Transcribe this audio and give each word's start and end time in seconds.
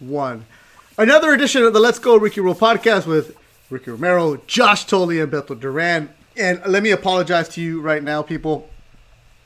One. 0.00 0.46
Another 0.96 1.32
edition 1.32 1.64
of 1.64 1.72
the 1.72 1.80
Let's 1.80 1.98
Go 1.98 2.16
Ricky 2.16 2.40
Roll 2.40 2.54
podcast 2.54 3.06
with 3.06 3.36
Ricky 3.68 3.90
Romero, 3.90 4.36
Josh 4.46 4.84
Tolley, 4.84 5.20
and 5.20 5.30
Beto 5.30 5.58
Duran. 5.58 6.08
And 6.36 6.62
let 6.66 6.84
me 6.84 6.92
apologize 6.92 7.48
to 7.50 7.60
you 7.60 7.80
right 7.80 8.02
now, 8.02 8.22
people. 8.22 8.68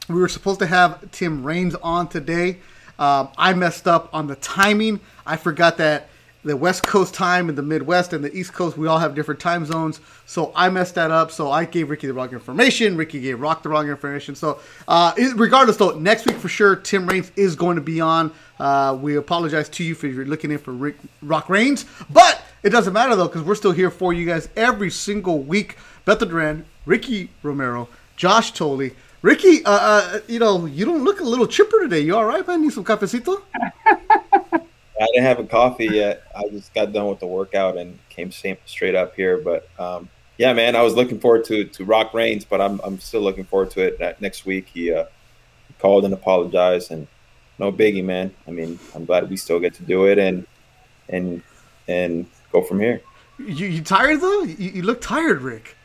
We 0.09 0.17
were 0.17 0.29
supposed 0.29 0.61
to 0.61 0.67
have 0.67 1.11
Tim 1.11 1.43
Raines 1.43 1.75
on 1.77 2.09
today. 2.09 2.59
Um, 2.99 3.31
I 3.39 3.55
messed 3.55 3.89
up 3.89 4.11
on 4.13 4.27
the 4.27 4.37
timing. 4.37 5.01
I 5.25 5.37
forgot 5.37 5.79
that 5.79 6.09
the 6.45 6.57
West 6.57 6.83
Coast 6.83 7.15
time 7.15 7.49
and 7.49 7.57
the 7.57 7.63
Midwest 7.63 8.13
and 8.13 8.25
the 8.25 8.35
East 8.37 8.53
Coast, 8.53 8.77
we 8.77 8.89
all 8.89 8.99
have 8.99 9.15
different 9.15 9.41
time 9.41 9.65
zones. 9.65 10.01
So 10.27 10.53
I 10.55 10.69
messed 10.71 10.97
that 10.97 11.11
up. 11.11 11.31
So 11.31 11.51
I 11.51 11.65
gave 11.65 11.89
Ricky 11.89 12.07
the 12.07 12.15
wrong 12.15 12.31
information. 12.31 12.97
Ricky 12.97 13.21
gave 13.21 13.41
Rock 13.41 13.63
the 13.63 13.69
wrong 13.69 13.89
information. 13.89 14.35
So 14.35 14.61
uh, 14.89 15.15
regardless, 15.37 15.77
though, 15.77 15.99
next 15.99 16.27
week 16.27 16.37
for 16.37 16.49
sure, 16.49 16.77
Tim 16.77 17.07
Raines 17.07 17.31
is 17.37 17.55
going 17.55 17.77
to 17.77 17.83
be 17.83 18.01
on. 18.01 18.33
Uh, 18.59 18.99
we 19.01 19.17
apologize 19.17 19.69
to 19.71 19.85
you 19.85 19.95
for 19.95 20.09
you're 20.09 20.25
looking 20.25 20.51
in 20.51 20.59
for 20.59 20.73
Rick, 20.73 20.97
Rock 21.23 21.49
Raines. 21.49 21.85
But 22.11 22.43
it 22.63 22.71
doesn't 22.71 22.93
matter, 22.93 23.15
though, 23.15 23.29
because 23.29 23.43
we're 23.43 23.55
still 23.55 23.73
here 23.73 23.91
for 23.91 24.13
you 24.13 24.27
guys 24.27 24.49
every 24.57 24.91
single 24.91 25.41
week. 25.41 25.77
Beto 26.07 26.29
Duran, 26.29 26.65
Ricky 26.87 27.31
Romero, 27.43 27.89
Josh 28.17 28.53
Tolley. 28.53 28.95
Ricky, 29.23 29.65
uh, 29.65 29.71
uh, 29.71 30.19
you 30.27 30.41
know, 30.41 30.67
you 30.67 30.85
don't 30.85 31.05
look 31.05 31.21
a 31.21 31.25
little 31.25 31.47
chipper 31.47 31.81
today. 31.81 32.01
You 32.01 32.17
all 32.17 32.25
right, 32.25 32.45
man? 32.47 32.63
Need 32.63 32.73
some 32.73 32.85
cafecito? 32.85 33.41
I 35.03 35.07
didn't 35.07 35.25
have 35.25 35.39
a 35.39 35.45
coffee 35.45 35.87
yet. 35.87 36.23
I 36.35 36.49
just 36.51 36.73
got 36.75 36.93
done 36.93 37.09
with 37.09 37.21
the 37.21 37.27
workout 37.27 37.77
and 37.77 37.99
came 38.09 38.31
straight 38.31 38.95
up 38.95 39.15
here. 39.15 39.39
But 39.39 39.69
um, 39.79 40.09
yeah, 40.39 40.53
man, 40.53 40.77
I 40.77 40.83
was 40.83 40.95
looking 40.95 41.21
forward 41.21 41.45
to 41.47 41.65
to 41.65 41.85
Rock 41.85 42.15
Raines, 42.15 42.45
but 42.45 42.61
I'm 42.61 42.81
I'm 42.85 42.99
still 42.99 43.21
looking 43.21 43.45
forward 43.45 43.71
to 43.73 43.83
it 43.83 44.21
next 44.21 44.47
week. 44.47 44.69
He 44.73 44.93
uh, 44.93 45.07
called 45.79 46.05
and 46.05 46.15
apologized, 46.15 46.91
and 46.91 47.07
no 47.59 47.73
biggie, 47.73 48.05
man. 48.05 48.35
I 48.47 48.51
mean, 48.51 48.79
I'm 48.95 49.05
glad 49.05 49.29
we 49.29 49.37
still 49.37 49.61
get 49.61 49.75
to 49.75 49.83
do 49.83 50.07
it 50.07 50.19
and 50.19 50.47
and 51.09 51.43
and 51.89 52.27
go 52.53 52.63
from 52.63 52.81
here. 52.81 53.03
You, 53.39 53.67
you 53.67 53.83
tired 53.83 54.21
though? 54.21 54.43
You, 54.43 54.71
you 54.71 54.83
look 54.83 55.01
tired, 55.01 55.43
Rick 55.43 55.77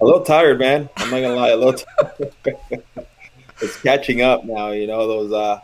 a 0.00 0.04
little 0.04 0.22
tired, 0.22 0.58
man. 0.58 0.88
I'm 0.96 1.10
not 1.10 1.20
gonna 1.20 1.34
lie, 1.34 1.50
a 1.50 1.56
little. 1.56 1.80
it's 3.60 3.80
catching 3.82 4.22
up 4.22 4.44
now. 4.44 4.70
You 4.70 4.86
know 4.86 5.06
those. 5.06 5.32
uh 5.32 5.60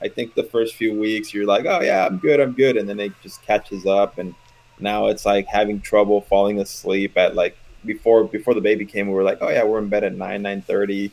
I 0.00 0.08
think 0.08 0.34
the 0.34 0.44
first 0.44 0.74
few 0.74 0.98
weeks 0.98 1.34
you're 1.34 1.46
like, 1.46 1.66
oh 1.66 1.80
yeah, 1.80 2.06
I'm 2.06 2.18
good, 2.18 2.40
I'm 2.40 2.52
good, 2.52 2.76
and 2.76 2.88
then 2.88 3.00
it 3.00 3.12
just 3.22 3.42
catches 3.42 3.86
up, 3.86 4.18
and 4.18 4.34
now 4.78 5.08
it's 5.08 5.26
like 5.26 5.46
having 5.46 5.80
trouble 5.80 6.20
falling 6.22 6.60
asleep 6.60 7.16
at 7.16 7.34
like 7.34 7.56
before 7.84 8.24
before 8.24 8.54
the 8.54 8.60
baby 8.60 8.84
came. 8.84 9.08
We 9.08 9.14
were 9.14 9.22
like, 9.22 9.38
oh 9.40 9.50
yeah, 9.50 9.64
we're 9.64 9.78
in 9.78 9.88
bed 9.88 10.04
at 10.04 10.14
nine 10.14 10.42
nine 10.42 10.62
thirty. 10.62 11.12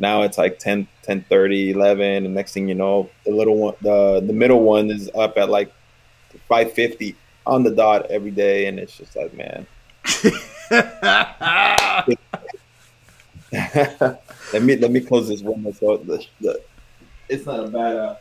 Now 0.00 0.22
it's 0.22 0.38
like 0.38 0.58
10, 0.58 0.88
10 1.02 1.24
30, 1.28 1.70
11, 1.70 2.24
and 2.24 2.34
next 2.34 2.52
thing 2.52 2.68
you 2.68 2.74
know, 2.74 3.08
the 3.24 3.30
little 3.30 3.56
one, 3.56 3.74
the 3.80 4.20
the 4.26 4.32
middle 4.32 4.60
one 4.60 4.90
is 4.90 5.08
up 5.14 5.38
at 5.38 5.48
like 5.48 5.72
five 6.48 6.72
fifty 6.72 7.14
on 7.46 7.62
the 7.62 7.70
dot 7.70 8.06
every 8.10 8.32
day, 8.32 8.66
and 8.66 8.78
it's 8.78 8.96
just 8.96 9.16
like, 9.16 9.32
man. 9.34 9.66
let 14.52 14.62
me 14.62 14.76
let 14.76 14.90
me 14.90 15.00
close 15.00 15.28
this 15.28 15.42
window 15.42 15.70
so 15.72 15.96
the, 15.98 16.24
the, 16.40 16.60
it's 17.28 17.46
not 17.46 17.60
a 17.60 17.68
bad. 17.68 17.96
Uh... 17.96 18.16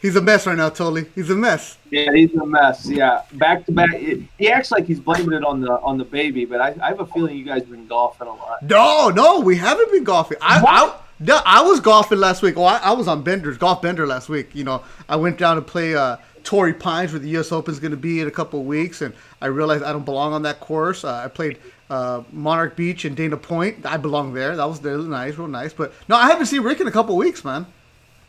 He's 0.00 0.14
a 0.14 0.22
mess 0.22 0.46
right 0.46 0.56
now, 0.56 0.68
Totally. 0.68 1.06
He's 1.14 1.28
a 1.30 1.34
mess. 1.34 1.76
Yeah, 1.90 2.12
he's 2.14 2.32
a 2.34 2.46
mess. 2.46 2.88
Yeah, 2.88 3.22
back 3.32 3.66
to 3.66 3.72
back. 3.72 3.90
he 3.94 4.48
acts 4.48 4.70
like 4.70 4.86
he's 4.86 5.00
blaming 5.00 5.32
it 5.32 5.44
on 5.44 5.60
the 5.60 5.72
on 5.80 5.98
the 5.98 6.04
baby, 6.04 6.44
but 6.44 6.60
I, 6.60 6.76
I 6.80 6.88
have 6.88 7.00
a 7.00 7.06
feeling 7.06 7.36
you 7.36 7.44
guys 7.44 7.62
have 7.62 7.70
been 7.70 7.88
golfing 7.88 8.28
a 8.28 8.32
lot. 8.32 8.62
No, 8.62 9.08
no, 9.08 9.40
we 9.40 9.56
haven't 9.56 9.90
been 9.90 10.04
golfing. 10.04 10.38
I, 10.40 10.62
I, 10.64 10.96
no, 11.18 11.40
I 11.44 11.62
was 11.62 11.80
golfing 11.80 12.20
last 12.20 12.42
week. 12.42 12.56
Oh, 12.56 12.62
I, 12.62 12.76
I 12.76 12.92
was 12.92 13.08
on 13.08 13.22
Bender's 13.22 13.58
golf 13.58 13.82
Bender 13.82 14.06
last 14.06 14.28
week. 14.28 14.54
You 14.54 14.62
know, 14.62 14.84
I 15.08 15.16
went 15.16 15.36
down 15.36 15.56
to 15.56 15.62
play 15.62 15.96
uh, 15.96 16.18
Torrey 16.44 16.74
Pines, 16.74 17.12
where 17.12 17.18
the 17.18 17.28
U.S. 17.30 17.50
Open 17.50 17.74
is 17.74 17.80
going 17.80 17.90
to 17.90 17.96
be 17.96 18.20
in 18.20 18.28
a 18.28 18.30
couple 18.30 18.60
of 18.60 18.66
weeks, 18.66 19.02
and 19.02 19.12
I 19.40 19.46
realized 19.46 19.82
I 19.82 19.92
don't 19.92 20.04
belong 20.04 20.32
on 20.32 20.42
that 20.42 20.60
course. 20.60 21.02
Uh, 21.02 21.14
I 21.24 21.26
played 21.26 21.58
uh, 21.90 22.22
Monarch 22.30 22.76
Beach 22.76 23.04
and 23.04 23.16
Dana 23.16 23.36
Point. 23.36 23.84
I 23.84 23.96
belong 23.96 24.32
there. 24.32 24.54
That 24.54 24.66
was 24.66 24.82
really 24.82 25.08
nice, 25.08 25.36
real 25.36 25.48
nice. 25.48 25.72
But 25.72 25.92
no, 26.08 26.16
I 26.16 26.28
haven't 26.28 26.46
seen 26.46 26.62
Rick 26.62 26.80
in 26.80 26.86
a 26.86 26.92
couple 26.92 27.14
of 27.14 27.18
weeks, 27.18 27.44
man. 27.44 27.66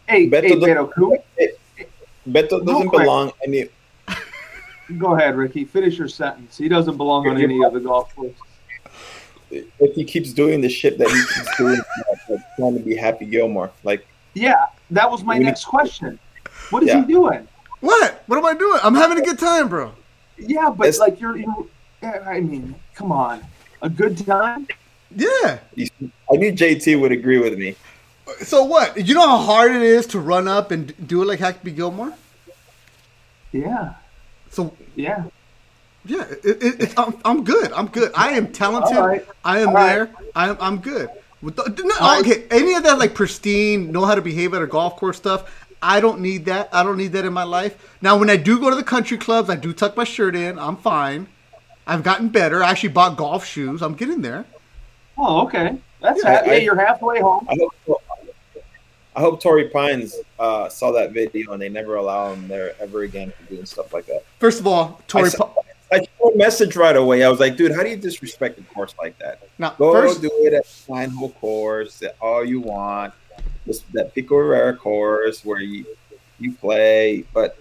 Hey, 0.09 0.27
Beto, 0.27 0.41
hey, 0.41 0.55
Beto, 0.55 0.91
cool. 0.91 1.23
Beto 2.27 2.65
doesn't 2.65 2.89
belong 2.89 3.31
any. 3.45 3.69
Go 4.97 5.15
ahead, 5.15 5.37
Ricky. 5.37 5.65
Finish 5.65 5.99
your 5.99 6.07
sentence. 6.07 6.57
He 6.57 6.67
doesn't 6.67 6.97
belong 6.97 7.27
on 7.27 7.39
any 7.39 7.63
of 7.63 7.73
the 7.73 7.79
golf 7.79 8.15
courses. 8.15 8.35
If 9.51 9.93
he 9.93 10.03
keeps 10.03 10.33
doing 10.33 10.61
the 10.61 10.69
shit 10.69 10.97
that 10.97 11.07
he 11.07 11.13
keeps 11.13 11.57
doing, 11.57 11.79
like 12.27 12.39
trying 12.55 12.73
to 12.73 12.83
be 12.83 12.95
Happy 12.95 13.25
Gilmore, 13.25 13.71
like 13.83 14.07
yeah, 14.33 14.65
that 14.89 15.09
was 15.09 15.23
my 15.23 15.37
next 15.37 15.65
question. 15.65 16.17
What 16.71 16.81
is 16.81 16.89
yeah. 16.89 17.01
he 17.01 17.13
doing? 17.13 17.47
What? 17.81 18.23
What 18.25 18.37
am 18.37 18.45
I 18.45 18.55
doing? 18.55 18.79
I'm 18.83 18.95
having 18.95 19.19
a 19.19 19.21
good 19.21 19.37
time, 19.37 19.69
bro. 19.69 19.91
Yeah, 20.39 20.71
but 20.75 20.87
it's, 20.87 20.99
like 20.99 21.19
you're, 21.19 21.37
you're, 21.37 21.67
I 22.01 22.39
mean, 22.39 22.73
come 22.95 23.11
on, 23.11 23.43
a 23.81 23.89
good 23.89 24.17
time. 24.25 24.67
Yeah. 25.15 25.59
I 26.31 26.35
knew 26.35 26.51
JT 26.51 26.99
would 26.99 27.11
agree 27.11 27.39
with 27.39 27.57
me. 27.57 27.75
So 28.41 28.63
what? 28.63 29.07
You 29.07 29.15
know 29.15 29.27
how 29.27 29.37
hard 29.37 29.71
it 29.71 29.81
is 29.81 30.07
to 30.07 30.19
run 30.19 30.47
up 30.47 30.71
and 30.71 30.93
do 31.07 31.21
it 31.21 31.25
like 31.25 31.39
Happy 31.39 31.71
Gilmore? 31.71 32.13
Yeah. 33.51 33.93
So 34.49 34.75
yeah. 34.95 35.25
Yeah, 36.05 36.25
it, 36.43 36.81
it, 36.81 36.93
I'm, 36.97 37.15
I'm 37.25 37.43
good. 37.43 37.71
I'm 37.73 37.87
good. 37.87 38.11
I 38.15 38.31
am 38.31 38.51
talented. 38.51 38.97
Right. 38.97 39.27
I 39.43 39.59
am 39.59 39.69
All 39.69 39.75
there. 39.75 40.05
Right. 40.05 40.15
I'm, 40.35 40.57
I'm 40.59 40.77
good. 40.77 41.09
No, 41.41 42.19
okay, 42.19 42.45
any 42.51 42.73
of 42.73 42.83
that 42.83 42.97
like 42.99 43.13
pristine, 43.13 43.91
know 43.91 44.05
how 44.05 44.15
to 44.15 44.21
behave 44.21 44.53
at 44.53 44.61
a 44.61 44.67
golf 44.67 44.97
course 44.97 45.17
stuff, 45.17 45.67
I 45.81 46.01
don't 46.01 46.19
need 46.19 46.45
that. 46.45 46.69
I 46.73 46.83
don't 46.83 46.97
need 46.97 47.13
that 47.13 47.25
in 47.25 47.31
my 47.31 47.43
life. 47.43 47.97
Now, 48.01 48.17
when 48.17 48.29
I 48.29 48.35
do 48.35 48.59
go 48.59 48.69
to 48.69 48.75
the 48.75 48.83
country 48.83 49.17
clubs, 49.17 49.49
I 49.49 49.55
do 49.55 49.71
tuck 49.71 49.95
my 49.95 50.03
shirt 50.03 50.35
in. 50.35 50.59
I'm 50.59 50.75
fine. 50.75 51.27
I've 51.87 52.03
gotten 52.03 52.29
better. 52.29 52.63
I 52.63 52.71
actually 52.71 52.89
bought 52.89 53.17
golf 53.17 53.45
shoes. 53.45 53.81
I'm 53.81 53.95
getting 53.95 54.21
there. 54.21 54.45
Oh, 55.17 55.45
okay. 55.45 55.77
That's 56.01 56.23
yeah, 56.23 56.43
ha- 56.43 56.51
I, 56.51 56.55
you're 56.55 56.75
halfway 56.75 57.21
home. 57.21 57.47
I 57.49 57.57
hope, 57.85 58.01
I 59.15 59.21
hope 59.21 59.41
Torrey 59.41 59.69
Pines 59.69 60.15
uh, 60.37 60.69
saw 60.69 60.91
that 60.91 61.11
video 61.11 61.51
and 61.53 61.61
they 61.61 61.69
never 61.69 61.95
allow 61.95 62.33
him 62.33 62.47
there 62.47 62.73
ever 62.79 63.03
again 63.03 63.31
for 63.31 63.53
doing 63.53 63.65
stuff 63.65 63.93
like 63.93 64.05
that. 64.05 64.23
First 64.39 64.59
of 64.59 64.67
all, 64.67 65.01
Torrey. 65.07 65.29
I, 65.91 65.97
I 65.97 66.05
saw 66.17 66.29
a 66.29 66.37
message 66.37 66.75
right 66.75 66.95
away. 66.95 67.23
I 67.23 67.29
was 67.29 67.39
like, 67.39 67.57
dude, 67.57 67.71
how 67.71 67.83
do 67.83 67.89
you 67.89 67.97
disrespect 67.97 68.59
a 68.59 68.63
course 68.63 68.93
like 68.99 69.17
that? 69.19 69.47
Now, 69.57 69.71
Go 69.71 69.91
first, 69.93 70.21
do 70.21 70.29
it 70.41 70.53
at 70.53 70.65
nine 70.87 71.09
hole 71.09 71.31
course, 71.31 72.03
all 72.21 72.45
you 72.45 72.61
want 72.61 73.13
this, 73.65 73.83
that 73.93 74.13
Pico 74.13 74.35
Rivera 74.35 74.75
course 74.75 75.45
where 75.45 75.61
you 75.61 75.85
you 76.39 76.53
play, 76.53 77.25
but 77.33 77.57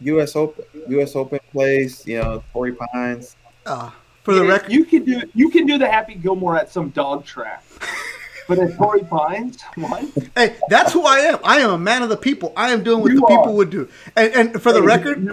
U.S. 0.00 0.36
Open, 0.36 0.64
U.S. 0.88 1.16
Open 1.16 1.40
plays, 1.52 2.06
you 2.06 2.18
know, 2.18 2.42
Torrey 2.52 2.72
Pines. 2.72 3.36
Uh, 3.64 3.90
for 4.22 4.34
the 4.34 4.44
record, 4.44 4.72
you 4.72 4.84
can 4.84 5.04
do 5.04 5.22
you 5.34 5.50
can 5.50 5.66
do 5.66 5.78
the 5.78 5.88
Happy 5.88 6.14
Gilmore 6.14 6.56
at 6.56 6.70
some 6.70 6.90
dog 6.90 7.24
track. 7.24 7.64
But 8.48 8.58
at 8.58 8.76
Torrey 8.76 9.02
Pines, 9.02 9.60
what? 9.74 10.04
Hey, 10.36 10.56
that's 10.68 10.92
who 10.92 11.02
I 11.02 11.18
am. 11.18 11.38
I 11.42 11.58
am 11.58 11.70
a 11.70 11.78
man 11.78 12.02
of 12.02 12.08
the 12.08 12.16
people. 12.16 12.52
I 12.56 12.70
am 12.70 12.84
doing 12.84 13.00
what 13.00 13.12
you 13.12 13.20
the 13.20 13.26
are. 13.26 13.38
people 13.38 13.54
would 13.54 13.70
do. 13.70 13.88
And, 14.14 14.32
and 14.34 14.62
for 14.62 14.72
the 14.72 14.80
hey, 14.80 14.86
record, 14.86 15.28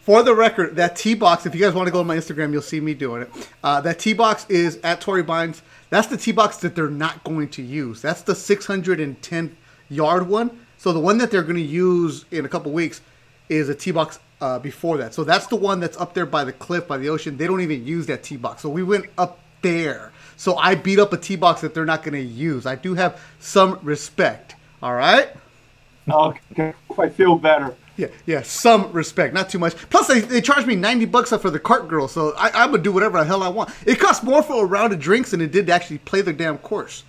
for 0.00 0.22
the 0.22 0.34
record, 0.34 0.76
that 0.76 0.96
T 0.96 1.14
box. 1.14 1.46
If 1.46 1.54
you 1.54 1.60
guys 1.60 1.74
want 1.74 1.86
to 1.86 1.92
go 1.92 2.00
on 2.00 2.06
my 2.06 2.16
Instagram, 2.16 2.52
you'll 2.52 2.62
see 2.62 2.80
me 2.80 2.94
doing 2.94 3.22
it. 3.22 3.48
Uh, 3.64 3.80
that 3.80 3.98
T 3.98 4.12
box 4.12 4.46
is 4.48 4.78
at 4.82 5.00
Torrey 5.00 5.24
Pines. 5.24 5.62
That's 5.88 6.08
the 6.08 6.16
T 6.16 6.32
box 6.32 6.58
that 6.58 6.74
they're 6.74 6.88
not 6.88 7.24
going 7.24 7.48
to 7.50 7.62
use. 7.62 8.02
That's 8.02 8.22
the 8.22 8.34
610 8.34 9.56
yard 9.88 10.28
one. 10.28 10.66
So 10.78 10.92
the 10.92 11.00
one 11.00 11.18
that 11.18 11.30
they're 11.30 11.42
going 11.42 11.56
to 11.56 11.62
use 11.62 12.24
in 12.30 12.44
a 12.44 12.48
couple 12.48 12.72
weeks 12.72 13.00
is 13.48 13.68
a 13.68 13.74
T 13.74 13.90
box 13.90 14.18
uh, 14.40 14.58
before 14.58 14.96
that. 14.98 15.14
So 15.14 15.24
that's 15.24 15.46
the 15.46 15.56
one 15.56 15.80
that's 15.80 15.96
up 15.96 16.14
there 16.14 16.26
by 16.26 16.44
the 16.44 16.52
cliff, 16.52 16.88
by 16.88 16.98
the 16.98 17.08
ocean. 17.08 17.36
They 17.36 17.46
don't 17.46 17.60
even 17.60 17.86
use 17.86 18.06
that 18.06 18.22
tee 18.22 18.36
box. 18.36 18.62
So 18.62 18.68
we 18.68 18.82
went 18.82 19.06
up 19.18 19.38
there. 19.62 20.12
So 20.40 20.56
I 20.56 20.74
beat 20.74 20.98
up 20.98 21.12
a 21.12 21.18
tee 21.18 21.36
box 21.36 21.60
that 21.60 21.74
they're 21.74 21.84
not 21.84 22.02
going 22.02 22.14
to 22.14 22.22
use. 22.22 22.64
I 22.64 22.74
do 22.74 22.94
have 22.94 23.20
some 23.40 23.78
respect. 23.82 24.54
All 24.82 24.94
right. 24.94 25.28
Okay, 26.10 26.72
I 26.98 27.08
feel 27.10 27.36
better. 27.36 27.76
Yeah, 27.98 28.06
yeah, 28.24 28.40
some 28.40 28.90
respect, 28.92 29.34
not 29.34 29.50
too 29.50 29.58
much. 29.58 29.76
Plus, 29.90 30.08
they, 30.08 30.20
they 30.20 30.40
charge 30.40 30.64
me 30.64 30.76
ninety 30.76 31.04
bucks 31.04 31.28
for 31.28 31.50
the 31.50 31.60
cart 31.60 31.88
girl, 31.88 32.08
so 32.08 32.32
I, 32.38 32.48
I'm 32.54 32.70
gonna 32.70 32.82
do 32.82 32.90
whatever 32.90 33.18
the 33.18 33.24
hell 33.26 33.42
I 33.42 33.48
want. 33.48 33.68
It 33.84 34.00
costs 34.00 34.24
more 34.24 34.42
for 34.42 34.64
a 34.64 34.66
round 34.66 34.94
of 34.94 34.98
drinks 34.98 35.32
than 35.32 35.42
it 35.42 35.52
did 35.52 35.66
to 35.66 35.72
actually 35.74 35.98
play 35.98 36.22
the 36.22 36.32
damn 36.32 36.56
course. 36.56 37.04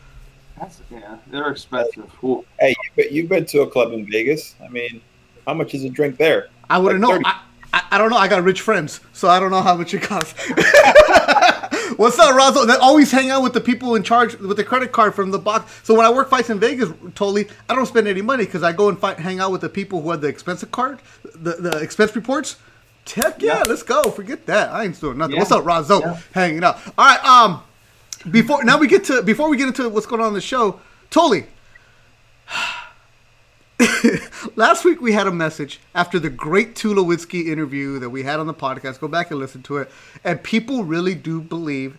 That's 0.59 0.81
yeah, 0.91 1.15
they're 1.27 1.51
expensive. 1.51 2.11
Cool. 2.19 2.43
Hey, 2.59 2.75
but 2.97 3.13
you've 3.13 3.29
been 3.29 3.45
to 3.45 3.61
a 3.61 3.67
club 3.69 3.93
in 3.93 4.05
Vegas. 4.11 4.55
I 4.61 4.67
mean, 4.67 5.01
How 5.47 5.53
much 5.53 5.73
is 5.73 5.85
a 5.85 5.89
drink 5.89 6.17
there? 6.17 6.49
I 6.69 6.77
wouldn't 6.79 7.01
Like 7.01 7.21
know. 7.21 7.29
I, 7.29 7.41
I, 7.73 7.83
I 7.91 7.97
don't 7.97 8.09
know. 8.09 8.17
I 8.17 8.27
got 8.27 8.43
rich 8.43 8.59
friends, 8.59 8.99
so 9.13 9.29
I 9.29 9.39
don't 9.39 9.51
know 9.51 9.61
how 9.61 9.77
much 9.77 9.93
it 9.93 10.01
costs. 10.01 10.33
What's 11.97 12.17
up, 12.19 12.35
Razo? 12.35 12.65
They 12.67 12.75
always 12.75 13.11
hang 13.11 13.29
out 13.31 13.43
with 13.43 13.53
the 13.53 13.61
people 13.61 13.95
in 13.95 14.03
charge 14.03 14.35
with 14.37 14.57
the 14.57 14.63
credit 14.63 14.91
card 14.91 15.13
from 15.15 15.31
the 15.31 15.39
box. 15.39 15.81
So 15.83 15.93
when 15.95 16.05
I 16.05 16.11
work 16.11 16.29
fights 16.29 16.49
in 16.49 16.59
Vegas, 16.59 16.89
totally, 17.15 17.47
I 17.69 17.75
don't 17.75 17.85
spend 17.85 18.07
any 18.07 18.21
money 18.21 18.45
because 18.45 18.63
I 18.63 18.71
go 18.71 18.89
and 18.89 18.97
fight, 18.99 19.19
hang 19.19 19.39
out 19.39 19.51
with 19.51 19.61
the 19.61 19.69
people 19.69 20.01
who 20.01 20.11
have 20.11 20.21
the 20.21 20.27
expensive 20.27 20.71
card, 20.71 20.99
the, 21.23 21.53
the 21.53 21.79
expense 21.79 22.15
reports. 22.15 22.57
Heck 23.13 23.41
yeah, 23.41 23.57
Yeah. 23.59 23.63
let's 23.63 23.83
go. 23.83 24.09
Forget 24.11 24.45
that. 24.45 24.69
I 24.71 24.83
ain't 24.85 24.99
doing 25.01 25.17
nothing. 25.17 25.33
Yeah. 25.35 25.39
What's 25.41 25.51
up, 25.51 25.63
Razo? 25.63 26.01
Yeah. 26.01 26.19
Hanging 26.33 26.63
out. 26.63 26.79
All 26.97 27.05
right. 27.05 27.23
Um, 27.25 27.63
before 28.29 28.63
now 28.63 28.77
we 28.77 28.87
get 28.87 29.03
to 29.05 29.23
before 29.23 29.49
we 29.49 29.57
get 29.57 29.67
into 29.67 29.89
what's 29.89 30.05
going 30.05 30.21
on 30.21 30.29
in 30.29 30.33
the 30.35 30.41
show, 30.41 30.79
Tolley. 31.09 31.45
Last 34.55 34.83
week 34.83 35.01
we 35.01 35.13
had 35.13 35.27
a 35.27 35.31
message 35.31 35.79
after 35.95 36.19
the 36.19 36.29
great 36.29 36.75
Tulowitzki 36.75 37.47
interview 37.47 37.99
that 37.99 38.09
we 38.09 38.23
had 38.23 38.39
on 38.39 38.47
the 38.47 38.53
podcast. 38.53 38.99
Go 38.99 39.07
back 39.07 39.31
and 39.31 39.39
listen 39.39 39.63
to 39.63 39.77
it. 39.77 39.89
And 40.23 40.43
people 40.43 40.83
really 40.83 41.15
do 41.15 41.39
believe 41.41 41.97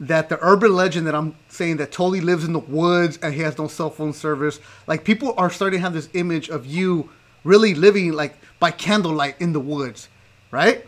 that 0.00 0.28
the 0.28 0.38
urban 0.42 0.74
legend 0.74 1.06
that 1.06 1.14
I'm 1.14 1.34
saying 1.48 1.78
that 1.78 1.92
Tolley 1.92 2.20
lives 2.20 2.44
in 2.44 2.52
the 2.52 2.58
woods 2.58 3.18
and 3.22 3.32
he 3.32 3.40
has 3.40 3.56
no 3.56 3.68
cell 3.68 3.90
phone 3.90 4.12
service, 4.12 4.60
like 4.86 5.04
people 5.04 5.34
are 5.38 5.48
starting 5.50 5.78
to 5.78 5.82
have 5.82 5.94
this 5.94 6.08
image 6.14 6.50
of 6.50 6.66
you 6.66 7.10
really 7.42 7.74
living 7.74 8.12
like 8.12 8.36
by 8.58 8.70
candlelight 8.70 9.40
in 9.40 9.52
the 9.52 9.60
woods, 9.60 10.08
right? 10.50 10.84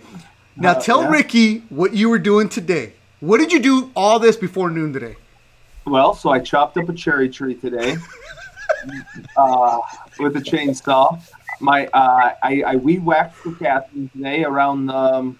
Now 0.56 0.72
Uh, 0.72 0.80
tell 0.80 1.02
yeah. 1.02 1.10
Ricky 1.10 1.58
what 1.70 1.94
you 1.94 2.08
were 2.10 2.18
doing 2.18 2.48
today. 2.48 2.92
What 3.20 3.38
did 3.38 3.52
you 3.52 3.60
do 3.60 3.90
all 3.96 4.18
this 4.18 4.36
before 4.36 4.70
noon 4.70 4.92
today? 4.92 5.16
Well, 5.86 6.14
so 6.14 6.30
I 6.30 6.40
chopped 6.40 6.76
up 6.76 6.88
a 6.88 6.92
cherry 6.92 7.28
tree 7.28 7.54
today 7.54 7.96
uh, 9.36 9.78
with 10.18 10.36
a 10.36 10.40
chainsaw. 10.40 11.20
My 11.60 11.86
uh, 11.88 12.34
I, 12.42 12.62
I 12.66 12.76
weed 12.76 13.04
whacked 13.04 13.34
for 13.34 13.52
Catherine 13.52 14.08
today 14.10 14.44
around 14.44 14.90
um, 14.90 15.38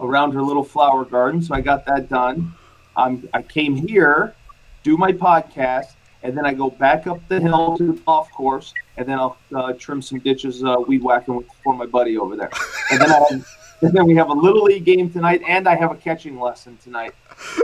around 0.00 0.32
her 0.32 0.42
little 0.42 0.64
flower 0.64 1.04
garden, 1.04 1.42
so 1.42 1.54
I 1.54 1.60
got 1.60 1.86
that 1.86 2.08
done. 2.08 2.54
Um, 2.96 3.28
I 3.32 3.42
came 3.42 3.74
here, 3.74 4.34
do 4.82 4.96
my 4.96 5.12
podcast, 5.12 5.94
and 6.22 6.36
then 6.36 6.44
I 6.44 6.54
go 6.54 6.70
back 6.70 7.06
up 7.06 7.20
the 7.28 7.40
hill 7.40 7.76
to 7.76 7.92
the 7.92 8.00
golf 8.00 8.30
course, 8.32 8.74
and 8.96 9.06
then 9.08 9.18
I'll 9.18 9.36
uh, 9.54 9.72
trim 9.74 10.02
some 10.02 10.18
ditches, 10.18 10.64
uh, 10.64 10.76
weed 10.86 11.02
whacking 11.02 11.36
with, 11.36 11.46
for 11.62 11.74
my 11.74 11.86
buddy 11.86 12.16
over 12.18 12.36
there. 12.36 12.50
And 12.90 13.00
then 13.00 13.44
and 13.80 13.92
then 13.92 14.06
we 14.06 14.16
have 14.16 14.28
a 14.28 14.34
little 14.34 14.64
league 14.64 14.84
game 14.84 15.10
tonight, 15.10 15.42
and 15.46 15.68
I 15.68 15.76
have 15.76 15.92
a 15.92 15.96
catching 15.96 16.38
lesson 16.38 16.76
tonight. 16.82 17.12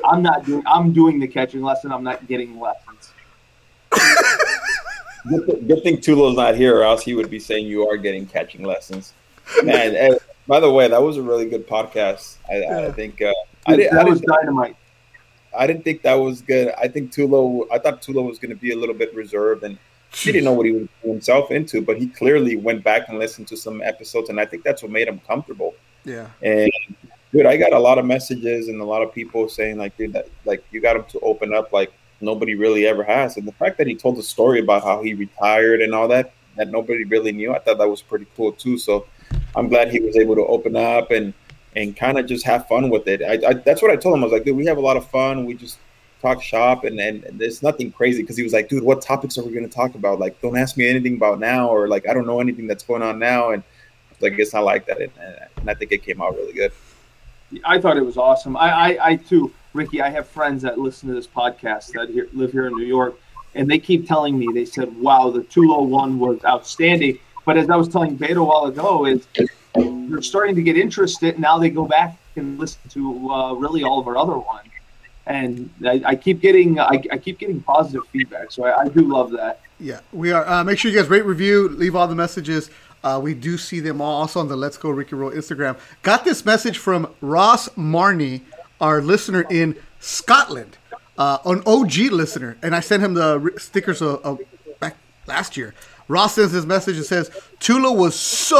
I'm 0.04 0.22
not 0.22 0.44
doing. 0.44 0.62
I'm 0.66 0.92
doing 0.92 1.18
the 1.18 1.26
catching 1.26 1.62
lesson. 1.62 1.90
I'm 1.92 2.04
not 2.04 2.26
getting 2.28 2.58
lessons. 2.60 2.83
Good, 5.28 5.68
good 5.68 5.82
thing 5.82 5.98
Tulo's 5.98 6.36
not 6.36 6.54
here, 6.54 6.78
or 6.78 6.82
else 6.82 7.02
he 7.02 7.14
would 7.14 7.30
be 7.30 7.38
saying 7.38 7.66
you 7.66 7.88
are 7.88 7.96
getting 7.96 8.26
catching 8.26 8.62
lessons. 8.62 9.12
Man, 9.62 9.94
eh, 9.94 10.18
by 10.46 10.60
the 10.60 10.70
way, 10.70 10.88
that 10.88 11.02
was 11.02 11.16
a 11.16 11.22
really 11.22 11.48
good 11.48 11.66
podcast. 11.66 12.36
I, 12.48 12.86
I 12.86 12.92
think 12.92 13.22
uh, 13.22 13.32
I, 13.66 13.76
did, 13.76 13.92
I, 13.92 13.96
that 13.96 14.06
was 14.06 14.20
didn't, 14.20 14.34
dynamite. 14.34 14.76
I 15.56 15.66
didn't 15.66 15.84
think 15.84 16.02
that 16.02 16.14
was 16.14 16.42
good. 16.42 16.72
I 16.78 16.88
think 16.88 17.12
Tulo. 17.12 17.66
I 17.72 17.78
thought 17.78 18.02
Tulo 18.02 18.26
was 18.26 18.38
going 18.38 18.50
to 18.50 18.56
be 18.56 18.72
a 18.72 18.76
little 18.76 18.94
bit 18.94 19.14
reserved, 19.14 19.62
and 19.62 19.78
he 20.12 20.32
didn't 20.32 20.44
know 20.44 20.52
what 20.52 20.66
he 20.66 20.72
was 20.72 20.88
himself 21.02 21.50
into. 21.50 21.80
But 21.80 21.98
he 21.98 22.08
clearly 22.08 22.56
went 22.56 22.84
back 22.84 23.08
and 23.08 23.18
listened 23.18 23.48
to 23.48 23.56
some 23.56 23.80
episodes, 23.82 24.28
and 24.28 24.38
I 24.38 24.44
think 24.44 24.62
that's 24.62 24.82
what 24.82 24.92
made 24.92 25.08
him 25.08 25.20
comfortable. 25.26 25.74
Yeah. 26.04 26.28
And 26.42 26.70
dude, 27.32 27.46
I 27.46 27.56
got 27.56 27.72
a 27.72 27.78
lot 27.78 27.98
of 27.98 28.04
messages 28.04 28.68
and 28.68 28.80
a 28.80 28.84
lot 28.84 29.02
of 29.02 29.12
people 29.12 29.48
saying 29.48 29.78
like, 29.78 29.96
dude, 29.96 30.12
that 30.12 30.28
like 30.44 30.64
you 30.70 30.80
got 30.80 30.96
him 30.96 31.04
to 31.10 31.20
open 31.20 31.54
up 31.54 31.72
like 31.72 31.92
nobody 32.20 32.54
really 32.54 32.86
ever 32.86 33.02
has. 33.02 33.36
And 33.36 33.46
the 33.46 33.52
fact 33.52 33.78
that 33.78 33.86
he 33.86 33.94
told 33.94 34.16
the 34.16 34.22
story 34.22 34.60
about 34.60 34.82
how 34.82 35.02
he 35.02 35.14
retired 35.14 35.80
and 35.82 35.94
all 35.94 36.08
that 36.08 36.32
that 36.56 36.70
nobody 36.70 37.04
really 37.04 37.32
knew, 37.32 37.52
I 37.52 37.58
thought 37.58 37.78
that 37.78 37.88
was 37.88 38.00
pretty 38.00 38.26
cool 38.36 38.52
too. 38.52 38.78
So 38.78 39.06
I'm 39.56 39.68
glad 39.68 39.90
he 39.90 40.00
was 40.00 40.16
able 40.16 40.36
to 40.36 40.46
open 40.46 40.76
up 40.76 41.10
and 41.10 41.34
and 41.76 41.96
kind 41.96 42.18
of 42.18 42.26
just 42.26 42.46
have 42.46 42.68
fun 42.68 42.88
with 42.88 43.08
it. 43.08 43.22
I, 43.22 43.50
I 43.50 43.52
that's 43.54 43.82
what 43.82 43.90
I 43.90 43.96
told 43.96 44.16
him. 44.16 44.22
I 44.22 44.26
was 44.26 44.32
like, 44.32 44.44
dude, 44.44 44.56
we 44.56 44.66
have 44.66 44.78
a 44.78 44.82
lot 44.82 44.96
of 44.96 45.08
fun. 45.10 45.44
We 45.44 45.54
just 45.54 45.78
talk 46.22 46.42
shop 46.42 46.84
and 46.84 46.98
and, 47.00 47.24
there's 47.38 47.62
nothing 47.62 47.90
crazy 47.92 48.22
because 48.22 48.36
he 48.36 48.42
was 48.42 48.52
like, 48.52 48.68
dude, 48.68 48.82
what 48.82 49.02
topics 49.02 49.36
are 49.36 49.42
we 49.44 49.52
going 49.52 49.68
to 49.68 49.74
talk 49.74 49.94
about? 49.94 50.18
Like, 50.18 50.40
don't 50.40 50.56
ask 50.56 50.76
me 50.76 50.88
anything 50.88 51.16
about 51.16 51.40
now 51.40 51.68
or 51.68 51.88
like 51.88 52.08
I 52.08 52.14
don't 52.14 52.26
know 52.26 52.40
anything 52.40 52.66
that's 52.66 52.84
going 52.84 53.02
on 53.02 53.18
now 53.18 53.50
and 53.50 53.62
like 54.20 54.38
it's 54.38 54.54
not 54.54 54.64
like 54.64 54.86
that, 54.86 55.00
and, 55.00 55.12
and 55.58 55.70
I 55.70 55.74
think 55.74 55.92
it 55.92 56.02
came 56.02 56.20
out 56.20 56.34
really 56.34 56.52
good. 56.52 56.72
I 57.64 57.80
thought 57.80 57.96
it 57.96 58.04
was 58.04 58.16
awesome. 58.16 58.56
I, 58.56 58.70
I, 58.70 59.08
I 59.10 59.16
too, 59.16 59.52
Ricky. 59.74 60.00
I 60.00 60.08
have 60.10 60.28
friends 60.28 60.62
that 60.62 60.78
listen 60.78 61.08
to 61.08 61.14
this 61.14 61.26
podcast 61.26 61.88
that 61.92 62.08
here, 62.08 62.28
live 62.32 62.52
here 62.52 62.66
in 62.68 62.74
New 62.74 62.84
York, 62.84 63.18
and 63.54 63.68
they 63.68 63.78
keep 63.78 64.06
telling 64.06 64.38
me. 64.38 64.48
They 64.54 64.64
said, 64.64 64.96
"Wow, 65.00 65.30
the 65.30 65.40
Tulo 65.40 65.84
one 65.86 66.18
was 66.18 66.42
outstanding." 66.44 67.18
But 67.44 67.58
as 67.58 67.68
I 67.68 67.76
was 67.76 67.88
telling 67.88 68.16
Beto 68.16 68.36
a 68.36 68.44
while 68.44 68.64
ago, 68.66 69.04
is 69.04 69.26
they're 69.74 70.22
starting 70.22 70.54
to 70.54 70.62
get 70.62 70.78
interested. 70.78 71.38
Now 71.38 71.58
they 71.58 71.70
go 71.70 71.86
back 71.86 72.16
and 72.36 72.58
listen 72.58 72.80
to 72.90 73.30
uh, 73.30 73.52
really 73.54 73.82
all 73.82 73.98
of 73.98 74.06
our 74.06 74.16
other 74.16 74.38
ones, 74.38 74.68
and 75.26 75.68
I, 75.84 76.02
I 76.06 76.14
keep 76.14 76.40
getting 76.40 76.78
I, 76.78 77.02
I 77.10 77.18
keep 77.18 77.38
getting 77.38 77.60
positive 77.60 78.06
feedback. 78.12 78.52
So 78.52 78.64
I, 78.64 78.82
I 78.82 78.88
do 78.88 79.02
love 79.12 79.32
that. 79.32 79.60
Yeah, 79.80 80.00
we 80.12 80.30
are. 80.30 80.46
Uh, 80.46 80.62
make 80.62 80.78
sure 80.78 80.90
you 80.90 80.96
guys 80.96 81.10
rate, 81.10 81.24
review, 81.24 81.68
leave 81.68 81.96
all 81.96 82.06
the 82.06 82.14
messages. 82.14 82.70
Uh, 83.02 83.20
we 83.22 83.34
do 83.34 83.58
see 83.58 83.80
them 83.80 84.00
all 84.00 84.20
also 84.22 84.40
on 84.40 84.48
the 84.48 84.56
Let's 84.56 84.78
Go 84.78 84.88
Ricky 84.88 85.14
Roll 85.14 85.30
Instagram. 85.32 85.76
Got 86.02 86.24
this 86.24 86.46
message 86.46 86.78
from 86.78 87.12
Ross 87.20 87.68
Marney, 87.76 88.40
our 88.84 89.00
listener 89.00 89.46
in 89.50 89.76
Scotland, 89.98 90.76
uh, 91.16 91.38
an 91.46 91.62
OG 91.64 91.94
listener, 92.12 92.58
and 92.62 92.76
I 92.76 92.80
sent 92.80 93.02
him 93.02 93.14
the 93.14 93.54
stickers 93.56 94.02
uh, 94.02 94.16
uh, 94.16 94.36
back 94.78 94.98
last 95.26 95.56
year. 95.56 95.72
Ross 96.06 96.34
sends 96.34 96.52
his 96.52 96.66
message 96.66 96.96
and 96.96 97.06
says, 97.06 97.30
Tulo 97.60 97.96
was 97.96 98.14
so 98.14 98.54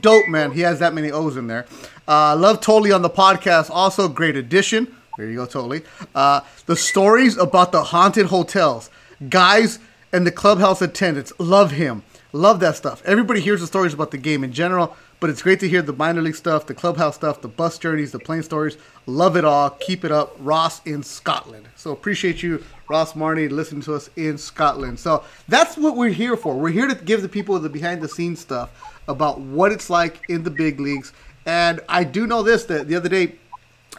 dope, 0.00 0.26
man. 0.26 0.50
He 0.50 0.62
has 0.62 0.80
that 0.80 0.94
many 0.94 1.12
O's 1.12 1.36
in 1.36 1.46
there. 1.46 1.66
Uh, 2.08 2.34
love 2.36 2.60
Tolley 2.60 2.90
on 2.90 3.02
the 3.02 3.10
podcast. 3.10 3.70
Also, 3.70 4.08
great 4.08 4.34
addition. 4.34 4.92
There 5.16 5.30
you 5.30 5.36
go, 5.36 5.46
Tolley. 5.46 5.82
Uh, 6.12 6.40
the 6.66 6.74
stories 6.74 7.36
about 7.36 7.70
the 7.70 7.84
haunted 7.84 8.26
hotels. 8.26 8.90
Guys 9.28 9.78
and 10.12 10.26
the 10.26 10.32
clubhouse 10.32 10.82
attendants. 10.82 11.32
Love 11.38 11.70
him. 11.70 12.02
Love 12.32 12.58
that 12.60 12.74
stuff. 12.74 13.00
Everybody 13.04 13.40
hears 13.40 13.60
the 13.60 13.68
stories 13.68 13.94
about 13.94 14.10
the 14.10 14.18
game 14.18 14.42
in 14.42 14.52
general, 14.52 14.96
but 15.20 15.30
it's 15.30 15.42
great 15.42 15.60
to 15.60 15.68
hear 15.68 15.82
the 15.82 15.92
minor 15.92 16.22
league 16.22 16.36
stuff, 16.36 16.66
the 16.66 16.74
clubhouse 16.74 17.16
stuff, 17.16 17.40
the 17.40 17.48
bus 17.48 17.78
journeys, 17.78 18.12
the 18.12 18.18
plane 18.18 18.42
stories. 18.42 18.76
Love 19.06 19.36
it 19.36 19.44
all. 19.44 19.70
Keep 19.70 20.04
it 20.04 20.12
up. 20.12 20.36
Ross 20.38 20.80
in 20.86 21.02
Scotland. 21.02 21.68
So 21.76 21.92
appreciate 21.92 22.42
you, 22.42 22.62
Ross 22.88 23.14
Marnie, 23.14 23.50
listening 23.50 23.82
to 23.82 23.94
us 23.94 24.10
in 24.16 24.38
Scotland. 24.38 24.98
So 24.98 25.24
that's 25.48 25.76
what 25.76 25.96
we're 25.96 26.10
here 26.10 26.36
for. 26.36 26.56
We're 26.56 26.70
here 26.70 26.86
to 26.86 26.94
give 26.94 27.22
the 27.22 27.28
people 27.28 27.58
the 27.58 27.68
behind 27.68 28.00
the 28.00 28.08
scenes 28.08 28.40
stuff 28.40 28.70
about 29.08 29.40
what 29.40 29.72
it's 29.72 29.90
like 29.90 30.20
in 30.28 30.44
the 30.44 30.50
big 30.50 30.78
leagues. 30.78 31.12
And 31.46 31.80
I 31.88 32.04
do 32.04 32.26
know 32.26 32.42
this 32.42 32.64
that 32.66 32.88
the 32.88 32.94
other 32.94 33.08
day, 33.08 33.36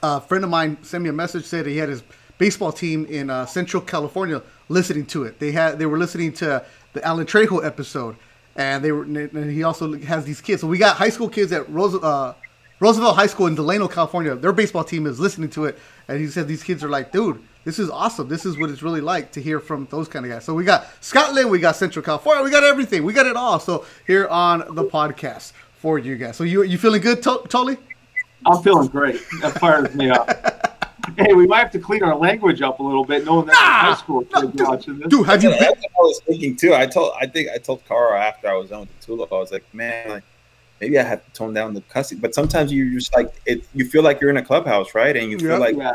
a 0.03 0.21
friend 0.21 0.43
of 0.43 0.49
mine 0.49 0.77
sent 0.83 1.03
me 1.03 1.09
a 1.09 1.13
message 1.13 1.45
said 1.45 1.65
he 1.65 1.77
had 1.77 1.89
his 1.89 2.03
baseball 2.37 2.71
team 2.71 3.05
in 3.07 3.29
uh, 3.29 3.45
Central 3.45 3.81
California 3.81 4.41
listening 4.69 5.05
to 5.07 5.23
it. 5.23 5.39
They 5.39 5.51
had 5.51 5.79
they 5.79 5.85
were 5.85 5.97
listening 5.97 6.31
to 6.33 6.63
the 6.93 7.03
Alan 7.05 7.25
Trejo 7.25 7.65
episode, 7.65 8.15
and 8.59 8.83
they 8.83 8.91
were. 8.91 9.03
And 9.03 9.49
he 9.49 9.63
also 9.63 9.97
has 9.99 10.25
these 10.25 10.41
kids. 10.41 10.61
So 10.61 10.67
we 10.67 10.77
got 10.77 10.97
high 10.97 11.09
school 11.09 11.29
kids 11.29 11.51
at 11.51 11.67
Rose, 11.69 11.95
uh, 11.95 12.35
Roosevelt 12.79 13.15
High 13.15 13.25
School 13.27 13.47
in 13.47 13.55
Delano, 13.55 13.87
California. 13.87 14.35
Their 14.35 14.51
baseball 14.53 14.83
team 14.83 15.07
is 15.07 15.19
listening 15.19 15.49
to 15.51 15.65
it, 15.65 15.79
and 16.07 16.19
he 16.19 16.27
said 16.27 16.47
these 16.47 16.63
kids 16.63 16.83
are 16.83 16.89
like, 16.89 17.11
dude. 17.11 17.41
This 17.65 17.77
is 17.77 17.89
awesome. 17.89 18.29
This 18.29 18.45
is 18.45 18.57
what 18.57 18.69
it's 18.69 18.81
really 18.81 19.01
like 19.01 19.33
to 19.33 19.41
hear 19.41 19.59
from 19.59 19.85
those 19.91 20.07
kind 20.07 20.25
of 20.25 20.31
guys. 20.31 20.45
So 20.45 20.53
we 20.53 20.63
got 20.63 20.87
Scotland, 21.01 21.51
we 21.51 21.59
got 21.59 21.75
Central 21.75 22.03
California, 22.03 22.41
we 22.41 22.49
got 22.49 22.63
everything. 22.63 23.03
We 23.03 23.11
got 23.11 23.27
it 23.27 23.35
all. 23.35 23.59
So 23.59 23.85
here 24.07 24.27
on 24.29 24.59
the 24.75 24.85
podcast 24.85 25.51
for 25.73 25.99
you 25.99 26.15
guys. 26.15 26.37
So 26.37 26.45
you 26.45 26.63
you 26.63 26.77
feeling 26.77 27.01
good, 27.01 27.21
to- 27.23 27.43
Tolley? 27.49 27.77
I'm 28.45 28.63
feeling 28.63 28.87
great. 28.87 29.21
That 29.41 29.59
fires 29.59 29.93
me 29.93 30.09
up. 30.09 30.77
Hey, 31.17 31.33
we 31.33 31.47
might 31.47 31.59
have 31.59 31.71
to 31.71 31.79
clean 31.79 32.03
our 32.03 32.15
language 32.15 32.61
up 32.61 32.79
a 32.79 32.83
little 32.83 33.05
bit, 33.05 33.25
knowing 33.25 33.45
that 33.47 33.53
Nah, 33.53 33.91
high 33.93 33.95
school 33.95 34.21
no, 34.33 34.41
kids 34.41 34.53
dude, 34.53 34.67
watching 34.67 34.99
this. 34.99 35.07
Dude, 35.07 35.25
have 35.25 35.43
you 35.43 35.49
That's 35.49 35.61
what 35.61 35.77
I 35.77 36.01
was 36.01 36.21
thinking 36.27 36.55
too. 36.55 36.73
I 36.73 36.85
told, 36.85 37.13
I 37.19 37.25
think 37.27 37.49
I 37.49 37.57
told 37.57 37.85
Cara 37.87 38.21
after 38.21 38.47
I 38.47 38.53
was 38.55 38.69
done 38.69 38.81
with 38.81 38.99
the 38.99 39.05
tulip, 39.05 39.31
I 39.31 39.37
was 39.37 39.51
like, 39.51 39.63
man, 39.73 40.09
like 40.09 40.23
maybe 40.81 40.99
I 40.99 41.03
have 41.03 41.25
to 41.25 41.31
tone 41.31 41.53
down 41.53 41.73
the 41.73 41.81
cussing. 41.81 42.19
But 42.19 42.33
sometimes 42.33 42.71
you 42.71 42.93
just 42.93 43.15
like 43.15 43.33
it. 43.45 43.63
You 43.73 43.85
feel 43.85 44.03
like 44.03 44.21
you're 44.21 44.29
in 44.29 44.37
a 44.37 44.45
clubhouse, 44.45 44.93
right? 44.95 45.15
And 45.15 45.31
you 45.31 45.39
feel 45.39 45.51
Yeah. 45.51 45.57
like 45.57 45.75
Yeah. 45.77 45.93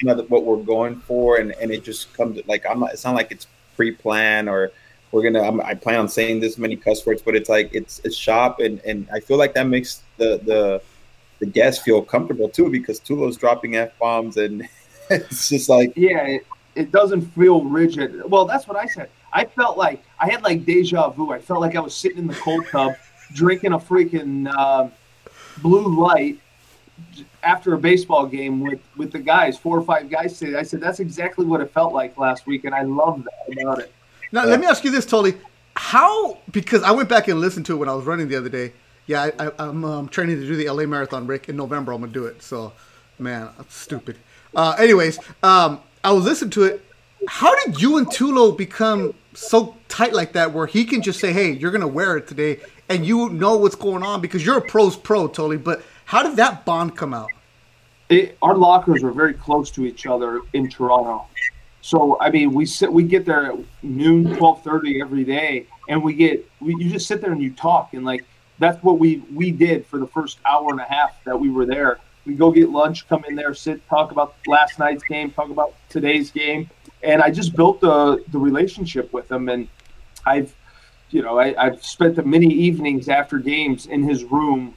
you 0.00 0.08
know 0.08 0.22
what 0.28 0.44
we're 0.44 0.56
going 0.62 0.96
for, 1.00 1.38
and 1.38 1.52
and 1.52 1.70
it 1.70 1.84
just 1.84 2.12
comes 2.14 2.40
like 2.46 2.64
I'm 2.68 2.80
not. 2.80 2.92
It's 2.92 3.04
not 3.04 3.14
like 3.14 3.30
it's 3.32 3.46
pre-planned 3.76 4.48
or 4.48 4.70
we're 5.12 5.22
gonna. 5.22 5.42
I'm, 5.42 5.60
I 5.60 5.74
plan 5.74 6.00
on 6.00 6.08
saying 6.08 6.40
this 6.40 6.56
many 6.58 6.76
cuss 6.76 7.04
words, 7.06 7.22
but 7.22 7.34
it's 7.36 7.48
like 7.48 7.70
it's 7.74 8.00
it's 8.04 8.16
shop, 8.16 8.60
and 8.60 8.80
and 8.80 9.08
I 9.12 9.20
feel 9.20 9.36
like 9.38 9.54
that 9.54 9.66
makes 9.66 10.02
the 10.16 10.40
the 10.44 10.82
the 11.42 11.46
guests 11.46 11.82
feel 11.82 12.00
comfortable 12.00 12.48
too 12.48 12.70
because 12.70 13.00
Tulo's 13.00 13.36
dropping 13.36 13.74
f 13.74 13.98
bombs, 13.98 14.36
and 14.36 14.68
it's 15.10 15.48
just 15.48 15.68
like 15.68 15.92
Yeah, 15.96 16.24
it, 16.24 16.46
it 16.76 16.92
doesn't 16.92 17.22
feel 17.32 17.64
rigid. 17.64 18.22
Well, 18.30 18.44
that's 18.44 18.68
what 18.68 18.76
I 18.76 18.86
said. 18.86 19.10
I 19.32 19.44
felt 19.46 19.76
like 19.76 20.04
I 20.20 20.30
had 20.30 20.44
like 20.44 20.64
deja 20.64 21.10
vu. 21.10 21.32
I 21.32 21.40
felt 21.40 21.60
like 21.60 21.74
I 21.74 21.80
was 21.80 21.96
sitting 21.96 22.18
in 22.18 22.26
the 22.28 22.34
cold 22.34 22.64
tub 22.70 22.94
drinking 23.34 23.72
a 23.72 23.78
freaking 23.78 24.48
um 24.54 24.92
blue 25.58 26.00
light 26.00 26.38
after 27.42 27.74
a 27.74 27.78
baseball 27.78 28.24
game 28.24 28.60
with 28.60 28.80
with 28.96 29.10
the 29.10 29.18
guys, 29.18 29.58
four 29.58 29.76
or 29.76 29.82
five 29.82 30.08
guys 30.08 30.38
today. 30.38 30.56
I 30.56 30.62
said 30.62 30.80
that's 30.80 31.00
exactly 31.00 31.44
what 31.44 31.60
it 31.60 31.72
felt 31.72 31.92
like 31.92 32.16
last 32.18 32.46
week, 32.46 32.66
and 32.66 32.72
I 32.72 32.82
love 32.82 33.24
that 33.24 33.60
about 33.60 33.80
it. 33.80 33.92
Now, 34.30 34.44
let 34.44 34.60
me 34.60 34.66
ask 34.66 34.84
you 34.84 34.92
this, 34.92 35.04
Tolley. 35.04 35.34
how 35.74 36.38
because 36.52 36.84
I 36.84 36.92
went 36.92 37.08
back 37.08 37.26
and 37.26 37.40
listened 37.40 37.66
to 37.66 37.72
it 37.72 37.76
when 37.78 37.88
I 37.88 37.94
was 37.94 38.04
running 38.04 38.28
the 38.28 38.36
other 38.36 38.48
day. 38.48 38.74
Yeah, 39.06 39.30
I, 39.38 39.50
I'm 39.58 39.84
um, 39.84 40.08
training 40.08 40.40
to 40.40 40.46
do 40.46 40.56
the 40.56 40.68
LA 40.68 40.86
Marathon, 40.86 41.26
Rick. 41.26 41.48
In 41.48 41.56
November, 41.56 41.92
I'm 41.92 42.00
gonna 42.00 42.12
do 42.12 42.26
it. 42.26 42.42
So, 42.42 42.72
man, 43.18 43.48
that's 43.56 43.74
stupid. 43.74 44.16
Uh, 44.54 44.76
anyways, 44.78 45.18
um, 45.42 45.80
I 46.04 46.12
was 46.12 46.24
listening 46.24 46.50
to 46.52 46.64
it. 46.64 46.84
How 47.28 47.54
did 47.64 47.80
you 47.80 47.98
and 47.98 48.06
Tulo 48.06 48.56
become 48.56 49.14
so 49.34 49.76
tight 49.88 50.12
like 50.12 50.32
that, 50.32 50.52
where 50.52 50.66
he 50.66 50.84
can 50.84 51.02
just 51.02 51.20
say, 51.20 51.32
"Hey, 51.32 51.52
you're 51.52 51.70
gonna 51.70 51.88
wear 51.88 52.16
it 52.16 52.28
today," 52.28 52.60
and 52.88 53.04
you 53.04 53.28
know 53.30 53.56
what's 53.56 53.74
going 53.74 54.02
on 54.02 54.20
because 54.20 54.44
you're 54.44 54.58
a 54.58 54.62
pro's 54.62 54.96
pro, 54.96 55.26
totally. 55.26 55.56
But 55.56 55.82
how 56.04 56.22
did 56.22 56.36
that 56.36 56.64
bond 56.64 56.96
come 56.96 57.14
out? 57.14 57.30
It, 58.08 58.36
our 58.42 58.56
lockers 58.56 59.02
are 59.02 59.12
very 59.12 59.34
close 59.34 59.70
to 59.72 59.84
each 59.84 60.06
other 60.06 60.42
in 60.52 60.68
Toronto. 60.68 61.26
So 61.80 62.16
I 62.20 62.30
mean, 62.30 62.52
we 62.52 62.66
sit, 62.66 62.92
we 62.92 63.02
get 63.02 63.24
there 63.24 63.52
at 63.52 63.58
noon, 63.82 64.36
twelve 64.36 64.62
thirty 64.62 65.00
every 65.00 65.24
day, 65.24 65.66
and 65.88 66.02
we 66.02 66.14
get 66.14 66.48
we, 66.60 66.76
you 66.76 66.90
just 66.90 67.08
sit 67.08 67.20
there 67.20 67.32
and 67.32 67.42
you 67.42 67.52
talk, 67.52 67.94
and 67.94 68.04
like 68.04 68.24
that's 68.58 68.82
what 68.82 68.98
we 68.98 69.22
we 69.32 69.50
did 69.50 69.86
for 69.86 69.98
the 69.98 70.06
first 70.06 70.38
hour 70.44 70.70
and 70.70 70.80
a 70.80 70.84
half 70.84 71.22
that 71.24 71.38
we 71.38 71.50
were 71.50 71.66
there. 71.66 71.98
We 72.24 72.34
go 72.34 72.52
get 72.52 72.70
lunch, 72.70 73.08
come 73.08 73.24
in 73.28 73.34
there, 73.34 73.52
sit, 73.54 73.86
talk 73.88 74.12
about 74.12 74.36
last 74.46 74.78
night's 74.78 75.02
game, 75.02 75.30
talk 75.32 75.50
about 75.50 75.74
today's 75.88 76.30
game, 76.30 76.70
and 77.02 77.20
I 77.20 77.30
just 77.30 77.56
built 77.56 77.80
the 77.80 78.22
the 78.28 78.38
relationship 78.38 79.12
with 79.12 79.30
him, 79.30 79.48
and 79.48 79.68
I've 80.24 80.54
you 81.10 81.22
know 81.22 81.38
I, 81.38 81.54
I've 81.62 81.84
spent 81.84 82.16
the 82.16 82.22
many 82.22 82.52
evenings 82.52 83.08
after 83.08 83.38
games 83.38 83.86
in 83.86 84.02
his 84.02 84.24
room 84.24 84.76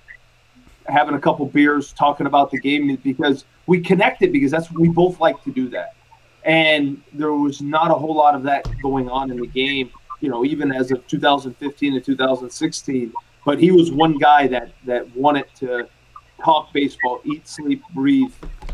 having 0.88 1.16
a 1.16 1.20
couple 1.20 1.46
beers, 1.46 1.94
talking 1.94 2.28
about 2.28 2.52
the 2.52 2.60
game 2.60 2.96
because 3.04 3.46
we 3.68 3.80
connected 3.80 4.32
because 4.32 4.52
that's 4.52 4.72
we 4.72 4.90
both 4.90 5.20
like 5.20 5.44
to 5.44 5.52
do 5.52 5.70
that. 5.70 5.96
And 6.44 7.02
there 7.14 7.34
was 7.34 7.62
not 7.62 7.90
a 7.90 7.96
whole 7.96 8.16
lot 8.16 8.36
of 8.36 8.44
that 8.44 8.68
going 8.82 9.10
on 9.10 9.32
in 9.32 9.38
the 9.38 9.48
game, 9.48 9.90
you 10.22 10.30
know, 10.30 10.46
even 10.46 10.72
as 10.72 10.92
of 10.92 11.06
2015 11.08 11.96
and 11.96 12.06
2016. 12.06 13.14
But 13.46 13.60
he 13.60 13.72
was 13.72 13.92
one 13.92 14.18
guy 14.18 14.48
that 14.48 14.72
that 14.86 15.16
wanted 15.16 15.46
to 15.60 15.88
talk 16.44 16.74
baseball, 16.74 17.22
eat, 17.24 17.48
sleep, 17.48 17.84
breathe 17.94 18.34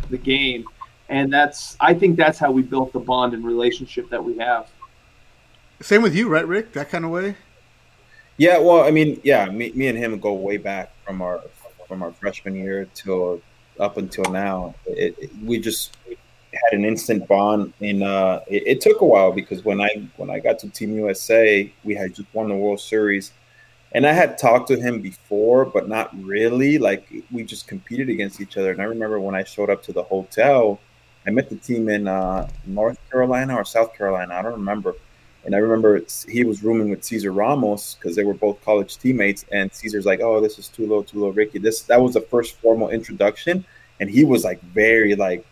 the 0.10 0.18
game, 0.18 0.66
and 1.10 1.32
that's 1.32 1.78
I 1.80 1.94
think 1.94 2.18
that's 2.18 2.40
how 2.40 2.52
we 2.52 2.62
built 2.62 2.94
the 2.94 3.00
bond 3.00 3.34
and 3.34 3.46
relationship 3.46 4.10
that 4.10 4.24
we 4.24 4.38
have. 4.38 4.70
Same 5.82 6.02
with 6.02 6.16
you, 6.16 6.30
right, 6.30 6.48
Rick? 6.48 6.74
That 6.74 6.90
kind 6.90 7.06
of 7.06 7.12
way. 7.12 7.36
Yeah, 8.38 8.58
well, 8.60 8.84
I 8.84 8.92
mean, 8.92 9.20
yeah, 9.24 9.46
me, 9.50 9.72
me 9.74 9.88
and 9.88 9.98
him 9.98 10.20
go 10.20 10.34
way 10.34 10.58
back 10.58 10.92
from 11.06 11.22
our 11.22 11.42
from 11.88 12.02
our 12.02 12.12
freshman 12.14 12.56
year 12.56 12.88
till 12.94 13.42
up 13.80 13.98
until 13.98 14.26
now. 14.26 14.74
It, 14.86 15.16
it, 15.20 15.32
we 15.44 15.60
just 15.60 15.98
had 16.08 16.74
an 16.80 16.86
instant 16.86 17.28
bond, 17.28 17.74
and 17.82 18.04
uh, 18.04 18.42
it, 18.48 18.64
it, 18.66 18.82
took 18.82 19.02
a 19.02 19.06
while 19.06 19.32
because 19.32 19.64
when 19.66 19.82
I 19.82 20.10
when 20.18 20.30
I 20.30 20.40
got 20.40 20.60
to 20.60 20.70
Team 20.70 20.96
USA, 20.96 21.72
we 21.84 21.96
had 21.96 22.16
just 22.16 22.28
won 22.34 22.50
the 22.50 22.56
World 22.56 22.80
Series, 22.80 23.32
and 23.94 24.06
I 24.06 24.14
had 24.14 24.38
talked 24.38 24.68
to 24.70 24.80
him 24.80 25.02
before, 25.02 25.66
but 25.66 25.88
not 25.88 26.10
really. 26.24 26.78
Like 26.78 27.12
we 27.32 27.44
just 27.44 27.68
competed 27.68 28.10
against 28.10 28.42
each 28.42 28.58
other. 28.58 28.72
And 28.72 28.82
I 28.82 28.86
remember 28.86 29.20
when 29.20 29.36
I 29.36 29.44
showed 29.44 29.70
up 29.70 29.84
to 29.84 29.94
the 29.94 30.04
hotel, 30.04 30.80
I 31.28 31.32
met 31.32 31.50
the 31.50 31.58
team 31.58 31.90
in 31.90 32.08
uh, 32.08 32.48
North 32.66 32.98
Carolina 33.12 33.56
or 33.56 33.66
South 33.66 33.96
Carolina. 33.96 34.34
I 34.36 34.42
don't 34.42 34.54
remember 34.54 34.96
and 35.44 35.56
I 35.56 35.58
remember 35.58 36.02
he 36.28 36.44
was 36.44 36.64
rooming 36.64 36.90
with 36.90 37.04
Cesar 37.04 37.32
Ramos 37.32 37.96
because 37.96 38.16
they 38.16 38.24
were 38.24 38.34
both 38.34 38.64
college 38.64 38.98
teammates. 38.98 39.46
And 39.52 39.74
Cesar's 39.74 40.06
like, 40.06 40.20
"Oh, 40.20 40.40
this 40.40 40.60
is 40.60 40.70
Tulo, 40.70 41.06
too 41.06 41.22
low, 41.22 41.30
Ricky." 41.30 41.58
This 41.58 41.82
that 41.84 42.00
was 42.00 42.14
the 42.14 42.22
first 42.22 42.58
formal 42.58 42.90
introduction, 42.90 43.66
and 44.00 44.10
he 44.10 44.24
was 44.24 44.44
like 44.44 44.62
very 44.62 45.16
like, 45.16 45.46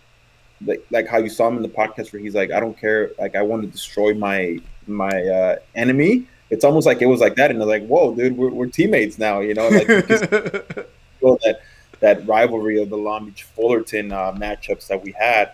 like 0.65 0.85
like 0.91 1.07
how 1.07 1.17
you 1.17 1.29
saw 1.29 1.47
him 1.47 1.57
in 1.57 1.63
the 1.63 1.69
podcast 1.69 2.13
where 2.13 2.21
he's 2.21 2.35
like, 2.35 2.51
"I 2.51 2.59
don't 2.59 2.77
care, 2.77 3.11
like 3.17 3.35
I 3.35 3.41
want 3.41 3.63
to 3.63 3.67
destroy 3.67 4.13
my 4.13 4.59
my 4.85 5.09
uh, 5.09 5.55
enemy." 5.73 6.27
It's 6.49 6.63
almost 6.63 6.85
like 6.85 7.01
it 7.01 7.05
was 7.05 7.19
like 7.19 7.35
that, 7.35 7.51
and 7.51 7.59
they're 7.59 7.67
like, 7.67 7.85
"Whoa, 7.85 8.13
dude, 8.15 8.37
we're, 8.37 8.49
we're 8.49 8.67
teammates 8.67 9.19
now," 9.19 9.39
you 9.39 9.53
know, 9.53 9.69
like 9.69 9.87
that 9.87 11.59
that 11.99 12.27
rivalry 12.27 12.81
of 12.81 12.89
the 12.89 12.97
Long 12.97 13.25
Beach 13.25 13.43
Fullerton 13.43 14.11
uh, 14.11 14.31
matchups 14.33 14.87
that 14.87 15.03
we 15.03 15.11
had 15.11 15.51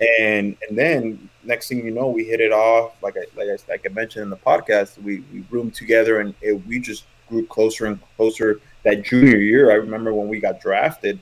and 0.00 0.56
and 0.68 0.76
then 0.76 1.28
next 1.44 1.68
thing 1.68 1.84
you 1.84 1.90
know, 1.90 2.08
we 2.08 2.24
hit 2.24 2.40
it 2.40 2.52
off. 2.52 2.92
Like 3.02 3.16
I 3.16 3.24
like 3.36 3.48
I, 3.48 3.72
like 3.72 3.86
I 3.88 3.92
mentioned 3.92 4.24
in 4.24 4.30
the 4.30 4.36
podcast, 4.36 5.00
we 5.02 5.22
we 5.32 5.44
roomed 5.50 5.74
together 5.74 6.20
and 6.20 6.34
it, 6.40 6.54
we 6.66 6.80
just 6.80 7.04
grew 7.28 7.46
closer 7.46 7.86
and 7.86 7.98
closer. 8.16 8.60
That 8.84 9.02
junior 9.02 9.38
year, 9.38 9.70
I 9.70 9.74
remember 9.76 10.12
when 10.12 10.28
we 10.28 10.40
got 10.40 10.60
drafted. 10.60 11.20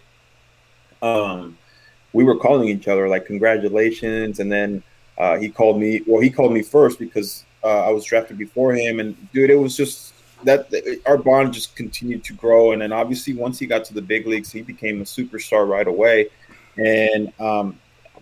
Um, 1.00 1.58
we 2.12 2.24
were 2.24 2.36
calling 2.36 2.68
each 2.68 2.88
other 2.88 3.08
like 3.08 3.26
congratulations, 3.26 4.40
and 4.40 4.50
then 4.50 4.82
uh, 5.18 5.36
he 5.36 5.48
called 5.48 5.78
me. 5.78 6.02
Well, 6.06 6.20
he 6.20 6.30
called 6.30 6.52
me 6.52 6.62
first 6.62 6.98
because 6.98 7.44
uh, 7.64 7.86
I 7.86 7.90
was 7.90 8.04
drafted 8.04 8.38
before 8.38 8.74
him, 8.74 9.00
and 9.00 9.32
dude, 9.32 9.50
it 9.50 9.56
was 9.56 9.76
just 9.76 10.14
that 10.44 10.72
our 11.06 11.16
bond 11.16 11.54
just 11.54 11.76
continued 11.76 12.24
to 12.24 12.32
grow. 12.34 12.72
And 12.72 12.82
then 12.82 12.92
obviously, 12.92 13.34
once 13.34 13.58
he 13.58 13.66
got 13.66 13.84
to 13.86 13.94
the 13.94 14.02
big 14.02 14.26
leagues, 14.26 14.50
he 14.50 14.62
became 14.62 15.00
a 15.00 15.04
superstar 15.04 15.68
right 15.68 15.86
away. 15.86 16.28
And 16.76 17.32
um, 17.40 17.78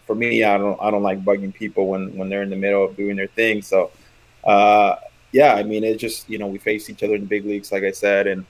for 0.07 0.15
me, 0.15 0.45
I 0.45 0.59
don't 0.59 0.81
I 0.81 0.91
don't 0.91 1.03
like 1.03 1.25
bugging 1.25 1.55
people 1.55 1.89
when 1.89 2.17
when 2.17 2.29
they're 2.29 2.43
in 2.43 2.51
the 2.51 2.57
middle 2.57 2.85
of 2.85 2.97
doing 2.97 3.17
their 3.17 3.29
thing. 3.29 3.63
So, 3.63 3.91
uh, 4.45 4.97
yeah, 5.33 5.55
I 5.55 5.63
mean, 5.63 5.85
it 5.85 5.99
just 5.99 6.29
you 6.29 6.39
know 6.39 6.47
we 6.47 6.59
faced 6.59 6.91
each 6.91 7.03
other 7.03 7.15
in 7.15 7.23
the 7.23 7.27
big 7.27 7.45
leagues, 7.45 7.73
like 7.73 7.85
I 7.85 7.93
said, 7.93 8.27
and 8.27 8.45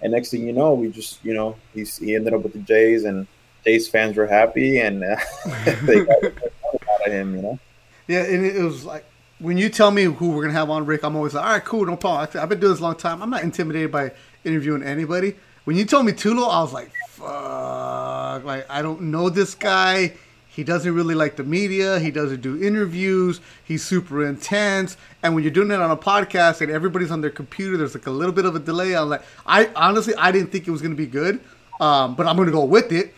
and 0.00 0.12
next 0.12 0.30
thing 0.30 0.46
you 0.46 0.52
know, 0.52 0.74
we 0.74 0.88
just 0.88 1.24
you 1.24 1.34
know 1.34 1.56
he's 1.74 1.98
he 1.98 2.14
ended 2.14 2.34
up 2.34 2.42
with 2.42 2.54
the 2.54 2.60
Jays, 2.60 3.04
and 3.04 3.26
Jays 3.64 3.88
fans 3.88 4.16
were 4.16 4.26
happy, 4.26 4.80
and 4.80 5.04
uh, 5.04 5.16
they 5.82 6.04
got 6.04 6.24
out 6.24 7.06
of 7.06 7.12
him, 7.12 7.36
you 7.36 7.42
know. 7.42 7.58
Yeah, 8.08 8.24
and 8.24 8.44
it 8.44 8.62
was 8.62 8.84
like 8.84 9.04
when 9.42 9.58
you 9.58 9.68
tell 9.68 9.90
me 9.90 10.04
who 10.04 10.30
we're 10.30 10.42
gonna 10.42 10.54
have 10.54 10.70
on 10.70 10.86
Rick, 10.86 11.02
I'm 11.02 11.16
always 11.16 11.34
like, 11.34 11.44
all 11.44 11.50
right, 11.50 11.64
cool, 11.64 11.84
no 11.84 11.96
problem. 11.96 12.28
I've 12.40 12.48
been 12.48 12.60
doing 12.60 12.72
this 12.72 12.80
a 12.80 12.82
long 12.82 12.96
time. 12.96 13.20
I'm 13.22 13.30
not 13.30 13.42
intimidated 13.42 13.90
by 13.90 14.12
interviewing 14.44 14.82
anybody. 14.84 15.34
When 15.64 15.76
you 15.76 15.84
told 15.84 16.06
me 16.06 16.12
Tulo, 16.12 16.48
I 16.48 16.62
was 16.62 16.72
like, 16.72 16.92
fuck, 17.08 18.44
like 18.44 18.66
I 18.70 18.82
don't 18.82 19.02
know 19.02 19.28
this 19.28 19.54
guy. 19.54 20.14
He 20.46 20.64
doesn't 20.64 20.94
really 20.94 21.14
like 21.14 21.36
the 21.36 21.44
media. 21.44 21.98
He 21.98 22.10
doesn't 22.10 22.42
do 22.42 22.62
interviews. 22.62 23.40
He's 23.64 23.82
super 23.82 24.26
intense. 24.26 24.98
And 25.22 25.34
when 25.34 25.42
you're 25.42 25.52
doing 25.52 25.70
it 25.70 25.80
on 25.80 25.90
a 25.90 25.96
podcast 25.96 26.60
and 26.60 26.70
everybody's 26.70 27.10
on 27.10 27.22
their 27.22 27.30
computer, 27.30 27.78
there's 27.78 27.94
like 27.94 28.06
a 28.06 28.10
little 28.10 28.34
bit 28.34 28.44
of 28.44 28.54
a 28.54 28.58
delay. 28.58 28.94
I'm 28.94 29.08
like, 29.08 29.22
I 29.46 29.70
honestly, 29.74 30.14
I 30.16 30.30
didn't 30.30 30.52
think 30.52 30.68
it 30.68 30.70
was 30.70 30.82
to 30.82 30.90
be 30.90 31.06
good, 31.06 31.40
um, 31.80 32.14
but 32.14 32.26
I'm 32.26 32.36
to 32.36 32.52
go 32.52 32.64
with 32.64 32.92
it. 32.92 33.14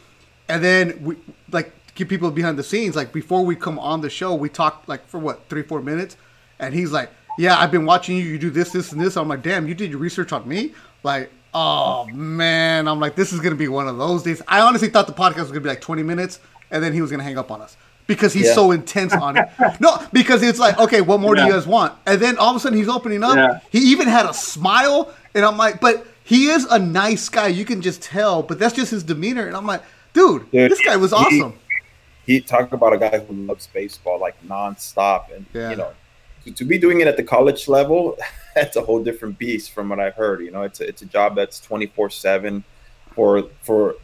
And 0.48 0.62
then 0.62 1.02
we 1.02 1.16
like 1.50 1.72
keep 1.94 2.08
people 2.08 2.30
behind 2.30 2.58
the 2.58 2.62
scenes. 2.62 2.96
Like 2.96 3.12
before 3.12 3.44
we 3.44 3.56
come 3.56 3.78
on 3.78 4.00
the 4.00 4.10
show, 4.10 4.34
we 4.34 4.48
talked 4.48 4.88
like 4.88 5.06
for 5.06 5.18
what 5.18 5.48
three, 5.48 5.62
four 5.62 5.80
minutes, 5.80 6.16
and 6.58 6.74
he's 6.74 6.92
like, 6.92 7.10
"Yeah, 7.38 7.58
I've 7.58 7.70
been 7.70 7.86
watching 7.86 8.16
you. 8.16 8.24
You 8.24 8.38
do 8.38 8.50
this, 8.50 8.72
this, 8.72 8.92
and 8.92 9.00
this." 9.00 9.16
I'm 9.16 9.28
like, 9.28 9.42
"Damn, 9.42 9.66
you 9.68 9.74
did 9.74 9.90
your 9.90 10.00
research 10.00 10.32
on 10.32 10.46
me." 10.48 10.74
Like, 11.02 11.30
oh 11.54 12.06
man, 12.06 12.88
I'm 12.88 13.00
like, 13.00 13.14
this 13.14 13.32
is 13.32 13.40
gonna 13.40 13.54
be 13.54 13.68
one 13.68 13.88
of 13.88 13.98
those 13.98 14.22
days. 14.22 14.42
I 14.48 14.60
honestly 14.60 14.88
thought 14.88 15.06
the 15.06 15.12
podcast 15.12 15.38
was 15.38 15.48
gonna 15.48 15.60
be 15.60 15.68
like 15.68 15.80
20 15.80 16.02
minutes 16.02 16.40
and 16.70 16.82
then 16.82 16.92
he 16.92 17.00
was 17.00 17.10
gonna 17.10 17.22
hang 17.22 17.38
up 17.38 17.50
on 17.50 17.62
us 17.62 17.76
because 18.06 18.32
he's 18.32 18.46
yeah. 18.46 18.54
so 18.54 18.72
intense 18.72 19.12
on 19.14 19.36
it. 19.36 19.48
No, 19.80 19.98
because 20.12 20.42
it's 20.42 20.58
like, 20.58 20.78
okay, 20.78 21.00
what 21.00 21.20
more 21.20 21.36
yeah. 21.36 21.42
do 21.42 21.48
you 21.48 21.54
guys 21.54 21.66
want? 21.66 21.94
And 22.06 22.20
then 22.20 22.36
all 22.38 22.50
of 22.50 22.56
a 22.56 22.60
sudden 22.60 22.76
he's 22.76 22.88
opening 22.88 23.22
up. 23.22 23.36
Yeah. 23.36 23.60
He 23.70 23.78
even 23.92 24.08
had 24.08 24.26
a 24.26 24.34
smile, 24.34 25.12
and 25.34 25.44
I'm 25.44 25.56
like, 25.56 25.80
but 25.80 26.06
he 26.22 26.48
is 26.48 26.64
a 26.66 26.78
nice 26.78 27.28
guy. 27.28 27.48
You 27.48 27.64
can 27.64 27.80
just 27.80 28.02
tell, 28.02 28.42
but 28.42 28.58
that's 28.58 28.74
just 28.74 28.90
his 28.90 29.02
demeanor. 29.02 29.46
And 29.46 29.56
I'm 29.56 29.66
like, 29.66 29.82
dude, 30.12 30.50
dude 30.50 30.70
this 30.70 30.80
guy 30.84 30.96
was 30.96 31.12
awesome. 31.12 31.52
He, 31.52 31.58
talked 32.40 32.72
about 32.72 32.92
a 32.92 32.98
guy 32.98 33.18
who 33.18 33.34
loves 33.34 33.66
baseball 33.68 34.18
like 34.18 34.36
nonstop, 34.46 35.34
and 35.34 35.46
you 35.54 35.76
know, 35.76 35.92
to, 36.44 36.50
to, 36.52 36.64
be 36.64 36.78
doing 36.78 37.00
it 37.00 37.06
at 37.06 37.16
the 37.16 37.22
college 37.22 37.68
level, 37.68 38.16
that's 38.54 38.76
a 38.76 38.82
whole 38.82 39.02
different 39.02 39.38
beast 39.38 39.72
from 39.72 39.88
what 39.88 40.00
I've 40.00 40.14
heard. 40.14 40.40
You 40.40 40.50
know, 40.50 40.62
it's 40.62 40.80
a, 40.80 40.88
it's 40.88 41.02
a 41.02 41.06
job 41.06 41.34
that's 41.36 41.60
24 41.60 42.10
seven 42.10 42.64
for 43.14 43.44
for 43.62 43.96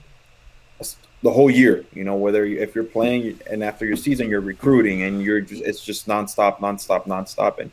the 1.23 1.31
whole 1.31 1.51
year. 1.51 1.85
You 1.93 2.05
know, 2.05 2.17
whether 2.17 2.45
you, 2.45 2.61
if 2.61 2.75
you're 2.75 2.85
playing 2.85 3.39
and 3.51 3.63
after 3.63 3.85
your 3.85 3.97
season 3.97 4.29
you're 4.29 4.41
recruiting 4.41 5.03
and 5.03 5.23
you're 5.23 5.41
just 5.41 5.63
it's 5.63 5.85
just 5.85 6.07
nonstop, 6.07 6.59
nonstop, 6.59 7.07
nonstop, 7.07 7.59
and 7.59 7.71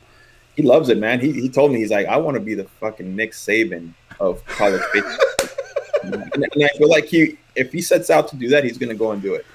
he 0.56 0.64
loves 0.64 0.90
it, 0.90 0.98
man. 0.98 1.20
He 1.20 1.32
he 1.34 1.50
told 1.50 1.72
me 1.72 1.80
he's 1.80 1.92
like, 1.92 2.08
I 2.08 2.18
want 2.18 2.36
to 2.36 2.42
be 2.42 2.54
the 2.54 2.66
fucking 2.80 3.16
Nick 3.16 3.32
Saban 3.32 3.94
of 4.20 4.44
college 4.46 4.82
baseball. 4.94 5.18
and, 6.04 6.14
and, 6.34 6.64
I 6.64 6.70
feel 6.78 6.90
like 6.90 7.06
he 7.06 7.38
if 7.56 7.72
he 7.72 7.82
sets 7.82 8.10
out 8.10 8.28
to 8.30 8.36
do 8.36 8.50
that, 8.50 8.64
he's 8.64 8.78
gonna 8.78 8.96
go 8.96 9.12
and 9.12 9.22
do 9.22 9.36
it. 9.36 9.46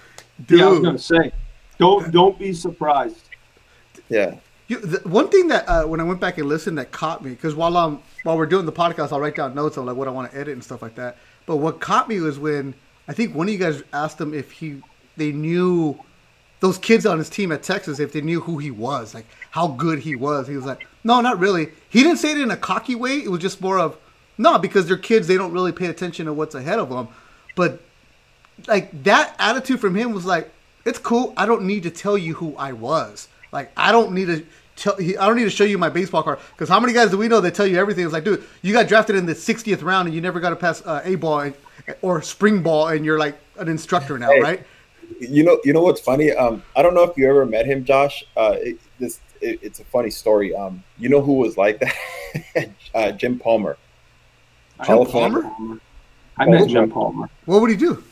Dude. 0.47 0.61
Yeah, 0.61 0.67
I 0.67 0.71
was 0.71 0.81
gonna 0.81 0.99
say, 0.99 1.33
don't 1.79 2.11
don't 2.11 2.39
be 2.39 2.53
surprised. 2.53 3.29
Yeah. 4.09 4.37
You, 4.69 4.79
the, 4.79 5.07
one 5.09 5.29
thing 5.29 5.49
that 5.49 5.69
uh, 5.69 5.85
when 5.85 6.01
I 6.01 6.05
went 6.05 6.21
back 6.21 6.39
and 6.39 6.49
listened 6.49 6.79
that 6.79 6.93
caught 6.93 7.25
me 7.25 7.31
because 7.31 7.55
while 7.55 7.77
I'm 7.77 8.01
while 8.23 8.37
we're 8.37 8.47
doing 8.47 8.67
the 8.67 8.73
podcast, 8.73 9.13
I'll 9.13 9.21
write 9.21 9.37
down 9.37 9.55
notes 9.55 9.77
on 9.77 9.87
like 9.87 9.97
what 9.97 10.09
I 10.09 10.11
want 10.11 10.31
to 10.31 10.39
edit 10.39 10.55
and 10.55 10.65
stuff 10.65 10.83
like 10.83 10.95
that. 10.95 11.19
But 11.47 11.57
what 11.57 11.81
caught 11.81 12.09
me 12.09 12.21
was 12.21 12.39
when 12.39 12.75
I 13.09 13.13
think 13.13 13.35
one 13.35 13.49
of 13.49 13.53
you 13.53 13.59
guys 13.59 13.83
asked 13.93 14.21
him 14.21 14.33
if 14.33 14.51
he 14.53 14.83
they 15.17 15.33
knew 15.33 15.99
those 16.61 16.79
kids 16.79 17.05
on 17.05 17.19
his 17.19 17.29
team 17.29 17.51
at 17.53 17.63
Texas 17.63 17.99
if 17.99 18.13
they 18.13 18.21
knew 18.21 18.41
who 18.41 18.59
he 18.59 18.71
was, 18.71 19.15
like 19.15 19.27
how 19.51 19.69
good 19.69 19.99
he 19.99 20.15
was. 20.15 20.47
He 20.47 20.57
was 20.57 20.65
like, 20.65 20.87
"No, 21.05 21.21
not 21.21 21.39
really." 21.39 21.69
He 21.91 22.03
didn't 22.03 22.19
say 22.19 22.31
it 22.31 22.39
in 22.39 22.51
a 22.51 22.57
cocky 22.57 22.95
way. 22.95 23.19
It 23.19 23.31
was 23.31 23.41
just 23.41 23.61
more 23.61 23.79
of, 23.79 23.99
"No, 24.39 24.59
because 24.59 24.87
they're 24.87 24.97
kids. 24.97 25.27
They 25.27 25.37
don't 25.37 25.53
really 25.53 25.73
pay 25.73 25.87
attention 25.87 26.27
to 26.27 26.33
what's 26.33 26.55
ahead 26.55 26.79
of 26.79 26.89
them." 26.89 27.09
But 27.57 27.83
like 28.67 29.03
that 29.05 29.35
attitude 29.39 29.81
from 29.81 29.95
him 29.95 30.13
was 30.13 30.25
like, 30.25 30.51
"It's 30.85 30.99
cool. 30.99 31.33
I 31.37 31.47
don't 31.47 31.63
need 31.65 31.83
to 31.85 31.91
tell 31.91 32.17
you 32.17 32.35
who 32.35 32.57
I 32.57 32.73
was. 32.73 33.29
Like 33.53 33.71
I 33.77 33.93
don't 33.93 34.13
need 34.13 34.27
to 34.27 34.45
tell. 34.77 34.97
He, 34.97 35.17
I 35.17 35.27
don't 35.27 35.37
need 35.37 35.45
to 35.45 35.51
show 35.51 35.65
you 35.65 35.79
my 35.79 35.89
baseball 35.89 36.23
card 36.23 36.39
because 36.53 36.69
how 36.69 36.81
many 36.81 36.93
guys 36.93 37.11
do 37.11 37.19
we 37.19 37.29
know 37.29 37.41
that 37.41 37.55
tell 37.55 37.67
you 37.67 37.79
everything? 37.79 38.05
It's 38.05 38.13
like, 38.13 38.25
dude, 38.25 38.45
you 38.63 38.73
got 38.73 38.89
drafted 38.89 39.17
in 39.17 39.27
the 39.27 39.35
60th 39.35 39.83
round 39.83 40.07
and 40.07 40.15
you 40.15 40.21
never 40.21 40.41
got 40.41 40.51
to 40.51 40.57
pass 40.57 40.83
uh, 40.87 41.03
a 41.05 41.17
ball 41.17 41.41
and, 41.41 41.55
or 42.01 42.23
spring 42.23 42.63
ball, 42.63 42.89
and 42.89 43.05
you're 43.05 43.19
like 43.19 43.37
an 43.59 43.69
instructor 43.69 44.19
now, 44.19 44.31
Hey. 44.31 44.41
right? 44.41 44.67
You 45.21 45.45
know, 45.45 45.61
you 45.65 45.73
know 45.73 45.83
what's 45.83 46.01
funny? 46.01 46.33
Um, 46.33 46.63
I 46.75 46.83
don't 46.83 46.95
know 46.95 47.03
if 47.03 47.17
you 47.19 47.29
ever 47.29 47.45
met 47.45 47.67
him, 47.67 47.85
Josh. 47.85 48.25
Uh, 48.37 48.57
it, 48.59 48.79
this 48.99 49.21
it, 49.43 49.59
it's 49.63 49.81
a 49.81 49.85
funny 49.85 50.11
story. 50.11 50.55
Um, 50.55 50.83
you 50.99 51.09
know 51.09 51.21
who 51.21 51.35
was 51.35 51.59
like 51.59 51.81
that? 51.81 52.71
uh, 52.95 53.13
Jim 53.13 53.39
Palmer. 53.39 53.77
Jim 54.87 54.97
know 54.97 55.05
Palmer? 55.05 55.79
I 56.39 56.47
met 56.47 56.69
Jim 56.69 56.91
Palmer. 56.91 57.29
What 57.45 57.61
would 57.61 57.71
he 57.71 57.77
do? 57.77 58.03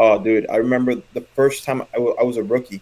Oh, 0.00 0.22
dude, 0.22 0.46
I 0.48 0.56
remember 0.56 0.96
the 1.14 1.22
first 1.34 1.64
time 1.64 1.82
I 1.94 1.98
was 1.98 2.36
a 2.36 2.42
rookie, 2.42 2.80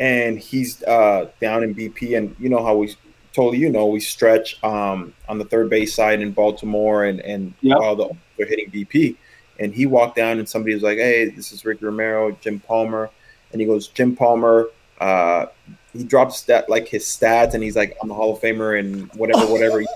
and 0.00 0.38
he's 0.38 0.82
uh, 0.84 1.30
down 1.40 1.62
in 1.62 1.74
BP, 1.74 2.16
and 2.16 2.34
you 2.38 2.48
know 2.48 2.64
how 2.64 2.76
we 2.76 2.94
totally, 3.32 3.58
you 3.58 3.70
know, 3.70 3.86
we 3.86 4.00
stretch 4.00 4.62
um, 4.64 5.14
on 5.28 5.38
the 5.38 5.44
third 5.44 5.70
base 5.70 5.94
side 5.94 6.20
in 6.20 6.32
Baltimore, 6.32 7.04
and 7.04 7.20
and 7.20 7.54
Yep. 7.60 7.78
while 7.78 7.96
the 7.96 8.10
they're 8.36 8.46
hitting 8.46 8.70
BP, 8.70 9.16
and 9.60 9.72
he 9.72 9.86
walked 9.86 10.16
down, 10.16 10.38
and 10.38 10.48
somebody 10.48 10.74
was 10.74 10.82
like, 10.82 10.98
"Hey, 10.98 11.26
this 11.30 11.52
is 11.52 11.64
Ricky 11.64 11.84
Romero, 11.84 12.32
Jim 12.40 12.60
Palmer," 12.60 13.10
and 13.52 13.60
he 13.60 13.66
goes, 13.66 13.88
"Jim 13.88 14.16
Palmer." 14.16 14.68
Uh, 15.00 15.46
he 15.92 16.04
drops 16.04 16.42
that 16.42 16.68
like 16.70 16.88
his 16.88 17.04
stats, 17.04 17.54
and 17.54 17.62
he's 17.62 17.76
like, 17.76 17.96
"I'm 18.02 18.10
a 18.10 18.14
Hall 18.14 18.34
of 18.34 18.40
Famer," 18.40 18.78
and 18.78 19.12
whatever, 19.14 19.46
whatever. 19.46 19.82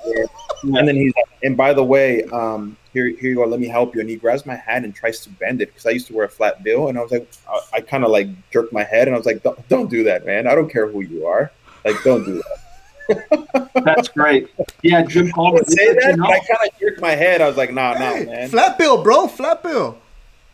And 0.62 0.88
then 0.88 0.96
he's 0.96 1.14
like, 1.14 1.26
and 1.44 1.56
by 1.56 1.74
the 1.74 1.84
way, 1.84 2.24
um, 2.24 2.76
here, 2.96 3.08
here 3.08 3.30
you 3.30 3.34
go. 3.36 3.44
Let 3.44 3.60
me 3.60 3.68
help 3.68 3.94
you. 3.94 4.00
And 4.00 4.08
he 4.08 4.16
grabs 4.16 4.46
my 4.46 4.56
hand 4.56 4.86
and 4.86 4.94
tries 4.94 5.20
to 5.20 5.30
bend 5.30 5.60
it 5.60 5.66
because 5.66 5.84
I 5.84 5.90
used 5.90 6.06
to 6.06 6.14
wear 6.14 6.24
a 6.24 6.28
flat 6.30 6.64
bill. 6.64 6.88
And 6.88 6.98
I 6.98 7.02
was 7.02 7.12
like, 7.12 7.28
I, 7.48 7.60
I 7.74 7.80
kind 7.82 8.04
of 8.04 8.10
like 8.10 8.28
jerked 8.50 8.72
my 8.72 8.84
head 8.84 9.06
and 9.06 9.14
I 9.14 9.18
was 9.18 9.26
like, 9.26 9.42
don't, 9.42 9.68
don't 9.68 9.90
do 9.90 10.02
that, 10.04 10.24
man. 10.24 10.46
I 10.46 10.54
don't 10.54 10.70
care 10.70 10.88
who 10.88 11.02
you 11.02 11.26
are. 11.26 11.52
Like, 11.84 12.02
don't 12.02 12.24
do 12.24 12.42
that. 12.42 13.70
That's 13.84 14.08
great. 14.08 14.48
Yeah, 14.82 15.02
Jim 15.02 15.26
I 15.26 15.30
Palmer. 15.32 15.52
would 15.58 15.68
say 15.70 15.84
Did 15.86 15.94
you 15.96 16.00
that, 16.00 16.16
know? 16.16 16.24
but 16.24 16.32
I 16.32 16.38
kind 16.38 16.70
of 16.72 16.80
jerked 16.80 17.00
my 17.02 17.14
head. 17.14 17.42
I 17.42 17.48
was 17.48 17.56
like, 17.58 17.72
nah, 17.72 17.92
nah, 17.92 18.24
man. 18.24 18.48
flat 18.48 18.78
bill, 18.78 19.02
bro, 19.02 19.28
flat 19.28 19.62
bill. 19.62 19.98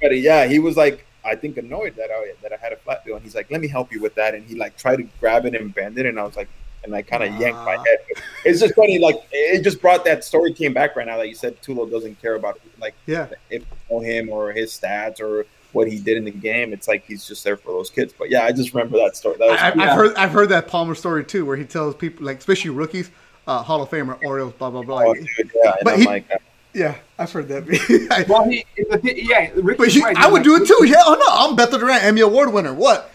But 0.01 0.19
yeah, 0.19 0.47
he 0.47 0.59
was 0.59 0.77
like, 0.77 1.07
I 1.25 1.37
think 1.37 1.57
annoyed 1.57 1.95
that 1.97 2.11
I 2.11 2.35
that 2.43 2.53
I 2.53 2.57
had 2.57 2.73
a 2.73 2.77
flat 2.77 3.05
bill, 3.05 3.15
and 3.15 3.25
he's 3.25 3.37
like, 3.37 3.49
"Let 3.49 3.61
me 3.61 3.69
help 3.69 3.93
you 3.93 4.01
with 4.01 4.17
that." 4.17 4.35
And 4.35 4.45
he 4.45 4.57
like 4.57 4.77
tried 4.77 4.97
to 4.97 5.05
grab 5.21 5.47
it 5.47 5.55
and 5.55 5.73
bend 5.73 5.97
it, 5.97 6.07
and 6.07 6.19
I 6.19 6.25
was 6.25 6.37
like, 6.37 6.49
and 6.85 6.95
I 6.95 7.03
kind 7.03 7.23
of 7.23 7.41
yanked 7.41 7.61
my 7.65 7.77
head. 7.77 7.99
It's 8.45 8.61
just 8.61 8.75
funny, 8.75 8.99
like 8.99 9.17
it 9.31 9.62
just 9.62 9.81
brought 9.81 10.05
that 10.05 10.25
story 10.25 10.53
came 10.53 10.73
back 10.73 10.97
right 10.97 11.07
now 11.07 11.17
that 11.19 11.29
you 11.29 11.35
said 11.35 11.61
Tulo 11.62 11.91
doesn't 11.91 12.21
care 12.21 12.35
about 12.35 12.57
it. 12.57 12.62
like 12.81 12.95
Yeah. 13.07 13.29
if 13.51 13.62
you 13.62 13.67
know 13.91 14.01
him 14.01 14.29
or 14.31 14.53
his 14.53 14.73
stats 14.73 15.21
or 15.21 15.47
what 15.73 15.89
he 15.89 15.99
did 15.99 16.17
in 16.19 16.25
the 16.25 16.31
game. 16.31 16.73
It's 16.73 16.87
like 16.89 17.05
he's 17.07 17.27
just 17.27 17.45
there 17.45 17.57
for 17.57 17.73
those 17.73 17.89
kids. 17.89 18.12
But 18.19 18.29
yeah, 18.31 18.45
I 18.45 18.53
just 18.53 18.75
remember 18.75 18.99
that 18.99 19.17
story. 19.17 19.37
That 19.39 19.49
was 19.51 19.59
I, 19.61 19.69
I've 19.69 19.77
Yeah. 19.77 19.95
heard 19.95 20.15
I've 20.17 20.33
heard 20.33 20.49
that 20.51 20.69
Palmer 20.69 20.95
story 20.95 21.25
too, 21.25 21.47
where 21.47 21.57
he 21.57 21.65
tells 21.65 21.95
people 21.95 22.27
like, 22.27 22.39
especially 22.39 22.71
rookies, 22.71 23.11
uh, 23.47 23.62
Hall 23.62 23.81
of 23.83 23.89
Famer, 23.91 24.19
Orioles, 24.25 24.53
blah 24.55 24.71
blah 24.71 24.83
blah. 24.83 25.03
oh, 25.07 25.15
dude, 25.15 25.27
yeah. 25.65 25.73
But 25.83 25.95
I'm 25.95 26.01
he- 26.01 26.07
like, 26.07 26.31
uh, 26.31 26.37
yeah, 26.75 26.97
I've 27.19 27.31
heard 27.31 27.49
that. 27.49 28.27
Well, 28.29 28.49
he, 28.49 28.65
yeah, 29.03 29.51
Ricky's 29.55 29.77
but 29.79 29.89
he, 29.89 30.03
right. 30.03 30.17
I 30.17 30.27
would 30.31 30.43
do 30.43 30.57
it 30.57 30.67
too. 30.67 30.85
Yeah, 30.87 30.97
oh 31.07 31.15
no, 31.15 31.27
I'm 31.29 31.57
Beto 31.57 31.79
Duran, 31.79 32.01
Emmy 32.03 32.23
Award 32.23 32.53
winner. 32.53 32.73
What? 32.75 33.11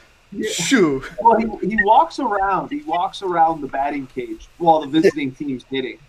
Shoo. 0.52 1.04
Well, 1.22 1.38
he, 1.40 1.68
he 1.68 1.78
walks 1.84 2.20
around. 2.20 2.70
He 2.70 2.82
walks 2.84 3.22
around 3.22 3.62
the 3.62 3.68
batting 3.68 4.08
cage 4.08 4.48
while 4.58 4.82
the 4.82 4.88
visiting 4.88 5.32
team's 5.32 5.64
hitting, 5.70 6.00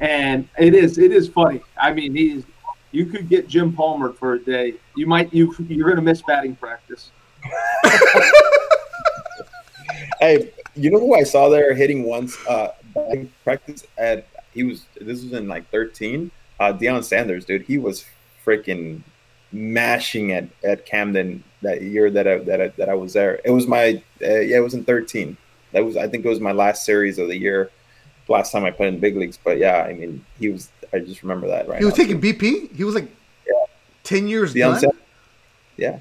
and 0.00 0.48
it 0.58 0.74
is 0.74 0.98
it 0.98 1.12
is 1.12 1.28
funny. 1.28 1.60
I 1.76 1.92
mean, 1.92 2.14
he's 2.14 2.44
you 2.92 3.06
could 3.06 3.28
get 3.28 3.48
Jim 3.48 3.72
Palmer 3.72 4.12
for 4.12 4.34
a 4.34 4.38
day. 4.38 4.74
You 4.96 5.06
might 5.06 5.34
you 5.34 5.54
you're 5.68 5.88
gonna 5.88 6.02
miss 6.02 6.22
batting 6.22 6.54
practice. 6.56 7.10
hey, 10.20 10.52
you 10.74 10.90
know 10.90 11.00
who 11.00 11.14
I 11.14 11.24
saw 11.24 11.48
there 11.48 11.74
hitting 11.74 12.04
once? 12.04 12.36
Uh, 12.46 12.68
batting 12.94 13.32
practice 13.42 13.84
at 13.98 14.28
he 14.52 14.62
was 14.62 14.86
this 15.00 15.22
was 15.22 15.32
in 15.32 15.48
like 15.48 15.68
13. 15.70 16.30
Uh, 16.58 16.72
Deion 16.72 17.04
Sanders, 17.04 17.44
dude, 17.44 17.62
he 17.62 17.76
was 17.78 18.04
freaking 18.44 19.02
mashing 19.52 20.32
at, 20.32 20.48
at 20.64 20.86
Camden 20.86 21.44
that 21.62 21.82
year 21.82 22.10
that 22.10 22.26
I 22.26 22.38
that 22.38 22.60
I, 22.60 22.68
that 22.68 22.88
I 22.88 22.94
was 22.94 23.12
there. 23.12 23.40
It 23.44 23.50
was 23.50 23.66
my 23.66 24.02
uh, 24.22 24.40
yeah, 24.40 24.58
it 24.58 24.62
was 24.62 24.74
in 24.74 24.84
13. 24.84 25.36
That 25.72 25.84
was 25.84 25.96
I 25.96 26.08
think 26.08 26.24
it 26.24 26.28
was 26.28 26.40
my 26.40 26.52
last 26.52 26.84
series 26.84 27.18
of 27.18 27.28
the 27.28 27.36
year. 27.36 27.70
Last 28.28 28.50
time 28.50 28.64
I 28.64 28.70
played 28.70 28.94
in 28.94 29.00
big 29.00 29.16
leagues, 29.16 29.38
but 29.42 29.58
yeah, 29.58 29.82
I 29.82 29.92
mean, 29.92 30.24
he 30.38 30.48
was. 30.48 30.70
I 30.92 30.98
just 30.98 31.22
remember 31.22 31.46
that 31.48 31.68
right. 31.68 31.78
He 31.78 31.84
was 31.84 31.96
now. 31.96 32.04
taking 32.04 32.20
BP. 32.20 32.74
He 32.74 32.84
was 32.84 32.94
like 32.94 33.08
ten 34.02 34.28
years 34.28 34.54
Deion 34.54 34.80
done. 34.80 34.90
Yeah. 35.76 35.98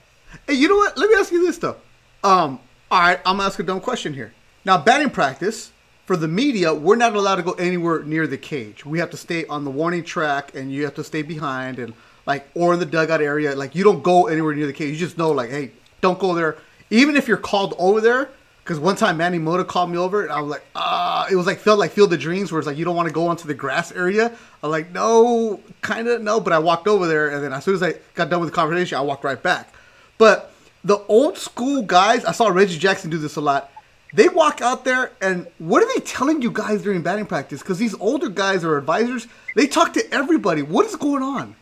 Hey, 0.47 0.53
you 0.53 0.67
know 0.67 0.75
what? 0.75 0.97
Let 0.97 1.09
me 1.09 1.15
ask 1.17 1.31
you 1.31 1.45
this 1.45 1.57
though. 1.57 1.77
Um, 2.23 2.59
all 2.89 2.99
right, 3.01 3.19
I'm 3.25 3.37
gonna 3.37 3.47
ask 3.47 3.59
a 3.59 3.63
dumb 3.63 3.81
question 3.81 4.13
here. 4.13 4.33
Now, 4.63 4.77
batting 4.77 5.09
practice 5.09 5.71
for 6.05 6.17
the 6.17 6.27
media, 6.27 6.73
we're 6.73 6.95
not 6.95 7.15
allowed 7.15 7.35
to 7.35 7.43
go 7.43 7.53
anywhere 7.53 8.03
near 8.03 8.27
the 8.27 8.37
cage. 8.37 8.85
We 8.85 8.99
have 8.99 9.09
to 9.11 9.17
stay 9.17 9.45
on 9.45 9.63
the 9.63 9.71
warning 9.71 10.03
track, 10.03 10.55
and 10.55 10.71
you 10.71 10.83
have 10.85 10.95
to 10.95 11.03
stay 11.03 11.21
behind, 11.21 11.79
and 11.79 11.93
like 12.25 12.47
or 12.55 12.73
in 12.73 12.79
the 12.79 12.85
dugout 12.85 13.21
area. 13.21 13.55
Like 13.55 13.75
you 13.75 13.83
don't 13.83 14.03
go 14.03 14.27
anywhere 14.27 14.53
near 14.55 14.67
the 14.67 14.73
cage. 14.73 14.91
You 14.91 14.97
just 14.97 15.17
know, 15.17 15.31
like, 15.31 15.49
hey, 15.49 15.71
don't 16.01 16.19
go 16.19 16.33
there. 16.33 16.57
Even 16.89 17.15
if 17.15 17.27
you're 17.27 17.37
called 17.37 17.73
over 17.77 18.01
there, 18.01 18.29
because 18.63 18.79
one 18.79 18.95
time 18.95 19.17
Manny 19.17 19.37
Mota 19.37 19.63
called 19.63 19.91
me 19.91 19.97
over, 19.97 20.23
and 20.23 20.31
I 20.31 20.41
was 20.41 20.49
like, 20.49 20.65
ah, 20.75 21.27
it 21.29 21.35
was 21.35 21.45
like 21.45 21.59
felt 21.59 21.77
like 21.77 21.91
Field 21.91 22.11
of 22.13 22.19
Dreams, 22.19 22.51
where 22.51 22.59
it's 22.59 22.67
like 22.67 22.77
you 22.77 22.85
don't 22.85 22.95
want 22.95 23.07
to 23.07 23.13
go 23.13 23.27
onto 23.27 23.47
the 23.47 23.53
grass 23.53 23.91
area. 23.91 24.31
I'm 24.63 24.71
like, 24.71 24.91
no, 24.91 25.59
kind 25.81 26.07
of 26.07 26.21
no, 26.23 26.39
but 26.39 26.51
I 26.51 26.59
walked 26.59 26.87
over 26.87 27.07
there, 27.07 27.29
and 27.29 27.43
then 27.43 27.53
as 27.53 27.63
soon 27.63 27.75
as 27.75 27.83
I 27.83 27.93
got 28.15 28.29
done 28.29 28.39
with 28.39 28.49
the 28.49 28.55
conversation, 28.55 28.97
I 28.97 29.01
walked 29.01 29.23
right 29.23 29.41
back. 29.41 29.71
But 30.17 30.51
the 30.83 30.97
old 31.07 31.37
school 31.37 31.83
guys, 31.83 32.25
I 32.25 32.31
saw 32.31 32.47
Reggie 32.47 32.79
Jackson 32.79 33.09
do 33.09 33.17
this 33.17 33.35
a 33.35 33.41
lot. 33.41 33.71
They 34.13 34.29
walk 34.29 34.61
out 34.61 34.85
there, 34.85 35.11
and 35.21 35.45
what 35.59 35.83
are 35.83 35.93
they 35.93 35.99
telling 35.99 36.41
you 36.41 36.49
guys 36.49 36.81
during 36.81 37.01
batting 37.03 37.25
practice? 37.25 37.61
Because 37.61 37.77
these 37.77 37.93
older 37.95 38.29
guys 38.29 38.63
or 38.63 38.77
advisors, 38.77 39.27
they 39.55 39.67
talk 39.67 39.93
to 39.93 40.13
everybody. 40.13 40.61
What 40.61 40.85
is 40.85 40.95
going 40.95 41.21
on? 41.21 41.55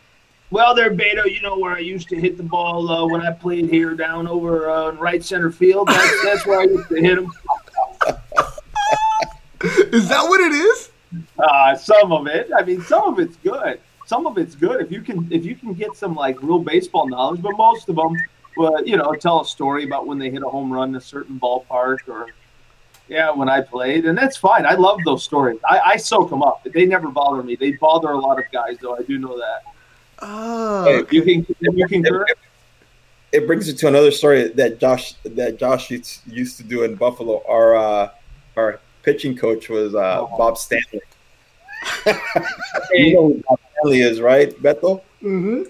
Well, 0.54 0.76
there, 0.76 0.92
Beto, 0.92 1.26
you 1.26 1.42
know 1.42 1.58
where 1.58 1.72
I 1.72 1.80
used 1.80 2.10
to 2.10 2.16
hit 2.16 2.38
the 2.38 2.44
ball 2.44 2.88
uh, 2.88 3.08
when 3.08 3.22
I 3.22 3.32
played 3.32 3.72
here 3.72 3.96
down 3.96 4.28
over 4.28 4.70
uh, 4.70 4.90
in 4.90 5.00
right 5.00 5.26
center 5.26 5.52
field. 5.52 5.88
That's, 5.88 6.24
that's 6.24 6.46
where 6.46 6.60
I 6.60 6.66
used 6.66 6.90
to 6.90 7.02
hit 7.02 7.16
them. 7.16 7.32
Is 9.92 10.08
that 10.10 10.22
what 10.22 10.42
it 10.42 10.52
is? 10.52 10.92
Uh, 11.40 11.76
some 11.76 12.12
of 12.12 12.28
it. 12.28 12.52
I 12.56 12.64
mean, 12.64 12.84
some 12.84 13.12
of 13.12 13.18
it's 13.18 13.36
good. 13.38 13.80
Some 14.06 14.28
of 14.28 14.38
it's 14.38 14.54
good 14.54 14.80
if 14.80 14.92
you 14.92 15.02
can 15.02 15.28
if 15.32 15.44
you 15.44 15.56
can 15.56 15.74
get 15.74 15.96
some 15.96 16.14
like 16.14 16.40
real 16.44 16.60
baseball 16.60 17.08
knowledge. 17.08 17.42
But 17.42 17.58
most 17.58 17.90
of 17.90 17.96
them, 17.96 18.16
well, 18.56 18.86
you 18.86 18.96
know, 18.96 19.12
tell 19.14 19.42
a 19.42 19.46
story 19.48 19.86
about 19.86 20.06
when 20.06 20.20
they 20.20 20.30
hit 20.30 20.44
a 20.44 20.50
home 20.50 20.72
run 20.72 20.90
in 20.90 20.96
a 20.96 21.02
certain 21.02 21.40
ballpark 21.40 22.08
or 22.08 22.28
yeah, 23.08 23.32
when 23.32 23.50
I 23.50 23.62
played, 23.62 24.06
and 24.06 24.16
that's 24.16 24.38
fine. 24.38 24.68
I 24.68 24.76
love 24.76 25.00
those 25.04 25.24
stories. 25.24 25.60
I, 25.68 25.80
I 25.80 25.98
soak 25.98 26.30
them 26.30 26.44
up. 26.44 26.64
They 26.64 26.86
never 26.86 27.08
bother 27.08 27.42
me. 27.42 27.56
They 27.56 27.72
bother 27.72 28.12
a 28.12 28.20
lot 28.20 28.38
of 28.38 28.46
guys, 28.52 28.78
though. 28.80 28.96
I 28.96 29.02
do 29.02 29.18
know 29.18 29.36
that. 29.40 29.73
Oh, 30.26 30.86
Hey, 30.86 31.04
You 31.12 31.22
can 31.24 31.46
you 31.78 31.88
concur? 31.88 32.26
it, 32.28 32.38
it 33.32 33.48
brings 33.48 33.68
you 33.68 33.74
to 33.74 33.88
another 33.88 34.12
story 34.12 34.50
that 34.50 34.80
Josh 34.80 35.14
that 35.26 35.58
Josh 35.58 35.90
used, 35.92 36.22
used 36.28 36.58
to 36.58 36.64
do 36.64 36.84
in 36.84 36.96
Buffalo. 36.96 37.44
Our 37.48 37.76
uh, 37.76 38.10
our 38.56 38.80
pitching 39.02 39.36
coach 39.36 39.70
was 39.70 39.96
uh, 39.96 40.22
Oh. 40.22 40.38
Bob 40.38 40.58
Stanley. 40.58 41.02
you 42.92 43.14
know 43.14 43.28
who 43.30 43.44
Bob 43.48 43.60
Stanley 43.78 44.02
is, 44.02 44.22
right, 44.22 44.52
Beto? 44.62 45.02
mm-hmm. 45.22 45.64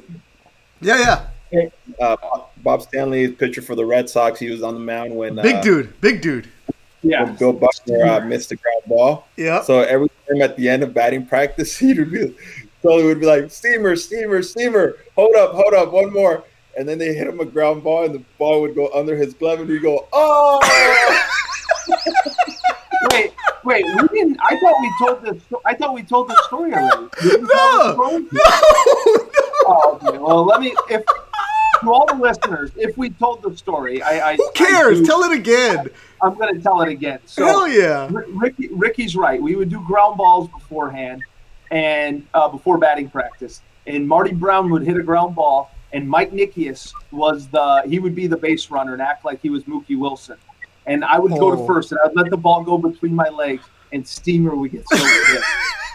Yeah, 0.82 1.28
yeah. 1.52 1.70
Uh, 2.02 2.18
Bob 2.58 2.82
Stanley 2.82 3.24
is 3.24 3.32
pitcher 3.32 3.62
for 3.62 3.76
the 3.76 3.86
Red 3.86 4.10
Sox. 4.10 4.40
He 4.40 4.50
was 4.50 4.62
on 4.64 4.74
the 4.74 4.80
mound 4.80 5.16
when 5.16 5.36
Big 5.36 5.56
uh, 5.58 5.62
dude. 5.62 6.02
Big 6.02 6.22
dude. 6.22 6.50
Yeah. 7.04 7.26
Bill 7.26 7.54
Buckner 7.54 8.06
uh, 8.06 8.20
missed 8.22 8.50
the 8.50 8.56
ground 8.56 8.82
ball. 8.88 9.28
Yeah. 9.38 9.62
So 9.62 9.82
every 9.82 10.10
time 10.28 10.42
at 10.42 10.56
the 10.58 10.68
end 10.70 10.84
of 10.84 10.94
batting 10.94 11.26
practice, 11.26 11.78
he 11.80 11.94
would 11.94 12.12
be, 12.12 12.36
Sully 12.84 13.04
would 13.06 13.20
be 13.20 13.26
like, 13.26 13.50
"Steamer, 13.50 13.96
steamer, 13.96 14.44
steamer! 14.44 14.98
Hold 15.16 15.36
up, 15.36 15.54
hold 15.54 15.74
up, 15.74 15.92
one 15.92 16.12
more!" 16.14 16.44
And 16.78 16.88
then 16.88 16.98
they 16.98 17.14
hit 17.14 17.28
him 17.28 17.40
a 17.40 17.46
ground 17.46 17.84
ball, 17.84 18.04
and 18.06 18.14
the 18.14 18.22
ball 18.38 18.62
would 18.62 18.76
go 18.76 18.90
under 18.94 19.16
his 19.16 19.34
glove, 19.34 19.60
and 19.62 19.70
he'd 19.70 19.82
go, 19.82 20.08
"Oh!" 20.14 20.60
Wait, 23.12 23.32
wait. 23.64 23.86
We 23.86 24.08
didn't. 24.08 24.38
I 24.42 24.58
thought 24.60 24.76
we 24.82 24.92
told 25.06 25.22
this. 25.24 25.44
I 25.66 25.74
thought 25.76 25.94
we 25.94 26.04
told 26.04 26.30
this 26.30 26.38
story 26.46 26.74
already. 26.74 27.10
Did 27.22 27.42
we 27.42 27.48
tell 27.48 27.78
No. 27.78 27.88
the 27.88 27.94
story? 27.94 28.22
No, 28.24 29.30
Oh, 29.66 30.00
okay. 30.04 30.18
Well, 30.18 30.46
let 30.46 30.62
me. 30.62 30.74
If 30.90 31.04
to 31.06 31.92
all 31.92 32.06
the 32.08 32.16
listeners, 32.16 32.72
if 32.78 32.98
we 32.98 33.10
told 33.12 33.42
the 33.44 33.56
story, 33.56 34.02
I, 34.02 34.32
I 34.32 34.36
Who 34.38 34.50
cares? 34.56 35.00
I 35.00 35.02
do- 35.02 35.06
Tell 35.06 35.24
it 35.24 35.34
again. 35.38 35.90
I'm 36.22 36.36
going 36.36 36.56
to 36.56 36.62
tell 36.62 36.82
it 36.82 36.90
again. 36.90 37.20
So 37.26 37.46
Hell 37.46 37.68
yeah. 37.68 38.08
Ri- 38.10 38.24
Ricky, 38.32 38.68
Ricky's 38.70 39.16
right. 39.16 39.42
We 39.42 39.56
would 39.56 39.70
do 39.70 39.82
ground 39.86 40.18
balls 40.18 40.50
beforehand 40.50 41.22
and 41.74 42.26
uh, 42.34 42.48
before 42.48 42.78
batting 42.78 43.10
practice. 43.10 43.62
And 43.88 44.08
Marty 44.08 44.32
Brown 44.32 44.70
would 44.72 44.84
hit 44.84 44.96
a 44.96 45.04
ground 45.04 45.36
ball, 45.36 45.72
and 45.92 46.08
Mike 46.08 46.32
Nickeas 46.32 46.94
was 47.12 47.48
the 47.48 47.84
he 47.88 48.00
would 48.00 48.16
be 48.16 48.28
the 48.28 48.38
base 48.38 48.70
runner 48.72 48.94
and 48.94 49.02
act 49.02 49.26
like 49.26 49.42
he 49.42 49.50
was 49.50 49.64
Mookie 49.66 49.98
Wilson. 49.98 50.38
And 50.86 51.04
I 51.04 51.18
would 51.20 51.32
go 51.32 51.52
Oh. 51.52 51.56
to 51.56 51.66
first, 51.68 51.92
and 51.92 52.00
I'd 52.06 52.16
let 52.16 52.30
the 52.30 52.38
ball 52.38 52.64
go 52.64 52.78
between 52.78 53.16
my 53.16 53.28
legs, 53.30 53.64
and 53.92 54.08
Steamer 54.08 54.56
would 54.56 54.72
get 54.72 54.88
so 54.88 54.98
pissed. 55.26 55.44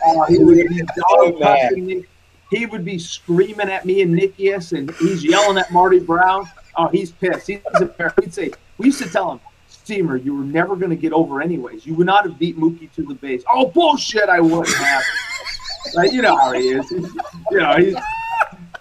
Uh, 0.06 0.24
he 0.26 0.38
would 0.38 0.68
be 0.68 0.82
Oh, 1.10 1.38
dog. 1.38 2.04
He 2.50 2.64
would 2.64 2.84
be 2.84 2.98
screaming 2.98 3.68
at 3.68 3.84
me 3.84 4.00
and 4.00 4.18
Nickeas, 4.18 4.72
and 4.76 4.90
he's 4.96 5.22
yelling 5.22 5.58
at 5.58 5.70
Marty 5.70 5.98
Brown. 6.00 6.48
Oh, 6.76 6.88
he's 6.88 7.10
pissed. 7.12 7.46
He's 7.46 7.60
embarrassed. 7.78 8.16
We'd 8.16 8.32
say, 8.32 8.50
we 8.78 8.86
used 8.86 9.02
to 9.02 9.08
tell 9.10 9.30
him, 9.32 9.40
Steamer, 9.66 10.16
you 10.16 10.34
were 10.34 10.44
never 10.44 10.74
going 10.76 10.88
to 10.90 10.96
get 10.96 11.12
over 11.12 11.42
anyways. 11.42 11.84
You 11.86 11.94
would 11.96 12.06
not 12.06 12.24
have 12.24 12.38
beat 12.38 12.58
Mookie 12.58 12.90
to 12.94 13.02
the 13.04 13.14
base. 13.14 13.42
Oh 13.50 13.66
bullshit! 13.66 14.28
I 14.30 14.40
wouldn't 14.40 14.68
have. 14.76 15.02
Like, 15.94 16.12
you 16.12 16.22
know 16.22 16.36
how 16.36 16.52
he 16.52 16.70
is. 16.70 16.88
He's, 16.88 17.14
you 17.50 17.58
know 17.58 17.76
he's 17.76 17.96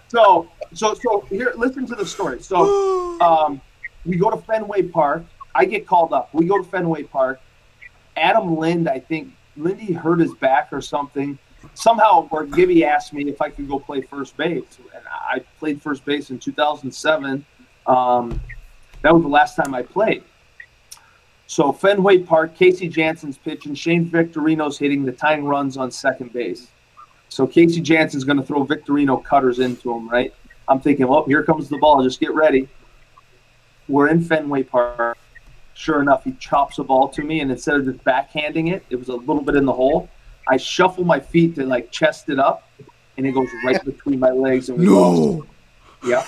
so 0.08 0.48
so 0.74 0.94
so. 0.94 1.20
Here, 1.28 1.52
listen 1.56 1.86
to 1.86 1.94
the 1.94 2.06
story. 2.06 2.42
So, 2.42 3.20
um, 3.20 3.60
we 4.04 4.16
go 4.16 4.30
to 4.30 4.36
Fenway 4.36 4.82
Park. 4.82 5.24
I 5.54 5.64
get 5.64 5.86
called 5.86 6.12
up. 6.12 6.32
We 6.32 6.46
go 6.46 6.58
to 6.58 6.64
Fenway 6.64 7.04
Park. 7.04 7.40
Adam 8.16 8.56
Lind, 8.56 8.88
I 8.88 8.98
think 9.00 9.32
Lindy 9.56 9.92
hurt 9.92 10.20
his 10.20 10.34
back 10.34 10.68
or 10.72 10.80
something. 10.80 11.38
Somehow, 11.74 12.28
where 12.28 12.44
Gibby 12.44 12.84
asked 12.84 13.12
me 13.12 13.28
if 13.28 13.40
I 13.42 13.50
could 13.50 13.68
go 13.68 13.78
play 13.78 14.00
first 14.00 14.36
base, 14.36 14.78
and 14.94 15.02
I 15.08 15.40
played 15.58 15.82
first 15.82 16.04
base 16.04 16.30
in 16.30 16.38
2007. 16.38 17.44
Um, 17.86 18.40
that 19.02 19.14
was 19.14 19.22
the 19.22 19.28
last 19.28 19.56
time 19.56 19.74
I 19.74 19.82
played. 19.82 20.24
So 21.46 21.72
Fenway 21.72 22.18
Park, 22.18 22.54
Casey 22.54 22.88
Janssen's 22.88 23.38
pitching, 23.38 23.74
Shane 23.74 24.08
Victorino's 24.08 24.78
hitting 24.78 25.04
the 25.04 25.12
tying 25.12 25.44
runs 25.44 25.76
on 25.76 25.90
second 25.90 26.32
base. 26.32 26.68
So 27.28 27.46
Casey 27.46 27.80
Janssen's 27.80 28.24
going 28.24 28.38
to 28.38 28.42
throw 28.42 28.64
Victorino 28.64 29.22
cutters 29.22 29.58
into 29.58 29.92
him, 29.92 30.08
right? 30.08 30.34
I'm 30.66 30.80
thinking, 30.80 31.06
well, 31.06 31.24
here 31.24 31.42
comes 31.42 31.68
the 31.68 31.78
ball. 31.78 32.02
Just 32.02 32.20
get 32.20 32.34
ready. 32.34 32.68
We're 33.88 34.08
in 34.08 34.22
Fenway 34.22 34.64
Park. 34.64 35.16
Sure 35.74 36.02
enough, 36.02 36.24
he 36.24 36.32
chops 36.32 36.78
a 36.78 36.84
ball 36.84 37.08
to 37.10 37.22
me, 37.22 37.40
and 37.40 37.50
instead 37.52 37.76
of 37.76 37.84
just 37.84 38.02
backhanding 38.04 38.72
it, 38.72 38.84
it 38.90 38.96
was 38.96 39.08
a 39.08 39.14
little 39.14 39.42
bit 39.42 39.54
in 39.54 39.64
the 39.64 39.72
hole. 39.72 40.08
I 40.48 40.56
shuffle 40.56 41.04
my 41.04 41.20
feet 41.20 41.54
to 41.54 41.64
like 41.66 41.92
chest 41.92 42.28
it 42.30 42.38
up, 42.40 42.68
and 43.16 43.24
it 43.26 43.32
goes 43.32 43.48
right 43.64 43.82
between 43.84 44.18
my 44.18 44.30
legs, 44.30 44.68
and 44.70 44.78
we 44.78 44.86
lost. 44.88 45.20
No. 45.20 45.46
Yeah. 46.04 46.24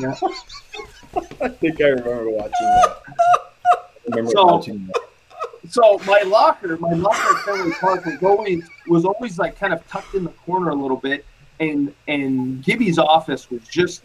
Yeah. 0.00 0.14
I 1.40 1.48
think 1.48 1.80
I 1.80 1.86
remember 1.88 2.30
watching 2.30 2.52
that. 2.60 2.96
I 3.08 4.10
remember 4.10 4.30
So- 4.30 4.46
watching 4.46 4.86
that. 4.86 5.07
So 5.68 5.98
my 6.06 6.22
locker, 6.22 6.76
my 6.78 6.92
locker 6.92 7.36
at 7.36 7.44
Fenway 7.44 7.72
Park 7.72 8.04
was 8.04 8.22
always 8.22 8.68
was 8.86 9.04
always 9.04 9.38
like 9.38 9.58
kind 9.58 9.72
of 9.72 9.86
tucked 9.88 10.14
in 10.14 10.24
the 10.24 10.30
corner 10.30 10.70
a 10.70 10.74
little 10.74 10.96
bit, 10.96 11.24
and 11.60 11.94
and 12.06 12.62
Gibby's 12.64 12.98
office 12.98 13.50
was 13.50 13.62
just 13.68 14.02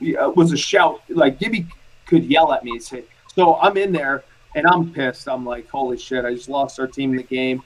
was 0.00 0.52
a 0.52 0.56
shout. 0.56 1.02
Like 1.08 1.38
Gibby 1.38 1.66
could 2.06 2.24
yell 2.24 2.52
at 2.52 2.64
me 2.64 2.72
and 2.72 2.82
say, 2.82 3.04
"So 3.34 3.56
I'm 3.56 3.76
in 3.76 3.92
there 3.92 4.24
and 4.54 4.66
I'm 4.66 4.92
pissed. 4.92 5.28
I'm 5.28 5.44
like, 5.44 5.68
holy 5.68 5.98
shit! 5.98 6.24
I 6.24 6.34
just 6.34 6.48
lost 6.48 6.78
our 6.78 6.86
team 6.86 7.10
in 7.10 7.16
the 7.16 7.22
game." 7.22 7.62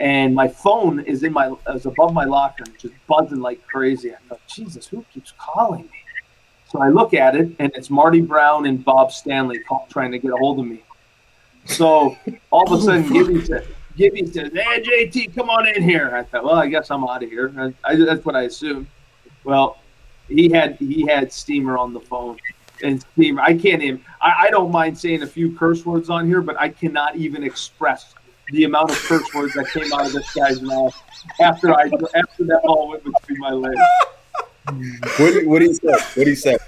And 0.00 0.34
my 0.34 0.48
phone 0.48 1.00
is 1.00 1.22
in 1.22 1.32
my 1.32 1.54
is 1.68 1.86
above 1.86 2.12
my 2.12 2.24
locker, 2.24 2.64
and 2.64 2.78
just 2.78 2.94
buzzing 3.06 3.40
like 3.40 3.64
crazy. 3.66 4.12
I 4.12 4.16
go, 4.28 4.38
Jesus, 4.48 4.86
who 4.86 5.04
keeps 5.12 5.32
calling 5.38 5.82
me? 5.82 5.90
So 6.70 6.80
I 6.80 6.88
look 6.88 7.12
at 7.12 7.36
it, 7.36 7.50
and 7.58 7.70
it's 7.74 7.90
Marty 7.90 8.20
Brown 8.20 8.66
and 8.66 8.82
Bob 8.82 9.12
Stanley 9.12 9.58
call, 9.58 9.86
trying 9.90 10.10
to 10.12 10.18
get 10.18 10.32
a 10.32 10.36
hold 10.36 10.58
of 10.58 10.66
me. 10.66 10.82
So 11.66 12.16
all 12.50 12.72
of 12.72 12.80
a 12.80 12.82
sudden, 12.82 13.12
Gibby 13.12 13.44
said, 13.44 13.66
Gibby 13.96 14.26
says, 14.26 14.52
"Hey 14.52 14.82
JT, 14.82 15.34
come 15.34 15.50
on 15.50 15.66
in 15.66 15.82
here." 15.82 16.14
I 16.14 16.22
thought, 16.22 16.44
well, 16.44 16.54
I 16.54 16.66
guess 16.66 16.90
I'm 16.90 17.04
out 17.04 17.22
of 17.22 17.30
here. 17.30 17.52
I, 17.56 17.72
I, 17.84 17.96
that's 17.96 18.24
what 18.24 18.36
I 18.36 18.42
assumed. 18.42 18.86
Well, 19.44 19.78
he 20.28 20.48
had 20.48 20.76
he 20.76 21.06
had 21.06 21.32
Steamer 21.32 21.78
on 21.78 21.92
the 21.92 22.00
phone, 22.00 22.38
and 22.82 23.00
Steamer. 23.12 23.42
I 23.42 23.56
can't 23.56 23.82
even. 23.82 24.04
I, 24.20 24.46
I 24.46 24.50
don't 24.50 24.70
mind 24.70 24.98
saying 24.98 25.22
a 25.22 25.26
few 25.26 25.56
curse 25.56 25.84
words 25.84 26.10
on 26.10 26.26
here, 26.26 26.40
but 26.40 26.58
I 26.58 26.68
cannot 26.68 27.16
even 27.16 27.42
express 27.44 28.14
the 28.50 28.64
amount 28.64 28.90
of 28.90 28.96
curse 28.96 29.32
words 29.34 29.54
that 29.54 29.68
came 29.68 29.92
out 29.92 30.06
of 30.06 30.12
this 30.12 30.32
guy's 30.34 30.60
mouth 30.60 31.00
after 31.40 31.72
I 31.74 31.84
after 32.14 32.44
that 32.44 32.60
ball 32.64 32.88
went 32.88 33.04
between 33.04 33.38
my 33.38 33.50
legs. 33.50 33.80
What, 35.18 35.46
what 35.46 35.62
he 35.62 35.72
said? 35.72 36.00
What 36.14 36.26
he 36.26 36.34
said? 36.34 36.58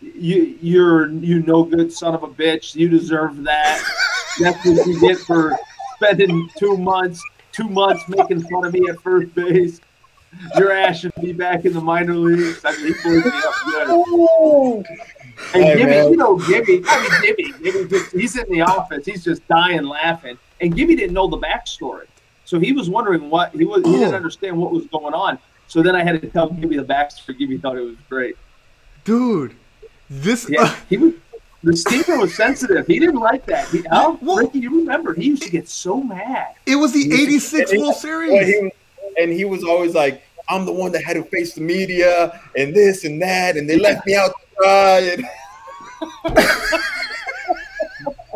You 0.00 0.58
you're 0.60 1.10
you 1.10 1.42
no 1.42 1.64
good 1.64 1.92
son 1.92 2.14
of 2.14 2.22
a 2.22 2.28
bitch. 2.28 2.74
You 2.74 2.88
deserve 2.88 3.42
that. 3.44 3.82
That's 4.40 4.64
what 4.64 4.86
you 4.86 5.00
get 5.00 5.18
for 5.18 5.58
spending 5.96 6.48
two 6.58 6.76
months 6.76 7.22
two 7.52 7.68
months 7.68 8.08
making 8.08 8.42
fun 8.48 8.64
of 8.64 8.72
me 8.72 8.88
at 8.88 9.00
first 9.00 9.34
base. 9.34 9.80
Your 10.56 10.72
ass 10.72 11.00
should 11.00 11.12
be 11.20 11.32
back 11.32 11.64
in 11.64 11.72
the 11.72 11.80
minor 11.80 12.14
leagues. 12.14 12.64
I 12.64 12.72
mean, 12.76 12.94
he 12.94 13.02
blew 13.02 13.20
me 13.20 13.30
up 13.34 13.54
good. 13.64 14.86
And 15.54 15.64
Hey, 15.64 15.76
Gibby, 15.76 15.90
man. 15.90 16.10
you 16.10 16.16
know, 16.16 16.36
Gibby, 16.36 16.82
I 16.86 17.02
mean, 17.02 17.22
Gibby, 17.22 17.52
Gibby 17.64 17.88
just, 17.88 18.12
he's 18.12 18.36
in 18.36 18.50
the 18.50 18.60
office. 18.60 19.06
He's 19.06 19.24
just 19.24 19.46
dying 19.48 19.84
laughing. 19.84 20.38
And 20.60 20.74
Gibby 20.76 20.94
didn't 20.94 21.14
know 21.14 21.28
the 21.28 21.38
backstory. 21.38 22.06
So 22.44 22.60
he 22.60 22.72
was 22.72 22.90
wondering 22.90 23.30
what, 23.30 23.52
he 23.52 23.64
was, 23.64 23.84
he 23.84 23.92
didn't 23.92 24.14
understand 24.14 24.56
what 24.56 24.70
was 24.70 24.86
going 24.86 25.14
on. 25.14 25.38
So 25.66 25.82
then 25.82 25.96
I 25.96 26.04
had 26.04 26.20
to 26.20 26.28
tell 26.28 26.50
Gibby 26.50 26.76
the 26.76 26.84
backstory. 26.84 27.38
Gibby 27.38 27.58
thought 27.58 27.76
it 27.76 27.82
was 27.82 27.96
great. 28.08 28.36
Dude, 29.04 29.56
this. 30.10 30.46
Yeah, 30.50 30.62
uh, 30.64 30.74
he 30.88 30.96
was. 30.98 31.14
The 31.62 31.76
steamer 31.76 32.18
was 32.18 32.34
sensitive. 32.34 32.86
He 32.86 32.98
didn't 32.98 33.20
like 33.20 33.44
that. 33.44 33.68
He, 33.68 33.82
how, 33.90 34.18
Well- 34.22 34.38
Ricky, 34.38 34.60
you 34.60 34.74
remember? 34.80 35.12
He 35.12 35.24
used 35.26 35.42
to 35.42 35.50
get 35.50 35.68
so 35.68 36.02
mad. 36.02 36.54
it 36.64 36.76
was 36.76 36.92
the 36.92 37.12
86 37.12 37.70
And 37.70 37.80
World 37.82 37.90
Well, 37.92 38.00
Series. 38.00 38.46
he, 38.46 38.72
and 39.18 39.30
he 39.30 39.44
was 39.44 39.62
always 39.62 39.94
like, 39.94 40.22
"I'm 40.48 40.64
the 40.64 40.72
one 40.72 40.90
that 40.92 41.04
had 41.04 41.14
to 41.14 41.22
face 41.24 41.52
the 41.54 41.60
media 41.60 42.40
and 42.56 42.74
this 42.74 43.04
and 43.04 43.20
that, 43.20 43.56
and 43.58 43.68
they 43.68 43.78
left 43.78 44.06
me 44.06 44.14
out 44.14 44.28
to 44.30 44.46
dry." 44.58 44.98
And, 45.00 45.26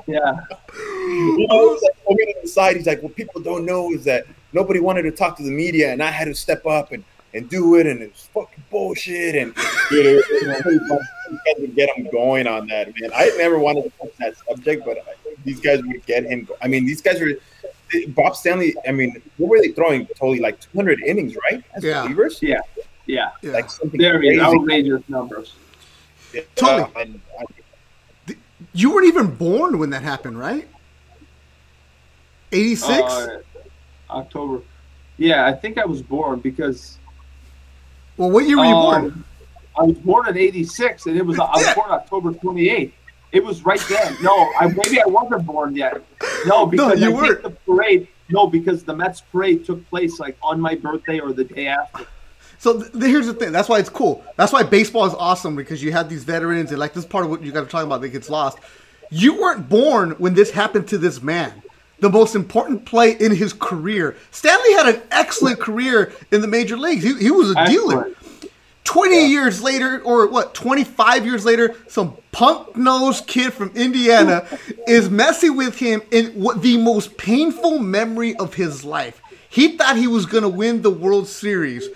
Yeah, 0.07 0.39
you 0.77 1.47
know, 1.49 1.73
it's 1.73 1.83
like, 1.83 1.97
over 2.07 2.19
to 2.19 2.35
the 2.43 2.49
side, 2.49 2.77
he's 2.77 2.87
like, 2.87 3.03
"What 3.03 3.17
people 3.17 3.41
don't 3.41 3.65
know 3.65 3.91
is 3.91 4.05
that 4.05 4.27
nobody 4.53 4.79
wanted 4.79 5.03
to 5.03 5.11
talk 5.11 5.35
to 5.39 5.43
the 5.43 5.51
media, 5.51 5.93
and 5.95 6.03
I 6.03 6.11
had 6.11 6.27
to 6.27 6.35
step 6.35 6.67
up 6.67 6.93
and, 6.93 7.03
and 7.35 7.49
do 7.51 7.75
it, 7.77 7.87
and 7.87 8.01
it's 8.03 8.27
fucking 8.29 8.65
bullshit." 8.71 9.35
And 9.35 9.55
dude, 9.91 10.07
it, 10.07 10.25
it 10.31 10.47
was 10.49 10.65
really 10.65 10.79
fun 10.89 10.99
to 11.61 11.67
get 11.69 11.91
him 11.97 12.09
going 12.11 12.47
on 12.47 12.67
that, 12.69 12.89
man. 13.01 13.11
I 13.15 13.27
never 13.39 13.59
wanted 13.59 13.85
to 13.85 13.91
touch 13.99 14.13
that 14.19 14.35
subject, 14.49 14.85
but 14.85 14.99
I 14.99 15.15
think 15.25 15.43
these 15.45 15.61
guys 15.61 15.83
would 15.83 16.05
get 16.07 16.25
him. 16.25 16.45
go- 16.45 16.57
I 16.63 16.69
mean, 16.69 16.85
these 16.87 17.03
guys 17.03 17.21
were. 17.21 17.33
Bob 18.09 18.35
Stanley. 18.35 18.75
I 18.89 18.91
mean, 18.93 19.23
what 19.37 19.51
were 19.51 19.61
they 19.61 19.69
throwing? 19.69 20.07
Totally 20.19 20.41
like 20.41 20.59
200 20.73 21.01
innings, 21.03 21.37
right? 21.49 21.63
As 21.77 21.85
Yeah. 21.85 22.05
relievers? 22.05 22.43
yeah, 22.43 22.59
yeah. 23.07 23.31
Yeah. 23.41 23.53
like 23.53 23.71
something 23.71 24.01
Very 24.01 24.31
crazy. 24.37 24.41
outrageous 24.41 25.03
numbers. 25.09 25.55
Yeah, 26.33 26.41
Totally. 26.57 26.91
and 27.01 27.21
I- 27.39 28.35
you 28.73 28.93
weren't 28.93 29.07
even 29.07 29.29
born 29.37 29.79
when 29.79 29.91
that 29.91 30.03
happened, 30.03 30.39
right? 30.41 30.67
86? 32.51 32.91
Uh, 33.13 33.43
October. 34.11 34.63
Yeah, 35.17 35.47
I 35.47 35.53
think 35.53 35.79
I 35.79 35.85
was 35.85 36.03
born 36.03 36.41
because 36.41 36.99
well, 38.17 38.31
what 38.31 38.47
year 38.47 38.59
were 38.59 38.65
you 38.65 38.73
born? 38.75 39.05
um, 39.07 39.25
I 39.79 39.83
was 39.85 39.97
born 39.99 40.29
in 40.29 40.37
'86, 40.39 41.07
and 41.07 41.17
it 41.17 41.25
was 41.27 41.39
I 41.39 41.45
was 41.53 41.63
Yeah. 41.67 41.75
born 41.75 41.91
October 41.91 42.33
28th. 42.33 42.93
It 43.33 43.45
was 43.45 43.65
right 43.65 43.81
then. 43.89 44.17
No, 44.23 44.53
I 44.61 44.69
maybe 44.69 45.01
I 45.01 45.07
wasn't 45.07 45.45
born 45.47 45.75
yet. 45.75 46.01
No, 46.47 46.67
because 46.73 47.01
you 47.01 47.11
I 47.11 47.13
weren't. 47.13 47.43
the 47.43 47.51
parade. 47.51 48.09
No, 48.31 48.47
because 48.47 48.85
the 48.85 48.95
Mets 48.97 49.21
parade 49.21 49.65
took 49.67 49.87
place 49.91 50.19
like 50.21 50.37
on 50.43 50.61
my 50.61 50.77
birthday 50.77 51.19
or 51.19 51.33
the 51.33 51.45
day 51.45 51.67
after. 51.67 52.07
So 52.59 52.81
th- 52.81 52.93
here's 53.05 53.27
the 53.27 53.35
thing. 53.35 53.53
That's 53.53 53.69
why 53.69 53.79
it's 53.81 53.91
cool. 53.91 54.25
That's 54.37 54.53
why 54.53 54.63
baseball 54.63 55.05
is 55.05 55.13
awesome 55.15 55.57
because 55.57 55.83
you 55.83 55.93
have 55.93 56.09
these 56.09 56.25
veterans 56.25 56.71
and 56.71 56.79
like 56.79 56.95
this 56.95 57.05
is 57.05 57.09
part 57.11 57.25
of 57.25 57.31
what 57.31 57.43
you 57.43 57.53
got 57.53 57.63
to 57.65 57.67
talk 57.67 57.85
about 57.85 58.01
that 58.01 58.09
gets 58.11 58.31
lost. 58.31 58.59
You 59.11 59.39
weren't 59.41 59.69
born 59.69 60.13
when 60.13 60.33
this 60.35 60.51
happened 60.51 60.89
to 60.89 60.99
this 60.99 61.21
man. 61.21 61.53
The 62.01 62.11
most 62.11 62.35
important 62.35 62.85
play 62.85 63.13
in 63.13 63.35
his 63.35 63.53
career. 63.53 64.17
Stanley 64.31 64.73
had 64.73 64.95
an 64.95 65.03
excellent 65.11 65.61
career 65.61 66.13
in 66.31 66.41
the 66.41 66.49
major 66.49 66.77
leagues. 66.77 67.05
He, 67.05 67.15
he 67.19 67.31
was 67.31 67.51
a 67.51 67.67
dealer. 67.67 68.09
Excellent. 68.09 68.17
20 68.85 69.27
years 69.29 69.63
later, 69.63 70.01
or 70.03 70.29
what, 70.29 70.55
25 70.55 71.25
years 71.25 71.45
later, 71.45 71.75
some 71.89 72.17
punk 72.33 72.77
nosed 72.77 73.27
kid 73.27 73.53
from 73.53 73.71
Indiana 73.75 74.47
is 74.87 75.09
messing 75.09 75.57
with 75.57 75.79
him 75.79 76.03
in 76.11 76.27
what 76.33 76.63
the 76.63 76.77
most 76.77 77.17
painful 77.17 77.79
memory 77.79 78.37
of 78.37 78.55
his 78.55 78.85
life. 78.85 79.21
He 79.49 79.77
thought 79.77 79.97
he 79.97 80.07
was 80.07 80.27
going 80.27 80.43
to 80.43 80.49
win 80.49 80.83
the 80.83 80.91
World 80.91 81.29
Series. 81.29 81.89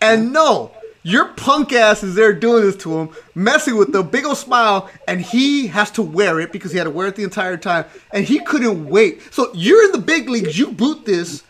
And 0.00 0.32
no, 0.32 0.72
your 1.02 1.26
punk 1.34 1.72
ass 1.72 2.02
is 2.02 2.14
there 2.14 2.32
doing 2.32 2.64
this 2.64 2.76
to 2.76 2.98
him, 2.98 3.10
messing 3.34 3.76
with 3.76 3.92
the 3.92 4.02
big 4.02 4.24
old 4.24 4.36
smile, 4.36 4.90
and 5.06 5.20
he 5.20 5.66
has 5.68 5.90
to 5.92 6.02
wear 6.02 6.40
it 6.40 6.52
because 6.52 6.72
he 6.72 6.78
had 6.78 6.84
to 6.84 6.90
wear 6.90 7.06
it 7.08 7.16
the 7.16 7.24
entire 7.24 7.56
time, 7.56 7.84
and 8.12 8.24
he 8.24 8.40
couldn't 8.40 8.86
wait. 8.86 9.22
So 9.32 9.50
you're 9.54 9.84
in 9.84 9.92
the 9.92 9.98
big 9.98 10.28
leagues, 10.28 10.58
you 10.58 10.72
boot 10.72 11.04
this, 11.04 11.42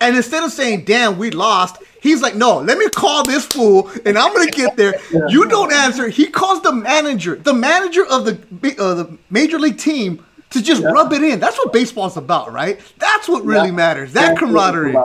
and 0.00 0.16
instead 0.16 0.42
of 0.42 0.50
saying, 0.52 0.84
damn, 0.84 1.16
we 1.16 1.30
lost, 1.30 1.76
he's 2.00 2.20
like, 2.22 2.34
no, 2.34 2.58
let 2.58 2.76
me 2.76 2.88
call 2.88 3.22
this 3.24 3.46
fool 3.46 3.88
and 4.04 4.18
I'm 4.18 4.34
going 4.34 4.48
to 4.48 4.52
get 4.52 4.76
there. 4.76 4.94
You 5.28 5.46
don't 5.48 5.72
answer. 5.72 6.08
He 6.08 6.26
calls 6.26 6.60
the 6.62 6.72
manager, 6.72 7.36
the 7.36 7.54
manager 7.54 8.04
of 8.06 8.24
the, 8.24 8.32
uh, 8.80 8.94
the 8.94 9.16
major 9.30 9.60
league 9.60 9.78
team 9.78 10.24
to 10.50 10.60
just 10.60 10.82
rub 10.82 11.12
it 11.12 11.22
in. 11.22 11.38
That's 11.38 11.56
what 11.56 11.72
baseball's 11.72 12.16
about, 12.16 12.52
right? 12.52 12.80
That's 12.98 13.28
what 13.28 13.44
really 13.44 13.68
Yeah. 13.68 13.74
matters. 13.74 14.12
That 14.12 14.28
That's 14.30 14.40
camaraderie. 14.40 14.96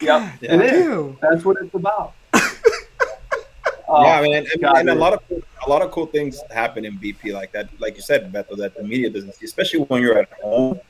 Yep, 0.00 0.32
it 0.42 0.60
is. 0.60 0.86
Damn. 0.86 1.18
That's 1.20 1.44
what 1.44 1.56
it's 1.60 1.74
about. 1.74 2.12
Yeah, 3.90 4.18
I 4.18 4.22
mean, 4.22 4.34
and, 4.34 4.64
a 4.64 4.84
man. 4.84 4.98
lot 4.98 5.12
of 5.12 5.22
a 5.66 5.68
lot 5.68 5.82
of 5.82 5.90
cool 5.90 6.06
things 6.06 6.40
happen 6.50 6.84
in 6.84 6.98
BP 6.98 7.32
like 7.32 7.52
that. 7.52 7.68
Like 7.78 7.96
you 7.96 8.02
said, 8.02 8.32
Beto, 8.32 8.56
that 8.56 8.76
the 8.76 8.82
media 8.82 9.10
doesn't 9.10 9.34
see, 9.34 9.44
especially 9.44 9.80
when 9.80 10.00
you're 10.02 10.18
at 10.18 10.32
home 10.42 10.80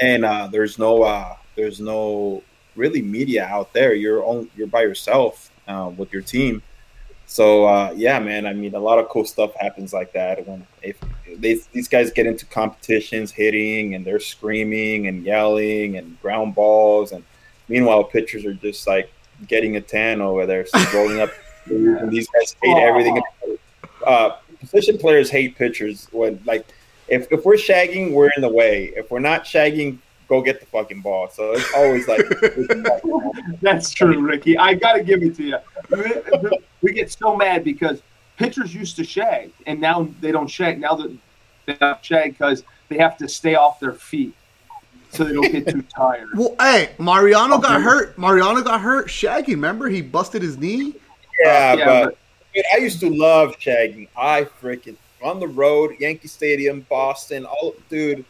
and 0.00 0.24
uh, 0.24 0.48
there's 0.50 0.78
no 0.78 1.02
uh, 1.02 1.36
there's 1.54 1.80
no 1.80 2.42
really 2.74 3.02
media 3.02 3.44
out 3.44 3.72
there. 3.72 3.94
You're 3.94 4.24
on 4.24 4.50
you're 4.56 4.66
by 4.66 4.82
yourself 4.82 5.50
uh, 5.68 5.90
with 5.96 6.12
your 6.12 6.22
team. 6.22 6.62
So 7.26 7.66
uh, 7.66 7.92
yeah, 7.94 8.18
man. 8.18 8.46
I 8.46 8.54
mean, 8.54 8.74
a 8.74 8.80
lot 8.80 8.98
of 8.98 9.08
cool 9.08 9.24
stuff 9.24 9.54
happens 9.54 9.92
like 9.92 10.12
that 10.14 10.46
when 10.48 10.66
if 10.82 10.98
they, 11.36 11.60
these 11.72 11.86
guys 11.86 12.10
get 12.10 12.26
into 12.26 12.46
competitions, 12.46 13.30
hitting, 13.30 13.94
and 13.94 14.04
they're 14.04 14.18
screaming 14.18 15.06
and 15.06 15.22
yelling 15.22 15.96
and 15.96 16.20
ground 16.20 16.54
balls, 16.54 17.12
and 17.12 17.22
meanwhile, 17.68 18.02
pitchers 18.02 18.44
are 18.44 18.54
just 18.54 18.86
like 18.86 19.12
getting 19.46 19.76
a 19.76 19.80
tan 19.80 20.20
over 20.20 20.46
there, 20.46 20.66
so 20.66 20.78
rolling 20.94 21.20
up. 21.20 21.30
And 21.70 22.10
these 22.10 22.28
guys 22.28 22.54
hate 22.62 22.76
everything. 22.78 23.20
Uh, 24.04 24.36
position 24.58 24.98
players 24.98 25.30
hate 25.30 25.56
pitchers 25.56 26.08
when 26.12 26.40
like 26.44 26.66
if, 27.08 27.30
if 27.32 27.44
we're 27.44 27.54
shagging, 27.54 28.12
we're 28.12 28.30
in 28.36 28.42
the 28.42 28.48
way. 28.48 28.92
If 28.96 29.10
we're 29.10 29.20
not 29.20 29.44
shagging, 29.44 29.98
go 30.28 30.40
get 30.40 30.60
the 30.60 30.66
fucking 30.66 31.00
ball. 31.00 31.28
So 31.28 31.52
it's 31.52 31.74
always 31.74 32.06
like 32.08 32.24
that's 33.62 33.90
true, 33.90 34.20
Ricky. 34.20 34.56
I 34.56 34.74
gotta 34.74 35.02
give 35.02 35.22
it 35.22 35.34
to 35.36 35.44
you. 35.44 36.58
We 36.82 36.92
get 36.92 37.10
so 37.10 37.36
mad 37.36 37.64
because 37.64 38.00
pitchers 38.36 38.74
used 38.74 38.96
to 38.96 39.04
shag, 39.04 39.52
and 39.66 39.80
now 39.80 40.08
they 40.20 40.32
don't 40.32 40.48
shag. 40.48 40.80
Now 40.80 40.94
that 40.94 41.16
they 41.66 41.74
don't 41.74 42.02
shag 42.04 42.32
because 42.32 42.62
they 42.88 42.98
have 42.98 43.16
to 43.18 43.28
stay 43.28 43.54
off 43.54 43.80
their 43.80 43.92
feet 43.92 44.34
so 45.10 45.24
they 45.24 45.32
don't 45.32 45.52
get 45.52 45.68
too 45.68 45.82
tired. 45.96 46.28
Well, 46.34 46.54
hey, 46.60 46.90
Mariano 46.98 47.56
okay. 47.56 47.68
got 47.68 47.82
hurt. 47.82 48.16
Mariano 48.16 48.62
got 48.62 48.80
hurt 48.80 49.08
shagging. 49.08 49.48
Remember, 49.48 49.88
he 49.88 50.00
busted 50.00 50.42
his 50.42 50.56
knee. 50.56 50.94
Yeah, 51.40 51.48
uh, 51.48 51.76
yeah 51.76 52.04
but, 52.04 52.18
but 52.54 52.64
I 52.74 52.78
used 52.78 53.00
to 53.00 53.10
love 53.10 53.56
shagging. 53.58 54.08
I 54.16 54.44
freaking 54.44 54.96
on 55.22 55.40
the 55.40 55.48
road, 55.48 55.96
Yankee 55.98 56.28
Stadium, 56.28 56.86
Boston. 56.88 57.44
All 57.44 57.74
dude, 57.88 58.24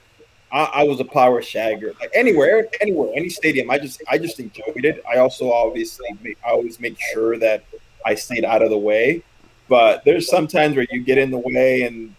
I, 0.52 0.64
I, 0.64 0.82
was 0.84 1.00
a 1.00 1.04
power 1.04 1.40
shagger. 1.40 1.98
Like 2.00 2.10
anywhere, 2.14 2.68
anywhere, 2.80 3.10
any 3.14 3.28
stadium. 3.28 3.70
I 3.70 3.78
just, 3.78 4.02
I 4.08 4.18
just 4.18 4.40
enjoyed 4.40 4.84
it. 4.84 5.02
I 5.10 5.18
also 5.18 5.52
obviously, 5.52 6.08
make, 6.22 6.38
I 6.44 6.50
always 6.50 6.80
make 6.80 6.98
sure 7.12 7.38
that 7.38 7.64
I 8.04 8.14
stayed 8.14 8.44
out 8.44 8.62
of 8.62 8.70
the 8.70 8.78
way. 8.78 9.22
But 9.68 10.04
there's 10.04 10.28
sometimes 10.28 10.74
where 10.74 10.86
you 10.90 11.02
get 11.02 11.18
in 11.18 11.30
the 11.30 11.38
way 11.38 11.82
and 11.82 12.14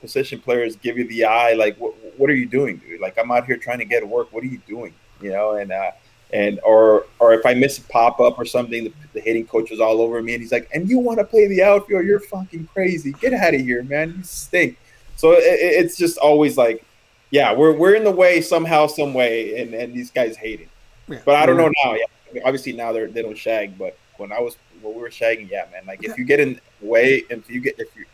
position 0.00 0.40
players 0.40 0.76
give 0.76 0.96
you 0.96 1.06
the 1.06 1.24
eye. 1.26 1.52
Like, 1.52 1.76
what, 1.78 1.94
what 2.16 2.30
are 2.30 2.34
you 2.34 2.46
doing, 2.46 2.78
dude? 2.78 3.00
Like, 3.00 3.18
I'm 3.18 3.30
out 3.30 3.44
here 3.44 3.58
trying 3.58 3.78
to 3.78 3.84
get 3.84 4.06
work. 4.06 4.32
What 4.32 4.42
are 4.42 4.48
you 4.48 4.60
doing? 4.66 4.94
You 5.20 5.30
know, 5.30 5.52
and 5.52 5.70
uh, 5.70 5.90
and 6.34 6.58
or 6.64 7.06
or 7.20 7.32
if 7.32 7.46
I 7.46 7.54
miss 7.54 7.78
a 7.78 7.82
pop 7.82 8.18
up 8.20 8.38
or 8.38 8.44
something, 8.44 8.84
the, 8.84 8.92
the, 9.14 9.20
hitting 9.20 9.46
coach 9.46 9.70
is 9.70 9.80
all 9.80 10.00
over 10.00 10.20
me, 10.20 10.34
and 10.34 10.42
he's 10.42 10.50
like, 10.50 10.68
"And 10.74 10.88
you 10.88 10.98
want 10.98 11.20
to 11.20 11.24
play 11.24 11.46
the 11.46 11.62
outfield? 11.62 12.04
You're 12.04 12.20
fucking 12.20 12.68
crazy. 12.74 13.12
Get 13.12 13.32
out 13.32 13.54
of 13.54 13.60
here, 13.60 13.84
man. 13.84 14.14
You 14.18 14.24
stink." 14.24 14.76
So 15.14 15.32
it, 15.32 15.42
it's 15.44 15.96
just 15.96 16.18
always 16.18 16.58
like, 16.58 16.84
yeah, 17.30 17.54
we're 17.54 17.72
we're 17.72 17.94
in 17.94 18.02
the 18.02 18.10
way 18.10 18.40
somehow, 18.40 18.88
some 18.88 19.14
way, 19.14 19.62
and 19.62 19.72
and 19.74 19.94
these 19.94 20.10
guys 20.10 20.36
hate 20.36 20.60
it. 20.60 20.68
Yeah. 21.08 21.20
But 21.24 21.36
I 21.36 21.46
don't 21.46 21.56
know 21.56 21.68
mm-hmm. 21.68 21.88
now. 21.88 21.94
Yeah, 21.94 22.04
I 22.28 22.32
mean, 22.34 22.42
obviously 22.44 22.72
now 22.72 22.92
they're 22.92 23.06
they 23.06 23.22
don't 23.22 23.38
shag, 23.38 23.78
but 23.78 23.96
when 24.16 24.32
I 24.32 24.40
was 24.40 24.56
when 24.82 24.92
we 24.92 25.00
were 25.00 25.10
shagging, 25.10 25.48
yeah, 25.48 25.66
man. 25.70 25.86
Like 25.86 26.02
if 26.02 26.18
you 26.18 26.24
get 26.24 26.40
in 26.40 26.60
the 26.80 26.86
way, 26.86 27.22
and 27.30 27.42
if 27.42 27.48
you 27.48 27.60
get 27.60 27.78
if 27.78 27.94
you 27.94 28.06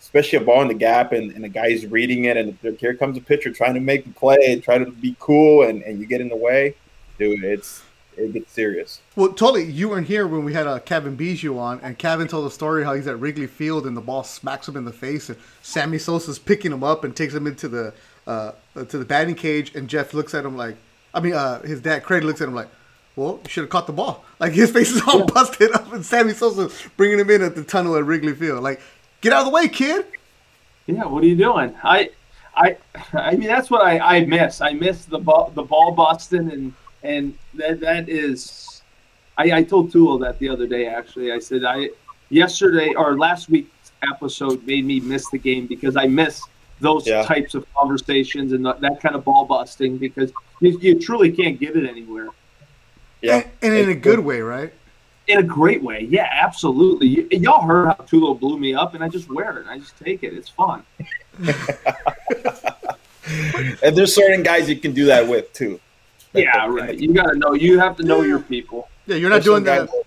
especially 0.00 0.38
a 0.38 0.40
ball 0.40 0.62
in 0.62 0.68
the 0.68 0.74
gap 0.74 1.12
and, 1.12 1.32
and 1.32 1.44
the 1.44 1.48
guy's 1.48 1.84
reading 1.84 2.26
it 2.26 2.36
and 2.36 2.56
here 2.78 2.94
comes 2.94 3.18
a 3.18 3.20
pitcher 3.20 3.52
trying 3.52 3.74
to 3.74 3.80
make 3.80 4.04
the 4.04 4.12
play 4.12 4.38
and 4.52 4.62
try 4.62 4.78
to 4.78 4.86
be 4.86 5.14
cool 5.18 5.64
and, 5.64 5.82
and 5.82 5.98
you 5.98 6.06
get 6.06 6.20
in 6.20 6.28
the 6.28 6.36
way 6.36 6.72
dude, 7.18 7.44
it's 7.44 7.82
it 8.18 8.32
gets 8.32 8.52
serious. 8.52 9.00
Well, 9.14 9.28
totally. 9.28 9.64
You 9.64 9.90
weren't 9.90 10.08
here 10.08 10.26
when 10.26 10.44
we 10.44 10.52
had 10.52 10.66
uh, 10.66 10.80
Cavan 10.80 11.16
Biggio 11.16 11.58
on, 11.58 11.80
and 11.80 11.96
Cavan 11.98 12.26
told 12.28 12.46
a 12.46 12.50
story 12.50 12.84
how 12.84 12.94
he's 12.94 13.06
at 13.06 13.20
Wrigley 13.20 13.46
Field 13.46 13.86
and 13.86 13.96
the 13.96 14.00
ball 14.00 14.24
smacks 14.24 14.68
him 14.68 14.76
in 14.76 14.84
the 14.84 14.92
face, 14.92 15.28
and 15.28 15.38
Sammy 15.62 15.98
Sosa's 15.98 16.38
picking 16.38 16.72
him 16.72 16.82
up 16.82 17.04
and 17.04 17.14
takes 17.14 17.32
him 17.32 17.46
into 17.46 17.68
the 17.68 17.94
uh, 18.26 18.52
to 18.74 18.98
the 18.98 19.04
batting 19.04 19.34
cage, 19.34 19.74
and 19.74 19.88
Jeff 19.88 20.12
looks 20.14 20.34
at 20.34 20.44
him 20.44 20.56
like, 20.56 20.76
I 21.14 21.20
mean, 21.20 21.32
uh, 21.32 21.62
his 21.62 21.80
dad 21.80 22.02
Craig 22.02 22.24
looks 22.24 22.40
at 22.40 22.48
him 22.48 22.54
like, 22.54 22.68
well, 23.16 23.40
you 23.42 23.48
should 23.48 23.62
have 23.62 23.70
caught 23.70 23.86
the 23.86 23.92
ball. 23.92 24.24
Like 24.40 24.52
his 24.52 24.70
face 24.70 24.92
is 24.92 25.02
all 25.02 25.18
yeah. 25.18 25.26
busted 25.34 25.72
up, 25.72 25.92
and 25.92 26.06
Sammy 26.06 26.32
Sosa 26.32 26.70
bringing 26.96 27.18
him 27.18 27.28
in 27.28 27.42
at 27.42 27.56
the 27.56 27.64
tunnel 27.64 27.96
at 27.96 28.04
Wrigley 28.04 28.34
Field. 28.34 28.62
Like, 28.62 28.80
get 29.20 29.32
out 29.32 29.40
of 29.40 29.46
the 29.46 29.50
way, 29.50 29.66
kid. 29.66 30.06
Yeah, 30.86 31.06
what 31.06 31.24
are 31.24 31.26
you 31.26 31.34
doing? 31.34 31.74
I, 31.82 32.10
I, 32.54 32.76
I 33.12 33.32
mean, 33.32 33.48
that's 33.48 33.68
what 33.68 33.84
I, 33.84 33.98
I 33.98 34.24
miss. 34.26 34.60
I 34.60 34.74
miss 34.74 35.06
the 35.06 35.18
ball, 35.18 35.50
the 35.56 35.64
ball 35.64 35.90
busting 35.90 36.52
and 36.52 36.72
and 37.02 37.36
that 37.54 37.80
that 37.80 38.08
is, 38.08 38.82
I, 39.36 39.52
I 39.52 39.62
told 39.62 39.92
Tulo 39.92 40.20
that 40.20 40.38
the 40.38 40.48
other 40.48 40.66
day. 40.66 40.86
Actually, 40.86 41.32
I 41.32 41.38
said 41.38 41.64
I 41.64 41.90
yesterday 42.30 42.94
or 42.94 43.16
last 43.16 43.48
week's 43.48 43.92
episode 44.12 44.66
made 44.66 44.84
me 44.84 45.00
miss 45.00 45.28
the 45.30 45.38
game 45.38 45.66
because 45.66 45.96
I 45.96 46.06
miss 46.06 46.42
those 46.80 47.06
yeah. 47.06 47.22
types 47.22 47.54
of 47.54 47.66
conversations 47.74 48.52
and 48.52 48.64
that 48.64 49.00
kind 49.02 49.14
of 49.14 49.24
ball 49.24 49.44
busting 49.44 49.98
because 49.98 50.32
you, 50.60 50.78
you 50.80 50.98
truly 50.98 51.32
can't 51.32 51.58
get 51.58 51.76
it 51.76 51.88
anywhere. 51.88 52.28
Yeah, 53.20 53.36
and, 53.36 53.46
and 53.62 53.74
in 53.74 53.88
a 53.90 53.94
good 53.94 54.20
way, 54.20 54.40
right? 54.40 54.72
In 55.26 55.38
a 55.38 55.42
great 55.42 55.82
way, 55.82 56.06
yeah, 56.08 56.28
absolutely. 56.30 57.22
Y- 57.22 57.38
y'all 57.38 57.62
heard 57.62 57.88
how 57.88 57.94
Tulo 57.94 58.38
blew 58.38 58.58
me 58.58 58.74
up, 58.74 58.94
and 58.94 59.02
I 59.02 59.08
just 59.08 59.28
wear 59.28 59.58
it. 59.58 59.66
I 59.66 59.78
just 59.78 59.98
take 59.98 60.22
it. 60.22 60.32
It's 60.34 60.48
fun. 60.48 60.84
and 63.82 63.96
there's 63.96 64.14
certain 64.14 64.42
guys 64.42 64.68
you 64.68 64.76
can 64.76 64.92
do 64.92 65.06
that 65.06 65.26
with 65.26 65.52
too. 65.52 65.80
Yeah, 66.32 66.66
right. 66.68 66.98
You 66.98 67.12
got 67.14 67.30
to 67.30 67.38
know. 67.38 67.54
You 67.54 67.78
have 67.78 67.96
to 67.96 68.02
know 68.02 68.22
your 68.22 68.40
people. 68.40 68.88
Yeah, 69.06 69.16
you're 69.16 69.30
not 69.30 69.36
there's 69.36 69.44
doing 69.46 69.64
that. 69.64 69.90
Guys, 69.90 70.02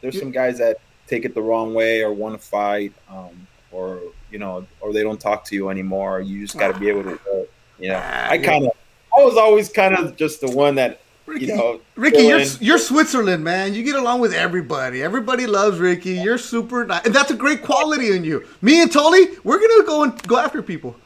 there's 0.00 0.18
some 0.18 0.30
guys 0.30 0.58
that 0.58 0.78
take 1.06 1.24
it 1.24 1.34
the 1.34 1.42
wrong 1.42 1.74
way 1.74 2.02
or 2.02 2.12
want 2.12 2.40
to 2.40 2.46
fight, 2.46 2.92
um, 3.08 3.46
or 3.70 4.00
you 4.30 4.38
know, 4.38 4.66
or 4.80 4.92
they 4.92 5.02
don't 5.02 5.20
talk 5.20 5.44
to 5.46 5.54
you 5.54 5.68
anymore. 5.68 6.20
You 6.20 6.42
just 6.42 6.58
got 6.58 6.72
to 6.72 6.78
be 6.78 6.88
able 6.88 7.04
to. 7.04 7.18
Uh, 7.32 7.44
you 7.78 7.88
know, 7.88 7.98
I 7.98 8.38
kind 8.38 8.64
of, 8.64 8.72
I 9.18 9.24
was 9.24 9.36
always 9.36 9.68
kind 9.68 9.96
of 9.96 10.14
just 10.14 10.40
the 10.40 10.48
one 10.48 10.76
that 10.76 11.00
Ricky, 11.26 11.46
you 11.46 11.56
know, 11.56 11.80
Ricky, 11.96 12.22
you're 12.22 12.40
you're 12.60 12.78
Switzerland, 12.78 13.42
man. 13.42 13.74
You 13.74 13.82
get 13.82 13.96
along 13.96 14.20
with 14.20 14.32
everybody. 14.32 15.02
Everybody 15.02 15.46
loves 15.46 15.78
Ricky. 15.78 16.12
You're 16.12 16.38
super, 16.38 16.84
nice. 16.84 17.04
and 17.04 17.14
that's 17.14 17.30
a 17.30 17.34
great 17.34 17.62
quality 17.62 18.14
in 18.14 18.24
you. 18.24 18.46
Me 18.60 18.82
and 18.82 18.92
Tolley, 18.92 19.26
we're 19.44 19.58
gonna 19.58 19.84
go 19.84 20.02
and 20.04 20.22
go 20.28 20.38
after 20.38 20.62
people. 20.62 20.96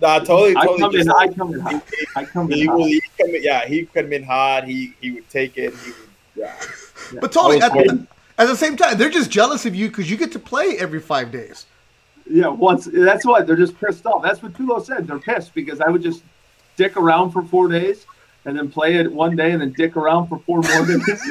Nah, 0.00 0.20
totally, 0.20 0.54
totally. 0.54 0.84
I 0.84 0.86
come 0.86 0.94
in. 0.94 1.10
I 1.10 1.28
come 1.28 1.54
in 1.54 1.60
hot. 1.60 1.82
I 2.16 2.24
come 2.24 2.52
in. 2.52 2.58
He, 2.58 2.66
hot. 2.66 2.78
He 2.78 3.02
come 3.18 3.34
in, 3.34 3.42
yeah, 3.42 3.66
he 3.66 3.86
come 3.86 4.12
in 4.12 4.22
hot. 4.22 4.64
He 4.64 4.94
he 5.00 5.10
would 5.10 5.28
take 5.28 5.58
it. 5.58 5.74
He 5.74 5.90
would, 5.90 5.96
yeah. 6.36 6.54
yeah. 7.12 7.20
But 7.20 7.32
totally, 7.32 7.60
at, 7.60 7.76
at, 8.38 8.46
the 8.46 8.56
same 8.56 8.76
time, 8.76 8.96
they're 8.96 9.10
just 9.10 9.30
jealous 9.30 9.66
of 9.66 9.74
you 9.74 9.88
because 9.88 10.08
you 10.10 10.16
get 10.16 10.30
to 10.32 10.38
play 10.38 10.76
every 10.78 11.00
five 11.00 11.32
days. 11.32 11.66
Yeah, 12.30 12.48
once 12.48 12.88
that's 12.92 13.24
what 13.24 13.46
they're 13.46 13.56
just 13.56 13.78
pissed 13.80 14.06
off. 14.06 14.22
That's 14.22 14.42
what 14.42 14.52
Tulo 14.52 14.84
said. 14.84 15.06
They're 15.08 15.18
pissed 15.18 15.54
because 15.54 15.80
I 15.80 15.88
would 15.88 16.02
just 16.02 16.22
dick 16.76 16.96
around 16.96 17.32
for 17.32 17.42
four 17.42 17.68
days 17.68 18.06
and 18.44 18.56
then 18.56 18.70
play 18.70 18.94
it 18.96 19.12
one 19.12 19.34
day 19.34 19.50
and 19.50 19.60
then 19.60 19.72
dick 19.76 19.96
around 19.96 20.28
for 20.28 20.38
four 20.40 20.62
more 20.62 20.86
days. 20.86 21.22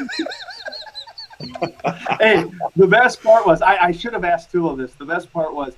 hey, 2.19 2.45
the 2.75 2.87
best 2.87 3.23
part 3.23 3.45
was 3.45 3.61
I, 3.61 3.77
I 3.77 3.91
should 3.91 4.13
have 4.13 4.25
asked 4.25 4.51
Tulo 4.51 4.75
this. 4.75 4.93
The 4.95 5.05
best 5.05 5.31
part 5.31 5.53
was 5.53 5.75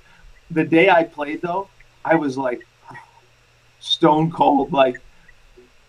the 0.50 0.64
day 0.64 0.90
I 0.90 1.04
played 1.04 1.40
though. 1.42 1.68
I 2.04 2.14
was 2.14 2.36
like, 2.36 2.66
stone 3.80 4.30
cold, 4.30 4.72
like 4.72 5.00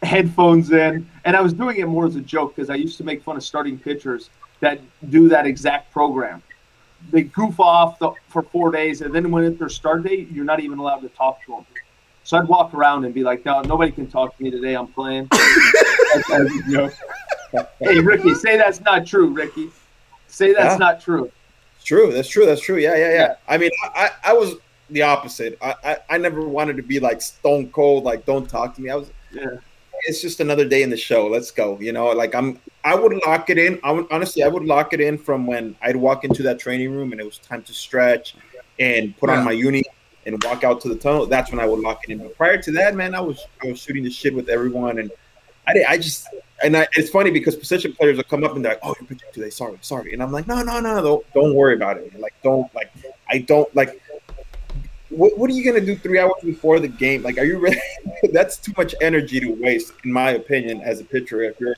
headphones 0.02 0.72
in. 0.72 1.08
And 1.26 1.36
I 1.36 1.42
was 1.42 1.54
doing 1.54 1.78
it 1.78 1.88
more 1.88 2.06
as 2.06 2.16
a 2.16 2.22
joke 2.22 2.56
because 2.56 2.70
I 2.70 2.76
used 2.76 2.98
to 2.98 3.04
make 3.04 3.24
fun 3.24 3.38
of 3.38 3.44
starting 3.44 3.78
pitchers 3.78 4.30
that 4.60 4.80
do 5.10 5.30
that 5.30 5.46
exact 5.46 5.92
program. 5.92 6.42
They 7.12 7.24
goof 7.24 7.60
off 7.60 8.00
the, 8.00 8.12
for 8.28 8.44
four 8.44 8.72
days, 8.72 9.02
and 9.02 9.14
then 9.14 9.32
when 9.32 9.44
it's 9.44 9.58
their 9.58 9.70
start 9.70 10.04
date, 10.04 10.32
you're 10.32 10.46
not 10.46 10.60
even 10.60 10.78
allowed 10.78 11.00
to 11.00 11.10
talk 11.10 11.44
to 11.46 11.52
them. 11.52 11.66
So 12.24 12.38
I'd 12.38 12.48
walk 12.48 12.76
around 12.76 13.06
and 13.06 13.14
be 13.14 13.24
like, 13.24 13.44
"No, 13.44 13.62
nobody 13.62 13.92
can 13.92 14.06
talk 14.06 14.38
to 14.38 14.44
me 14.44 14.52
today. 14.52 14.76
I'm 14.76 14.88
playing." 14.88 15.28
hey, 17.80 18.00
Ricky, 18.00 18.36
say 18.36 18.58
that's 18.58 18.80
not 18.82 19.08
true, 19.08 19.30
Ricky. 19.30 19.72
Say 20.28 20.54
that's 20.54 20.74
yeah. 20.74 20.78
not 20.78 21.02
true. 21.02 21.32
It's 21.78 21.86
true. 21.86 22.14
That's 22.14 22.30
true. 22.30 22.46
That's 22.46 22.62
true. 22.62 22.78
Yeah, 22.78 22.96
yeah, 22.96 23.10
yeah. 23.10 23.16
yeah. 23.16 23.36
I 23.48 23.58
mean, 23.58 23.72
I, 23.84 24.12
I 24.24 24.34
was 24.34 24.58
the 24.92 25.02
opposite. 25.02 25.58
I, 25.62 25.76
I, 25.84 25.98
I 26.12 26.18
never 26.18 26.48
wanted 26.48 26.78
to 26.78 26.84
be 26.84 27.00
like 27.00 27.22
stone 27.22 27.70
cold, 27.72 28.04
like 28.04 28.26
don't 28.26 28.50
talk 28.50 28.76
to 28.76 28.82
me. 28.82 28.90
I 28.90 28.96
was 28.96 29.12
yeah. 29.32 29.58
It's 30.04 30.20
just 30.20 30.40
another 30.40 30.68
day 30.68 30.82
in 30.82 30.90
the 30.90 30.98
show. 30.98 31.28
Let's 31.28 31.52
go. 31.52 31.80
You 31.80 31.94
know, 31.94 32.08
like 32.08 32.34
I'm. 32.34 32.60
I 32.84 32.96
would 32.96 33.14
lock 33.26 33.52
it 33.52 33.60
in. 33.60 33.80
I 33.84 33.92
would 33.92 34.08
honestly. 34.12 34.44
I 34.44 34.48
would 34.48 34.66
lock 34.66 34.94
it 34.94 35.02
in 35.02 35.18
from 35.18 35.46
when 35.46 35.76
I'd 35.82 35.96
walk 35.96 36.24
into 36.24 36.42
that 36.44 36.60
training 36.60 36.92
room 36.92 37.12
and 37.12 37.22
it 37.22 37.24
was 37.24 37.38
time 37.38 37.62
to 37.64 37.74
stretch, 37.74 38.36
and 38.80 39.16
put 39.18 39.30
yeah. 39.30 39.38
on 39.38 39.46
my 39.46 39.52
uni 39.52 39.84
and 40.26 40.44
walk 40.44 40.64
out 40.64 40.82
to 40.82 40.90
the 40.90 40.96
tunnel. 40.96 41.26
That's 41.26 41.52
when 41.52 41.60
I 41.60 41.66
would 41.66 41.80
lock 41.80 42.04
it 42.04 42.12
in. 42.12 42.20
But 42.20 42.36
prior 42.36 42.60
to 42.62 42.72
that, 42.74 42.96
man, 42.96 43.14
I 43.14 43.22
was 43.22 43.46
I 43.64 43.68
was 43.68 43.80
shooting 43.80 44.04
the 44.04 44.10
shit 44.10 44.34
with 44.34 44.50
everyone, 44.50 44.98
and 45.00 45.12
I 45.68 45.74
did, 45.74 45.86
I 45.86 45.98
just 45.98 46.28
and 46.64 46.76
I, 46.78 46.88
it's 46.94 47.10
funny 47.10 47.32
because 47.32 47.56
position 47.56 47.94
players 47.94 48.18
will 48.18 48.24
come 48.24 48.44
up 48.44 48.56
and 48.56 48.64
they're 48.66 48.74
like, 48.74 48.82
"Oh, 48.84 48.96
you're 49.00 49.08
pitching 49.08 49.30
today. 49.34 49.50
Sorry, 49.50 49.78
sorry," 49.82 50.14
and 50.14 50.22
I'm 50.22 50.32
like, 50.32 50.48
"No, 50.48 50.62
no, 50.64 50.80
no, 50.80 51.02
don't 51.02 51.34
don't 51.34 51.54
worry 51.56 51.76
about 51.76 51.98
it. 51.98 52.18
Like, 52.20 52.34
don't 52.44 52.74
like 52.76 52.92
I 53.30 53.40
don't 53.40 53.74
like 53.76 54.02
what, 55.22 55.38
what 55.38 55.52
are 55.52 55.54
you 55.54 55.64
gonna 55.64 55.86
do 55.86 55.96
three 55.96 56.18
hours 56.18 56.34
before 56.44 56.80
the 56.80 56.88
game? 56.88 57.22
Like, 57.22 57.38
are 57.38 57.44
you 57.44 57.60
ready? 57.60 57.80
That's 58.34 58.58
too 58.58 58.74
much 58.76 58.96
energy 59.02 59.40
to 59.40 59.52
waste, 59.52 59.94
in 60.04 60.12
my 60.12 60.32
opinion, 60.32 60.82
as 60.82 61.00
a 61.00 61.04
pitcher. 61.04 61.44
If 61.44 61.60
you're 61.60 61.76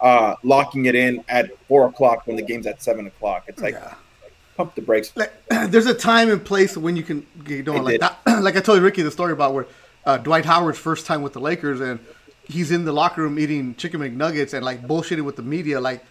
uh, 0.00 0.36
locking 0.44 0.86
it 0.86 0.94
in 0.94 1.24
at 1.28 1.50
four 1.66 1.88
o'clock 1.88 2.28
when 2.28 2.36
the 2.36 2.42
game's 2.42 2.68
at 2.68 2.80
seven 2.80 3.08
o'clock, 3.08 3.46
it's 3.48 3.60
like 3.60 3.74
yeah. 3.74 3.94
pump 4.56 4.76
the 4.76 4.80
brakes. 4.80 5.12
Like, 5.16 5.32
there's 5.68 5.86
a 5.86 5.94
time 5.94 6.30
and 6.30 6.44
place 6.44 6.76
when 6.76 6.94
you 6.94 7.02
can 7.02 7.26
get 7.42 7.64
going 7.64 7.82
like 7.82 7.98
that. 7.98 8.16
like 8.42 8.56
I 8.56 8.60
told 8.60 8.80
Ricky 8.80 9.02
the 9.02 9.10
story 9.10 9.32
about 9.32 9.54
where 9.54 9.66
uh, 10.06 10.18
Dwight 10.18 10.44
Howard's 10.44 10.78
first 10.78 11.04
time 11.04 11.22
with 11.22 11.32
the 11.32 11.40
Lakers 11.40 11.80
and 11.80 11.98
he's 12.44 12.70
in 12.70 12.84
the 12.84 12.92
locker 12.92 13.22
room 13.22 13.40
eating 13.40 13.74
chicken 13.74 14.00
McNuggets 14.00 14.54
and 14.54 14.64
like 14.64 14.86
bullshitting 14.86 15.24
with 15.24 15.34
the 15.34 15.42
media. 15.42 15.80
Like 15.80 16.04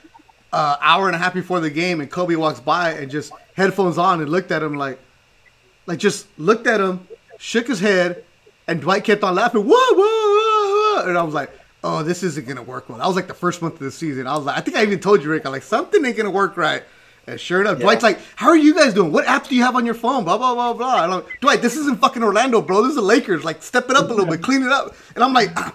uh, 0.52 0.76
hour 0.82 1.08
and 1.08 1.15
a 1.15 1.19
half 1.19 1.34
before 1.34 1.62
the 1.62 1.69
game, 1.69 2.02
and 2.02 2.12
Kobe 2.12 2.36
walks 2.36 2.60
by 2.60 2.91
and 2.91 3.10
just 3.10 3.32
headphones 3.56 3.98
on 3.98 4.19
and 4.19 4.30
looked 4.30 4.52
at 4.52 4.62
him 4.62 4.76
like, 4.76 5.00
like 5.86 6.00
just 6.00 6.28
looked 6.38 6.67
at 6.67 6.80
him, 6.80 7.08
shook 7.38 7.67
his 7.67 7.80
head, 7.80 8.24
and 8.67 8.82
Dwight 8.82 9.04
kept 9.04 9.24
on 9.24 9.36
laughing. 9.36 9.62
Whoa, 9.62 9.69
whoa, 9.76 11.02
whoa. 11.02 11.10
And 11.10 11.17
I 11.17 11.24
was 11.24 11.34
like, 11.34 11.52
oh, 11.84 12.04
this 12.04 12.24
isn't 12.24 12.48
gonna 12.48 12.63
work 12.63 12.89
well. 12.89 12.98
That 13.00 13.08
was 13.08 13.15
like 13.15 13.28
the 13.28 13.34
first 13.34 13.62
month 13.62 13.74
of 13.76 13.80
the 13.80 13.91
season. 13.91 14.28
I 14.28 14.36
was 14.38 14.46
like, 14.46 14.58
I 14.58 14.62
think 14.62 14.78
I 14.78 14.84
even 14.84 15.00
told 15.00 15.24
you, 15.24 15.30
Rick, 15.30 15.46
I'm 15.46 15.52
like, 15.52 15.63
something 15.63 16.04
ain't 16.06 16.15
gonna 16.17 16.30
work 16.32 16.58
right. 16.58 16.84
And 17.28 17.39
sure 17.39 17.62
enough, 17.62 17.78
Yeah. 17.80 17.84
Dwight's 17.84 18.04
like, 18.04 18.19
how 18.36 18.48
are 18.50 18.58
you 18.58 18.74
guys 18.76 18.93
doing? 18.93 19.12
What 19.12 19.26
apps 19.26 19.48
do 19.48 19.56
you 19.56 19.63
have 19.63 19.76
on 19.76 19.86
your 19.86 19.96
phone? 19.96 20.24
Blah 20.24 20.38
blah 20.38 20.54
blah 20.54 20.74
blah. 20.74 21.04
And 21.04 21.13
I'm 21.13 21.19
like, 21.24 21.39
Dwight, 21.41 21.62
this 21.62 21.76
isn't 21.78 22.00
fucking 22.00 22.24
Orlando, 22.24 22.62
bro. 22.62 22.82
This 22.82 22.89
is 22.91 22.96
the 22.96 23.02
Lakers. 23.02 23.43
Like, 23.43 23.62
step 23.63 23.89
it 23.89 23.96
up 23.96 24.06
a 24.10 24.13
little 24.13 24.26
bit, 24.26 24.41
clean 24.41 24.63
it 24.63 24.72
up. 24.72 24.96
And 25.15 25.24
I'm 25.24 25.34
like, 25.34 25.50
ah, 25.56 25.74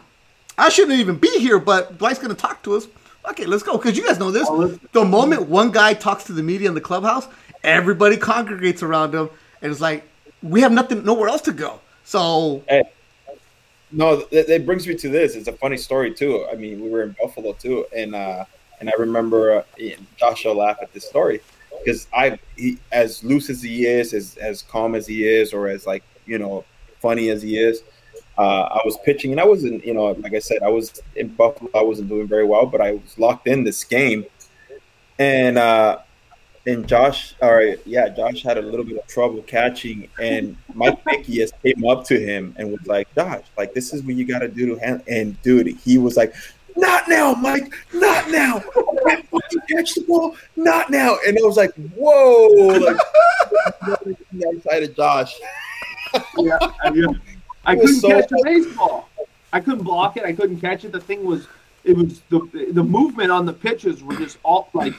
I 0.57 0.69
shouldn't 0.71 0.99
even 0.99 1.17
be 1.17 1.39
here, 1.39 1.59
but 1.59 1.99
Dwight's 1.99 2.19
gonna 2.19 2.35
talk 2.35 2.63
to 2.65 2.75
us. 2.77 2.87
Okay, 3.31 3.45
let's 3.47 3.63
go. 3.63 3.77
Because 3.77 3.97
you 3.97 4.07
guys 4.07 4.19
know 4.19 4.31
this. 4.31 4.49
The 4.93 5.05
moment 5.05 5.49
one 5.49 5.71
guy 5.71 5.93
talks 5.95 6.25
to 6.25 6.33
the 6.33 6.43
media 6.43 6.69
in 6.69 6.75
the 6.75 6.81
clubhouse, 6.81 7.29
everybody 7.63 8.17
congregates 8.17 8.83
around 8.83 9.15
him, 9.15 9.29
and 9.63 9.71
it's 9.73 9.81
like 9.81 10.05
we 10.43 10.61
have 10.61 10.73
nothing, 10.73 11.05
nowhere 11.05 11.29
else 11.29 11.43
to 11.43 11.53
go. 11.53 11.81
So 12.05 12.63
Hey, 12.69 12.85
no, 13.91 14.17
that, 14.17 14.67
brings 14.67 14.87
me 14.87 14.95
to 14.97 15.09
this. 15.09 15.35
It's 15.35 15.49
a 15.49 15.53
funny 15.53 15.77
story 15.77 16.13
too. 16.13 16.47
I 16.51 16.57
mean, 16.57 16.81
we 16.83 16.91
were 16.91 17.03
in 17.03 17.17
Buffalo 17.21 17.53
too, 17.55 17.87
and 17.97 18.15
uh, 18.15 18.45
and 18.81 18.89
I 18.89 18.93
remember 18.99 19.59
uh, 19.59 19.63
Ian- 19.79 20.07
Josh 20.17 20.45
will 20.45 20.57
laugh 20.57 20.79
at 20.83 20.93
this 20.93 21.07
story 21.07 21.41
because 21.79 22.07
I, 22.13 22.39
as 22.93 23.25
loose 23.25 23.49
as 23.51 23.63
he 23.63 23.87
is, 23.87 24.13
as 24.13 24.37
as 24.37 24.63
calm 24.63 24.95
as 24.95 25.07
he 25.07 25.27
is, 25.27 25.53
or 25.53 25.69
as 25.69 25.87
like 25.87 26.03
you 26.27 26.39
know 26.39 26.65
funny 27.01 27.31
as 27.31 27.43
he 27.43 27.59
is, 27.59 27.83
uh, 28.37 28.69
I 28.71 28.81
was 28.85 28.99
pitching, 29.05 29.31
and 29.33 29.41
I 29.41 29.45
wasn't, 29.45 29.85
you 29.85 29.95
know, 29.95 30.13
like 30.13 30.35
I 30.35 30.39
said, 30.39 30.63
I 30.63 30.69
was 30.69 31.01
in 31.17 31.29
Buffalo. 31.29 31.71
I 31.75 31.83
wasn't 31.83 32.09
doing 32.09 32.29
very 32.29 32.45
well, 32.45 32.67
but 32.67 32.81
I 32.81 32.93
was 32.93 33.19
locked 33.19 33.47
in 33.47 33.65
this 33.65 33.85
game, 33.85 34.27
and 35.19 35.57
uh, 35.57 35.99
and 36.67 36.87
Josh, 36.87 37.35
all 37.41 37.55
right, 37.55 37.79
yeah, 37.87 38.09
Josh 38.09 38.43
had 38.43 38.59
a 38.59 38.63
little 38.63 38.85
bit 38.85 38.99
of 38.99 39.07
trouble 39.07 39.43
catching, 39.43 40.09
and 40.21 40.57
Mike 40.75 41.03
Nickeas 41.07 41.53
came 41.63 41.87
up 41.87 42.05
to 42.05 42.19
him 42.19 42.55
and 42.59 42.71
was 42.71 42.87
like, 42.87 43.13
"Josh, 43.15 43.45
like 43.57 43.75
this 43.75 43.93
is 43.93 44.03
what 44.03 44.15
you 44.15 44.27
got 44.27 44.41
to 44.41 44.49
do 44.49 44.67
to 44.67 44.77
handle." 44.77 45.05
And 45.09 45.41
dude, 45.43 45.69
he 45.69 45.99
was 45.99 46.17
like, 46.17 46.35
"Not 46.77 47.09
now, 47.09 47.35
Mike, 47.35 47.73
not 47.95 48.31
now! 48.31 48.57
I 48.57 49.09
can't 49.09 49.29
fucking 49.31 49.61
catch 49.71 49.95
the 49.95 50.03
ball, 50.03 50.37
not 50.57 50.91
now!" 50.91 51.17
And 51.27 51.39
I 51.39 51.47
was 51.47 51.57
like, 51.57 51.75
"Whoa!" 51.97 52.49
Like, 52.79 52.97
outside 54.55 54.83
of 54.83 54.95
Josh, 54.95 55.35
yeah, 56.39 56.59
I, 56.61 56.93
yeah. 56.95 57.07
I 57.65 57.77
couldn't 57.77 57.97
so 57.97 58.09
catch 58.09 58.31
a 58.33 58.37
baseball. 58.43 59.09
I 59.53 59.61
couldn't 59.61 59.85
block 59.85 60.17
it. 60.17 60.25
I 60.25 60.33
couldn't 60.33 60.61
catch 60.61 60.85
it. 60.85 60.93
The 60.93 61.01
thing 61.01 61.25
was, 61.25 61.47
it 61.85 61.97
was 61.97 62.21
the 62.29 62.41
the 62.73 62.85
movement 62.85 63.31
on 63.31 63.47
the 63.47 63.53
pitches 63.53 64.03
were 64.03 64.17
just 64.17 64.39
all 64.43 64.69
like 64.75 64.95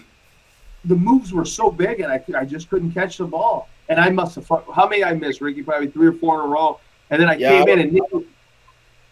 the 0.85 0.95
moves 0.95 1.33
were 1.33 1.45
so 1.45 1.69
big, 1.71 1.99
and 1.99 2.11
I 2.11 2.23
I 2.37 2.45
just 2.45 2.69
couldn't 2.69 2.91
catch 2.91 3.17
the 3.17 3.25
ball. 3.25 3.67
And 3.89 3.99
I 3.99 4.09
must 4.09 4.35
have 4.35 4.47
how 4.47 4.87
many 4.87 5.03
I 5.03 5.13
missed, 5.13 5.41
Ricky? 5.41 5.63
Probably 5.63 5.87
three 5.87 6.07
or 6.07 6.13
four 6.13 6.35
in 6.43 6.45
a 6.49 6.53
row. 6.53 6.79
And 7.09 7.21
then 7.21 7.27
I 7.29 7.35
Yeah, 7.35 7.49
came 7.59 7.69
I 7.69 7.71
in 7.73 7.79
and 7.79 7.93
Nick, 7.93 8.03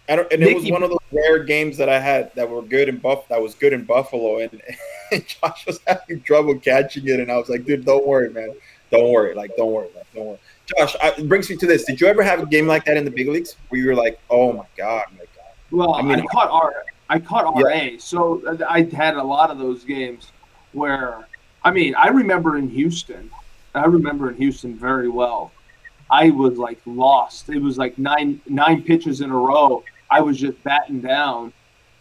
I 0.09 0.15
don't, 0.15 0.31
and 0.31 0.41
it 0.41 0.55
was 0.55 0.69
one 0.71 0.83
of 0.83 0.89
those 0.89 0.99
rare 1.11 1.43
games 1.43 1.75
that 1.77 1.89
I 1.89 1.99
had 1.99 2.33
that 2.35 2.47
were 2.49 2.61
good 2.61 2.87
in 2.87 2.97
Buff 2.97 3.27
that 3.27 3.41
was 3.41 3.55
good 3.55 3.73
in 3.73 3.83
Buffalo, 3.83 4.37
and, 4.39 4.61
and 5.11 5.25
Josh 5.27 5.65
was 5.65 5.79
having 5.87 6.21
trouble 6.21 6.57
catching 6.59 7.07
it, 7.07 7.19
and 7.19 7.29
I 7.31 7.35
was 7.37 7.49
like, 7.49 7.65
"Dude, 7.65 7.83
don't 7.83 8.05
worry, 8.07 8.29
man, 8.29 8.53
don't 8.91 9.11
worry, 9.11 9.33
like, 9.33 9.55
don't 9.57 9.71
worry, 9.73 9.89
like, 9.95 10.05
don't 10.13 10.25
worry." 10.27 10.39
Josh, 10.77 10.95
I, 11.01 11.09
it 11.17 11.27
brings 11.27 11.49
me 11.49 11.57
to 11.57 11.65
this: 11.67 11.83
Did 11.85 11.99
you 11.99 12.07
ever 12.07 12.23
have 12.23 12.39
a 12.41 12.45
game 12.45 12.67
like 12.67 12.85
that 12.85 12.95
in 12.95 13.03
the 13.03 13.11
big 13.11 13.27
leagues 13.27 13.55
where 13.69 13.81
you 13.81 13.87
were 13.87 13.95
like, 13.95 14.17
"Oh 14.29 14.53
my 14.53 14.65
god," 14.77 15.05
like, 15.19 15.27
Well, 15.71 15.95
I 15.95 15.99
I, 15.99 16.03
mean- 16.03 16.25
caught 16.27 16.51
R. 16.51 16.73
I 17.09 17.19
caught 17.19 17.53
Yeah. 17.57 17.63
RA, 17.63 17.97
so 17.99 18.41
uh, 18.47 18.57
I 18.69 18.83
had 18.83 19.15
a 19.15 19.23
lot 19.23 19.49
of 19.49 19.57
those 19.57 19.83
games 19.83 20.31
where, 20.73 21.27
I 21.67 21.71
mean, 21.71 21.95
I 21.95 22.07
remember 22.07 22.55
in 22.55 22.69
Houston. 22.69 23.29
I 23.75 23.83
remember 23.87 24.29
in 24.29 24.37
Houston 24.37 24.73
very 24.73 25.09
well. 25.09 25.51
I 26.09 26.29
was 26.29 26.57
like 26.57 26.79
lost. 26.85 27.49
It 27.49 27.61
was 27.61 27.77
like 27.77 27.97
nine 27.97 28.39
nine 28.47 28.83
pitches 28.83 29.19
in 29.19 29.31
a 29.31 29.37
row. 29.37 29.83
I 30.09 30.21
was 30.21 30.37
just 30.37 30.63
batting 30.63 31.01
down, 31.01 31.51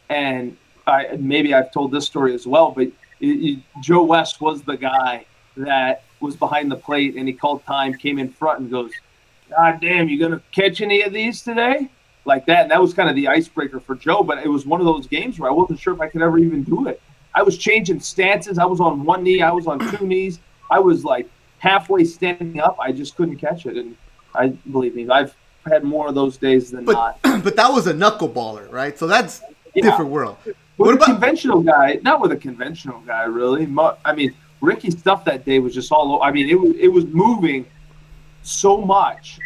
and 0.08 0.56
I 0.86 1.16
maybe 1.18 1.52
I've 1.52 1.72
told 1.72 1.90
this 1.90 2.06
story 2.06 2.32
as 2.32 2.46
well. 2.46 2.70
But 2.70 2.92
it, 3.18 3.26
it, 3.26 3.58
Joe 3.82 4.04
West 4.04 4.40
was 4.40 4.62
the 4.62 4.76
guy 4.76 5.26
that 5.56 6.04
was 6.20 6.36
behind 6.36 6.70
the 6.70 6.76
plate, 6.76 7.16
and 7.16 7.26
he 7.26 7.34
called 7.34 7.64
time, 7.64 7.92
came 7.94 8.20
in 8.20 8.28
front, 8.28 8.60
and 8.60 8.70
goes, 8.70 8.92
"God 9.50 9.80
damn, 9.80 10.08
you 10.08 10.16
gonna 10.16 10.42
catch 10.52 10.80
any 10.80 11.02
of 11.02 11.12
these 11.12 11.42
today?" 11.42 11.90
like 12.24 12.46
that. 12.46 12.62
And 12.62 12.70
that 12.70 12.80
was 12.80 12.94
kind 12.94 13.08
of 13.08 13.16
the 13.16 13.26
icebreaker 13.26 13.80
for 13.80 13.96
Joe. 13.96 14.22
But 14.22 14.38
it 14.38 14.48
was 14.48 14.64
one 14.64 14.78
of 14.78 14.86
those 14.86 15.08
games 15.08 15.40
where 15.40 15.50
I 15.50 15.52
wasn't 15.52 15.80
sure 15.80 15.92
if 15.92 16.00
I 16.00 16.06
could 16.08 16.22
ever 16.22 16.38
even 16.38 16.62
do 16.62 16.86
it. 16.86 17.00
I 17.36 17.42
was 17.42 17.56
changing 17.58 18.00
stances. 18.00 18.58
I 18.58 18.64
was 18.64 18.80
on 18.80 19.04
one 19.04 19.22
knee. 19.22 19.42
I 19.42 19.52
was 19.52 19.66
on 19.66 19.78
two 19.96 20.06
knees. 20.12 20.40
I 20.70 20.80
was 20.80 21.04
like 21.04 21.28
halfway 21.58 22.02
standing 22.04 22.58
up. 22.60 22.76
I 22.80 22.90
just 22.92 23.14
couldn't 23.16 23.36
catch 23.36 23.66
it. 23.66 23.76
And 23.76 23.94
I 24.34 24.48
believe 24.72 24.94
me, 24.96 25.08
I've 25.08 25.36
had 25.66 25.84
more 25.84 26.08
of 26.08 26.14
those 26.14 26.38
days 26.38 26.70
than 26.70 26.84
But 26.86 26.92
not. 26.92 27.18
but 27.44 27.54
that 27.56 27.70
was 27.70 27.86
a 27.86 27.92
knuckleballer, 27.94 28.70
right? 28.72 28.98
So 28.98 29.06
that's 29.06 29.42
Yeah. 29.74 29.82
different 29.84 30.10
world. 30.10 30.38
With 30.46 30.56
What 30.78 30.90
a 30.92 30.94
about- 30.96 31.06
conventional 31.06 31.60
guy, 31.60 31.98
not 32.02 32.20
with 32.20 32.32
a 32.32 32.36
conventional 32.36 33.00
guy, 33.00 33.24
really. 33.24 33.68
I 34.04 34.14
mean, 34.14 34.34
Ricky's 34.62 34.98
stuff 34.98 35.24
that 35.26 35.44
day 35.44 35.58
was 35.58 35.74
just 35.74 35.92
all—I 35.92 36.32
mean, 36.32 36.48
it 36.48 36.58
was 36.58 36.74
it 36.76 36.88
was 36.88 37.04
moving 37.06 37.66
so 38.42 38.78
much. 38.80 39.38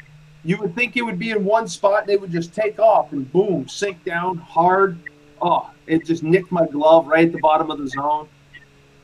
You 0.45 0.57
would 0.59 0.75
think 0.77 0.97
it 0.97 1.03
would 1.03 1.19
be 1.19 1.31
in 1.33 1.45
one 1.45 1.67
spot, 1.69 2.03
and 2.03 2.11
it 2.11 2.21
would 2.21 2.31
just 2.31 2.55
take 2.55 2.79
off 2.79 3.13
and 3.13 3.31
boom, 3.33 3.67
sink 3.69 4.05
down 4.05 4.39
hard. 4.39 4.99
Oh, 5.43 5.71
it 5.87 6.05
just 6.05 6.23
nicked 6.23 6.53
my 6.53 6.67
glove 6.67 7.07
right 7.07 7.27
at 7.27 7.33
the 7.33 7.39
bottom 7.39 7.71
of 7.71 7.79
the 7.79 7.89
zone. 7.89 8.29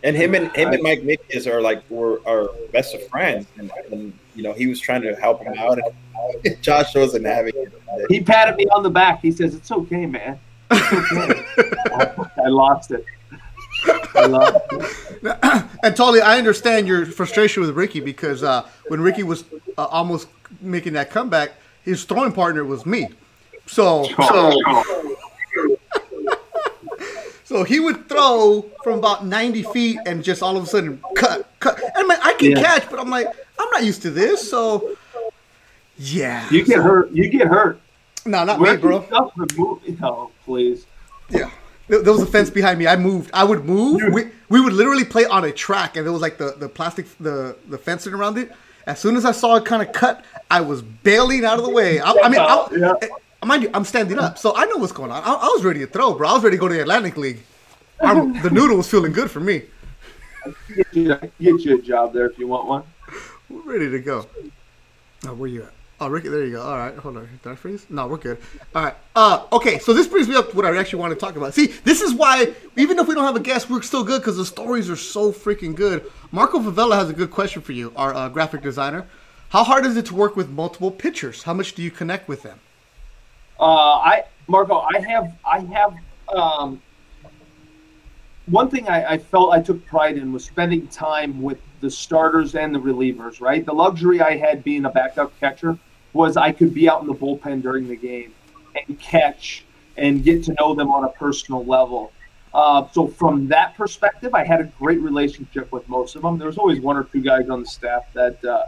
and 0.03 0.15
him 0.17 0.35
and 0.35 0.55
him 0.57 0.73
and 0.73 0.83
Mike 0.83 1.03
Nickeas 1.03 1.47
are 1.47 1.61
like 1.61 1.83
were 1.91 2.21
are 2.27 2.43
our 2.43 2.49
best 2.73 2.95
of 2.95 3.07
friends, 3.09 3.47
and, 3.59 3.71
and 3.91 4.13
you 4.35 4.43
know 4.43 4.53
he 4.53 4.67
was 4.67 4.81
trying 4.81 5.03
to 5.03 5.15
help 5.17 5.43
him 5.43 5.55
out, 5.59 5.79
and 5.79 6.63
Josh 6.63 6.95
wasn't 6.95 7.27
having 7.27 7.55
it. 7.57 7.73
He 8.09 8.21
patted 8.21 8.57
me 8.57 8.67
on 8.67 8.83
the 8.83 8.91
back. 8.91 9.21
He 9.23 9.33
says, 9.33 9.55
"It's 9.55 9.71
okay, 9.71 10.07
man. 10.07 10.39
It's 10.71 11.21
okay." 11.21 12.15
I 12.45 12.49
lost 12.49 12.91
it. 12.91 13.05
I 14.15 14.27
lost 14.27 14.59
and 15.83 15.97
totally, 15.97 16.21
I 16.21 16.39
understand 16.39 16.87
your 16.87 17.07
frustration 17.07 17.63
with 17.63 17.71
Ricky 17.71 18.01
because 18.01 18.43
uh, 18.43 18.67
when 18.89 19.01
Ricky 19.01 19.23
was 19.23 19.45
uh, 19.77 19.85
almost 19.87 20.29
making 20.61 20.95
that 20.95 21.11
comeback, 21.11 21.53
his 21.83 22.05
throwing 22.05 22.33
partner 22.33 22.65
was 22.65 22.87
me. 22.87 23.09
So, 23.67 24.05
so, 24.29 24.53
so 27.47 27.63
he 27.65 27.81
would 27.81 28.09
throw 28.09 28.63
from 28.85 28.99
about 28.99 29.25
ninety 29.25 29.63
feet 29.63 29.99
and 30.05 30.23
just 30.23 30.43
all 30.43 30.57
of 30.59 30.65
a 30.65 30.67
sudden 30.67 31.01
cut, 31.17 31.49
cut. 31.61 31.81
And 31.83 31.93
I 31.97 32.03
mean, 32.03 32.19
I 32.23 32.35
can 32.35 32.51
Yeah. 32.51 32.63
catch, 32.63 32.91
but 32.91 32.99
I'm 33.01 33.09
like, 33.09 33.29
I'm 33.59 33.71
not 33.71 33.83
used 33.85 34.03
to 34.03 34.11
this. 34.11 34.51
So, 34.51 34.97
yeah, 35.99 36.47
You 36.51 36.65
get 36.65 36.79
hurt. 36.81 37.11
You 37.13 37.29
get 37.31 37.47
hurt. 37.49 37.81
no, 38.27 38.45
not 38.45 38.61
me, 38.61 38.77
bro. 38.77 39.05
stuff 39.07 39.33
would 39.37 39.57
move- 39.57 40.01
No, 40.01 40.31
please. 40.45 40.85
Yeah. 41.31 41.51
There 41.89 42.03
there 42.03 42.13
was 42.13 42.23
a 42.23 42.27
fence 42.27 42.51
behind 42.51 42.79
me. 42.81 42.87
I 42.89 42.97
moved. 42.97 43.31
I 43.33 43.45
would 43.45 43.65
move. 43.65 44.03
We, 44.13 44.25
we 44.49 44.61
would 44.61 44.73
literally 44.73 45.05
play 45.05 45.25
on 45.25 45.45
a 45.45 45.53
track, 45.53 45.97
and 45.97 46.05
there 46.05 46.13
was 46.13 46.21
like 46.21 46.37
the, 46.37 46.55
the 46.59 46.69
plastic, 46.69 47.07
the, 47.21 47.57
the 47.69 47.79
fencing 47.79 48.13
around 48.13 48.39
it. 48.39 48.51
As 48.87 48.99
soon 48.99 49.17
as 49.17 49.25
I 49.25 49.31
saw 49.33 49.55
it 49.57 49.65
kind 49.65 49.83
of 49.83 49.93
cut, 49.93 50.25
I 50.51 50.61
was 50.63 50.83
bailing 50.83 51.45
out 51.45 51.59
of 51.59 51.65
the 51.65 51.71
way. 51.71 52.01
I, 52.01 52.11
I 52.11 52.29
mean, 52.29 52.41
I, 52.41 52.67
Yeah. 52.77 52.93
I- 53.47 53.49
mind 53.49 53.63
you, 53.63 53.71
I'm 53.73 53.85
standing 53.85 54.19
up, 54.19 54.39
so 54.39 54.55
I 54.57 54.65
know 54.67 54.77
what's 54.77 54.93
going 54.93 55.11
on. 55.11 55.23
I, 55.23 55.33
I 55.33 55.47
was 55.47 55.65
ready 55.65 55.81
to 55.81 55.87
throw, 55.87 56.15
bro. 56.15 56.29
I 56.29 56.33
was 56.35 56.43
ready 56.43 56.57
to 56.57 56.61
go 56.61 56.69
to 56.69 56.75
the 56.75 56.81
Atlantic 56.81 57.17
League. 57.17 57.43
I'm, 58.01 58.41
the 58.43 58.51
noodle 58.51 58.77
was 58.77 58.89
feeling 58.89 59.13
good 59.13 59.31
for 59.31 59.41
me. 59.41 59.63
Get 60.75 60.87
you, 60.93 61.17
get 61.41 61.61
you 61.65 61.79
a 61.79 61.83
job 61.83 62.13
there 62.13 62.27
if 62.27 62.39
you 62.39 62.47
want 62.47 62.67
one. 62.67 62.83
We're 63.49 63.73
ready 63.73 63.91
to 63.91 63.99
go. 64.01 64.27
Oh, 65.27 65.35
where 65.35 65.49
you 65.49 65.63
at? 65.63 65.73
Oh, 65.99 66.09
Ricky, 66.09 66.29
there 66.29 66.45
you 66.45 66.53
go. 66.53 66.63
All 66.63 66.77
right, 66.77 66.95
hold 66.95 67.17
on. 67.17 67.29
Did 67.43 67.53
I 67.53 67.55
freeze? 67.55 67.87
No, 67.89 68.07
we're 68.07 68.19
good. 68.19 68.39
All 68.75 68.85
right. 68.85 68.95
Uh, 69.15 69.47
okay, 69.53 69.79
so 69.79 69.95
this 69.95 70.07
brings 70.07 70.29
me 70.29 70.35
up 70.37 70.51
to 70.51 70.57
what 70.57 70.67
I 70.67 70.77
actually 70.77 71.01
want 71.01 71.15
to 71.15 71.19
talk 71.19 71.37
about. 71.37 71.55
See, 71.55 71.69
this 71.85 72.03
is 72.03 72.13
why, 72.13 72.53
even 72.77 72.99
if 72.99 73.09
we 73.09 73.15
don't 73.15 73.25
have 73.25 73.37
a 73.37 73.41
guest, 73.41 73.71
we're 73.71 73.81
still 73.81 74.05
good 74.05 74.21
because 74.21 74.37
the 74.37 74.45
stories 74.45 74.91
are 74.91 74.97
so 74.97 75.33
freaking 75.33 75.75
good. 75.75 76.05
Marco 76.33 76.59
Favela 76.59 76.97
has 76.97 77.09
a 77.09 77.15
good 77.15 77.31
question 77.31 77.63
for 77.63 77.73
you, 77.73 77.93
our 77.97 78.13
uh, 78.15 78.29
graphic 78.29 78.63
designer. 78.63 79.07
How 79.49 79.65
hard 79.65 79.87
is 79.87 79.97
it 79.97 80.07
to 80.07 80.15
work 80.15 80.37
with 80.37 80.51
multiple 80.51 80.91
pitchers? 80.91 81.45
How 81.45 81.55
much 81.55 81.75
do 81.75 81.83
you 81.83 81.91
connect 81.91 82.29
with 82.29 82.43
them? 82.43 82.59
Uh, 83.59 83.65
I 83.65 84.25
Marco, 84.49 84.79
I 84.79 85.01
have 85.01 85.33
I 85.45 85.61
have 85.61 85.95
um, 86.35 86.83
one 88.47 88.71
thing 88.71 88.89
I, 88.89 89.13
I 89.13 89.19
felt 89.19 89.53
I 89.53 89.61
took 89.61 89.85
pride 89.87 90.17
in 90.17 90.33
was 90.33 90.45
spending 90.45 90.87
time 90.89 91.43
with 91.43 91.59
the 91.81 91.91
starters 91.91 92.55
and 92.55 92.75
the 92.75 92.79
relievers. 92.79 93.41
Right, 93.41 93.65
the 93.65 93.73
luxury 93.73 94.21
I 94.21 94.37
had 94.37 94.63
being 94.63 94.85
a 94.85 94.91
backup 94.91 95.39
catcher 95.41 95.79
was 96.13 96.37
I 96.37 96.53
could 96.53 96.73
be 96.73 96.89
out 96.89 97.01
in 97.01 97.07
the 97.07 97.15
bullpen 97.15 97.63
during 97.63 97.89
the 97.89 97.97
game 97.97 98.33
and 98.75 98.99
catch 98.99 99.65
and 99.97 100.23
get 100.23 100.45
to 100.45 100.55
know 100.61 100.75
them 100.75 100.91
on 100.91 101.05
a 101.05 101.09
personal 101.11 101.65
level. 101.65 102.13
Uh, 102.53 102.89
so 102.93 103.07
from 103.07 103.49
that 103.49 103.75
perspective, 103.77 104.35
I 104.35 104.45
had 104.45 104.61
a 104.61 104.65
great 104.79 105.01
relationship 105.01 105.71
with 105.73 105.87
most 105.89 106.17
of 106.17 106.23
them. 106.23 106.39
There 106.39 106.47
was 106.47 106.57
always 106.57 106.81
one 106.81 106.97
or 106.97 107.05
two 107.05 107.21
guys 107.21 107.51
on 107.51 107.61
the 107.61 107.67
staff 107.67 108.07
that 108.15 108.43
uh, 108.45 108.65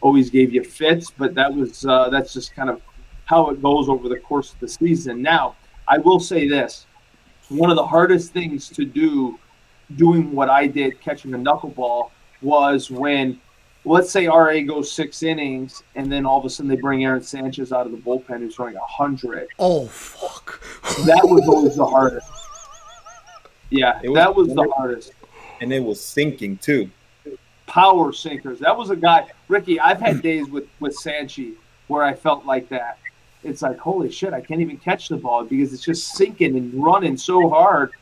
always 0.00 0.30
gave 0.30 0.52
you 0.52 0.62
fits, 0.62 1.10
but 1.10 1.34
that 1.34 1.52
was 1.52 1.84
uh, 1.84 2.08
that's 2.08 2.32
just 2.32 2.54
kind 2.54 2.70
of 2.70 2.80
how 3.26 3.50
it 3.50 3.62
goes 3.62 3.88
over 3.88 4.08
the 4.08 4.18
course 4.18 4.52
of 4.52 4.60
the 4.60 4.68
season. 4.68 5.22
Now, 5.22 5.56
I 5.88 5.98
will 5.98 6.20
say 6.20 6.48
this: 6.48 6.86
one 7.48 7.70
of 7.70 7.76
the 7.76 7.86
hardest 7.86 8.32
things 8.32 8.68
to 8.70 8.84
do 8.84 9.38
doing 9.96 10.32
what 10.32 10.48
I 10.48 10.66
did, 10.66 11.00
catching 11.00 11.34
a 11.34 11.38
knuckleball, 11.38 12.10
was 12.40 12.90
when, 12.90 13.40
let's 13.84 14.10
say 14.10 14.26
RA 14.26 14.60
goes 14.60 14.90
six 14.90 15.22
innings, 15.22 15.82
and 15.94 16.10
then 16.10 16.24
all 16.26 16.38
of 16.38 16.44
a 16.44 16.50
sudden 16.50 16.68
they 16.68 16.80
bring 16.80 17.04
Aaron 17.04 17.22
Sanchez 17.22 17.72
out 17.72 17.86
of 17.86 17.92
the 17.92 17.98
bullpen 17.98 18.38
who's 18.38 18.54
throwing 18.56 18.74
100. 18.74 19.48
Oh 19.58 19.86
fuck! 19.86 20.60
That 21.06 21.22
was 21.24 21.46
always 21.48 21.76
the 21.76 21.86
hardest. 21.86 22.28
Yeah, 23.70 24.00
was- 24.02 24.14
that 24.14 24.34
was 24.34 24.48
the 24.48 24.70
hardest. 24.76 25.12
and 25.60 25.72
it 25.72 25.82
was 25.82 26.02
sinking 26.04 26.58
too. 26.58 26.90
Power 27.66 28.12
sinkers. 28.12 28.58
That 28.58 28.76
was 28.76 28.90
a 28.90 28.96
guy, 28.96 29.28
Ricky. 29.48 29.80
I've 29.80 30.00
had 30.00 30.20
days 30.20 30.48
with 30.50 30.66
with 30.80 30.94
Sanchi 30.98 31.54
where 31.88 32.02
I 32.02 32.12
felt 32.14 32.44
like 32.44 32.68
that. 32.68 32.98
It's 33.44 33.62
like 33.62 33.78
holy 33.78 34.10
shit, 34.10 34.32
I 34.32 34.40
can't 34.40 34.60
even 34.60 34.76
catch 34.76 35.08
the 35.08 35.16
ball 35.16 35.44
because 35.44 35.72
it's 35.72 35.82
just 35.82 36.14
sinking 36.14 36.56
and 36.56 36.72
running 36.74 37.16
so 37.16 37.48
hard, 37.48 37.92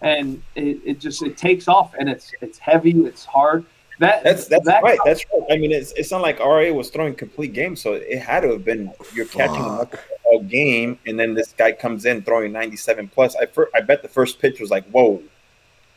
and 0.00 0.42
it, 0.54 0.80
it 0.84 1.00
just 1.00 1.22
it 1.22 1.36
takes 1.36 1.68
off 1.68 1.94
and 1.98 2.08
it's 2.08 2.32
it's 2.40 2.58
heavy, 2.58 2.90
it's 3.04 3.24
hard. 3.24 3.64
That 4.00 4.24
That's 4.24 4.46
that's 4.48 4.64
that, 4.64 4.82
right. 4.82 4.98
That's 5.04 5.22
right. 5.30 5.42
I 5.50 5.58
mean, 5.58 5.72
it's 5.72 5.92
it's 5.92 6.10
not 6.10 6.22
like 6.22 6.38
RA 6.38 6.72
was 6.72 6.88
throwing 6.88 7.14
complete 7.14 7.52
games, 7.52 7.82
so 7.82 7.92
it 7.92 8.18
had 8.18 8.40
to 8.40 8.48
have 8.52 8.64
been 8.64 8.90
you're 9.14 9.26
catching 9.26 9.62
a 9.62 9.84
Fuck. 9.84 10.00
game, 10.48 10.98
and 11.06 11.20
then 11.20 11.34
this 11.34 11.52
guy 11.52 11.72
comes 11.72 12.06
in 12.06 12.22
throwing 12.22 12.50
97 12.50 13.08
plus. 13.08 13.36
I 13.36 13.44
fir- 13.44 13.68
I 13.74 13.82
bet 13.82 14.00
the 14.00 14.08
first 14.08 14.38
pitch 14.38 14.58
was 14.58 14.70
like, 14.70 14.86
whoa. 14.86 15.22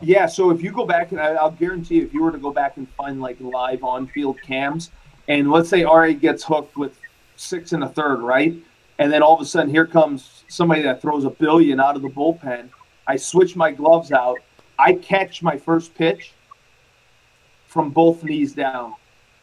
Yeah, 0.02 0.26
so 0.26 0.50
if 0.52 0.62
you 0.62 0.74
go 0.74 0.86
back 0.86 1.14
and 1.14 1.22
I, 1.22 1.36
I'll 1.36 1.52
guarantee 1.52 1.96
you, 1.96 2.04
if 2.04 2.14
you 2.14 2.22
were 2.22 2.34
to 2.34 2.38
go 2.38 2.52
back 2.52 2.76
and 2.76 2.90
find 2.90 3.22
like 3.22 3.38
live 3.40 3.86
on-field 3.86 4.42
cams, 4.42 4.92
and 5.30 5.50
let's 5.50 5.70
say 5.70 5.86
RA 5.86 6.12
gets 6.12 6.44
hooked 6.44 6.76
with 6.76 7.00
six 7.38 7.72
and 7.72 7.86
a 7.86 7.90
third, 7.90 8.20
right, 8.20 8.54
and 9.00 9.12
then 9.12 9.22
all 9.24 9.36
of 9.36 9.42
a 9.42 9.46
sudden 9.46 9.70
here 9.70 9.86
comes 9.88 10.44
somebody 10.48 10.82
that 10.84 11.02
throws 11.02 11.26
a 11.26 11.30
billion 11.30 11.80
out 11.80 11.96
of 11.96 12.02
the 12.02 12.10
bullpen. 12.10 12.70
I 13.08 13.16
switch 13.18 13.56
my 13.56 13.72
gloves 13.72 14.12
out. 14.12 14.38
I 14.80 14.94
catch 14.94 15.42
my 15.42 15.58
first 15.58 15.94
pitch 15.96 16.34
from 17.68 17.90
both 17.90 18.24
knees 18.24 18.54
down 18.54 18.94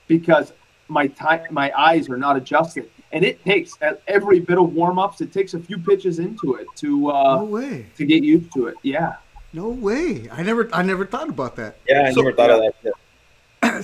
because 0.06 0.52
my 0.88 1.06
time, 1.08 1.42
my 1.50 1.72
eyes 1.78 2.08
are 2.08 2.16
not 2.16 2.36
adjusted, 2.36 2.90
and 3.12 3.24
it 3.24 3.44
takes 3.44 3.76
at 3.80 4.02
every 4.08 4.40
bit 4.40 4.58
of 4.58 4.72
warm-ups. 4.72 5.20
It 5.20 5.32
takes 5.32 5.54
a 5.54 5.60
few 5.60 5.78
pitches 5.78 6.18
into 6.18 6.54
it 6.54 6.66
to 6.76 7.00
No 7.00 7.10
uh, 7.10 7.42
way! 7.44 7.86
to 7.96 8.04
get 8.04 8.22
used 8.24 8.52
to 8.54 8.66
it. 8.66 8.76
Yeah. 8.82 9.16
No 9.52 9.68
way! 9.68 10.28
I 10.30 10.42
never, 10.42 10.68
I 10.72 10.82
never 10.82 11.04
thought 11.06 11.28
about 11.28 11.56
that. 11.56 11.76
Yeah, 11.88 12.06
I 12.06 12.12
So- 12.12 12.22
never 12.22 12.32
thought 12.36 12.50
of 12.50 12.60
that. 12.60 12.74
Shit. 12.82 12.92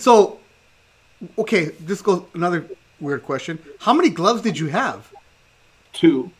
So, 0.00 0.40
okay, 1.38 1.66
this 1.80 2.02
goes 2.02 2.22
another 2.34 2.66
weird 3.00 3.22
question. 3.24 3.58
How 3.78 3.92
many 3.94 4.10
gloves 4.10 4.42
did 4.42 4.58
you 4.58 4.66
have? 4.68 5.10
Two. 5.96 6.30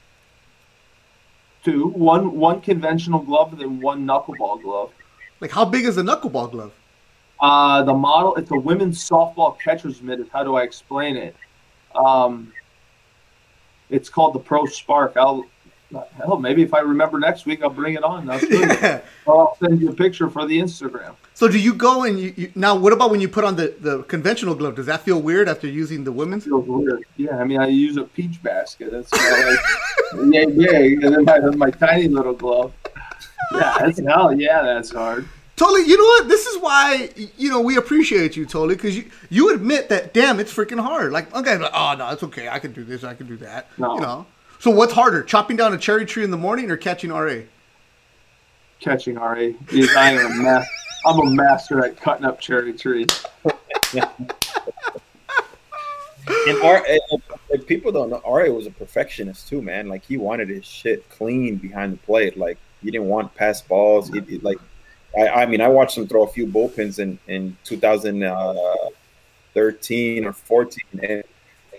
Two. 1.65 1.89
One 1.89 2.37
one 2.37 2.61
conventional 2.61 3.21
glove 3.21 3.53
and 3.53 3.61
then 3.61 3.81
one 3.81 4.07
knuckleball 4.07 4.63
glove. 4.63 4.93
Like, 5.41 5.51
how 5.51 5.65
big 5.65 5.85
is 5.85 5.99
a 5.99 6.03
knuckleball 6.03 6.53
glove? 6.53 6.73
Uh, 7.41 7.83
the 7.83 7.93
model 7.93 8.37
it's 8.37 8.51
a 8.51 8.57
women's 8.57 8.99
softball 9.07 9.59
catcher's 9.59 10.01
mitt. 10.01 10.21
Is 10.21 10.29
how 10.33 10.45
do 10.45 10.55
I 10.55 10.63
explain 10.63 11.17
it? 11.17 11.35
Um, 11.95 12.53
it's 13.91 14.09
called 14.09 14.35
the 14.35 14.39
Pro 14.39 14.67
Spark. 14.67 15.17
I'll 15.17 15.45
hell 16.17 16.39
maybe 16.39 16.63
if 16.63 16.75
I 16.75 16.81
remember 16.81 17.19
next 17.19 17.47
week 17.47 17.63
I'll 17.63 17.71
bring 17.71 17.95
it 17.95 18.05
on. 18.05 18.29
I'll. 18.31 18.41
Yeah. 18.57 19.01
I'll 19.29 19.57
send 19.59 19.81
you 19.81 19.91
a 19.91 19.95
picture 19.95 20.29
for 20.29 20.47
the 20.47 20.59
Instagram. 20.59 21.15
So, 21.35 21.49
do 21.49 21.59
you 21.59 21.75
go 21.75 22.05
and 22.05 22.19
you, 22.19 22.33
you 22.37 22.53
now? 22.55 22.75
What 22.77 22.93
about 22.93 23.11
when 23.11 23.21
you 23.21 23.29
put 23.29 23.45
on 23.45 23.57
the 23.57 23.75
the 23.79 24.03
conventional 24.05 24.55
glove? 24.55 24.77
Does 24.77 24.87
that 24.87 25.03
feel 25.03 25.21
weird 25.21 25.49
after 25.49 25.67
using 25.67 26.05
the 26.05 26.13
women's? 26.13 26.45
feels 26.45 26.67
weird. 26.67 27.05
Yeah, 27.17 27.37
I 27.39 27.45
mean 27.45 27.61
I 27.61 27.67
use 27.67 27.97
a 27.97 28.05
peach 28.05 28.43
basket. 28.43 28.91
That's 28.91 29.13
like 29.13 29.59
yay 30.33 30.47
big, 30.47 31.05
and 31.05 31.15
then 31.15 31.25
my 31.25 31.39
my 31.39 31.71
tiny 31.71 32.09
little 32.09 32.33
glove. 32.33 32.73
Yeah, 33.53 33.77
that's 33.79 34.01
hell 34.01 34.33
yeah, 34.33 34.63
that's 34.63 34.91
hard. 34.91 35.29
Totally. 35.57 35.89
You 35.89 35.97
know 35.97 36.05
what? 36.05 36.29
This 36.29 36.47
is 36.47 36.61
why 36.61 37.11
you 37.37 37.51
know 37.51 37.61
we 37.61 37.77
appreciate 37.77 38.37
you 38.37 38.45
totally 38.45 38.75
because 38.75 38.97
you 38.97 39.11
you 39.31 39.55
admit 39.55 39.89
that 39.89 40.15
damn 40.15 40.41
it's 40.41 40.53
freaking 40.55 40.81
hard. 40.81 41.13
Like 41.13 41.35
okay, 41.35 41.57
like, 41.57 41.73
oh 41.75 41.95
no, 41.99 42.11
it's 42.11 42.23
okay. 42.23 42.49
I 42.49 42.59
can 42.59 42.73
do 42.73 42.85
this. 42.85 43.05
I 43.05 43.15
can 43.15 43.27
do 43.27 43.37
that. 43.39 43.69
No. 43.79 43.95
You 43.95 44.01
know. 44.01 44.27
So 44.59 44.71
what's 44.71 44.93
harder, 44.93 45.23
chopping 45.23 45.57
down 45.57 45.73
a 45.75 45.79
cherry 45.79 46.07
tree 46.07 46.25
in 46.25 46.31
the 46.31 46.37
morning 46.37 46.71
or 46.71 46.77
catching 46.77 47.11
RA? 47.11 47.41
catching 48.81 49.15
RA. 49.17 49.49
Because 49.71 49.95
I 49.97 50.13
am 50.13 50.27
a 50.27 50.35
ma- 50.43 50.65
I'm 51.07 51.19
a 51.21 51.31
master 51.31 51.85
at 51.85 51.97
cutting 51.99 52.25
up 52.27 52.41
cherry 52.41 52.73
trees. 52.73 53.09
And 56.49 56.61
R, 56.61 56.85
and, 56.89 57.01
and 57.53 57.65
people 57.67 57.93
don't 57.93 58.11
know 58.11 58.21
RA 58.27 58.47
was 58.51 58.67
a 58.67 58.71
perfectionist 58.73 59.49
too, 59.49 59.63
man. 59.63 59.89
Like 59.89 60.05
he 60.05 60.17
wanted 60.17 60.49
his 60.49 60.65
shit 60.65 61.09
clean 61.09 61.55
behind 61.57 61.93
the 61.93 61.99
plate. 61.99 62.37
Like 62.37 62.59
he 62.83 62.91
didn't 62.91 63.07
want 63.07 63.33
pass 63.37 63.63
balls. 63.63 64.09
He, 64.09 64.19
he- 64.21 64.39
like 64.39 64.59
I, 65.17 65.29
I 65.29 65.47
mean, 65.47 65.61
I 65.61 65.69
watched 65.69 65.97
him 65.97 66.09
throw 66.09 66.25
a 66.25 66.29
few 66.29 66.45
bullpens 66.47 66.99
in 66.99 67.19
in 67.29 67.57
2013 67.65 70.25
uh, 70.25 70.29
or 70.29 70.33
14, 70.33 70.83
and 71.03 71.23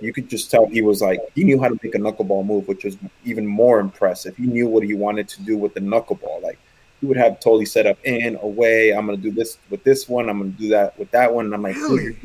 you 0.02 0.14
could 0.14 0.30
just 0.30 0.50
tell 0.52 0.66
he 0.68 0.82
was 0.82 1.02
like 1.02 1.20
he 1.36 1.44
knew 1.44 1.60
how 1.62 1.68
to 1.70 1.80
make 1.84 1.96
a 1.96 2.00
knuckleball 2.00 2.46
move, 2.46 2.68
which 2.68 2.84
was 2.84 2.98
even 3.26 3.46
more 3.46 3.80
impressive. 3.80 4.36
He 4.38 4.48
knew 4.48 4.68
what 4.68 4.84
he 4.84 4.94
wanted 4.94 5.28
to 5.30 5.42
do 5.42 5.58
with 5.58 5.74
the 5.74 5.80
knuckleball. 5.82 6.42
Like 6.42 6.60
he 7.00 7.06
would 7.08 7.18
have 7.18 7.40
totally 7.40 7.66
set 7.66 7.86
up 7.86 7.98
in 8.04 8.38
away. 8.42 8.92
I'm 8.94 9.06
gonna 9.06 9.18
do 9.18 9.32
this 9.32 9.58
with 9.70 9.84
this 9.84 10.08
one. 10.10 10.30
I'm 10.30 10.40
gonna 10.40 10.52
do 10.52 10.70
that 10.70 10.98
with 10.98 11.12
that 11.12 11.34
one. 11.34 11.46
And 11.46 11.54
I'm 11.54 11.62
like, 11.62 11.76
Really? 11.76 12.18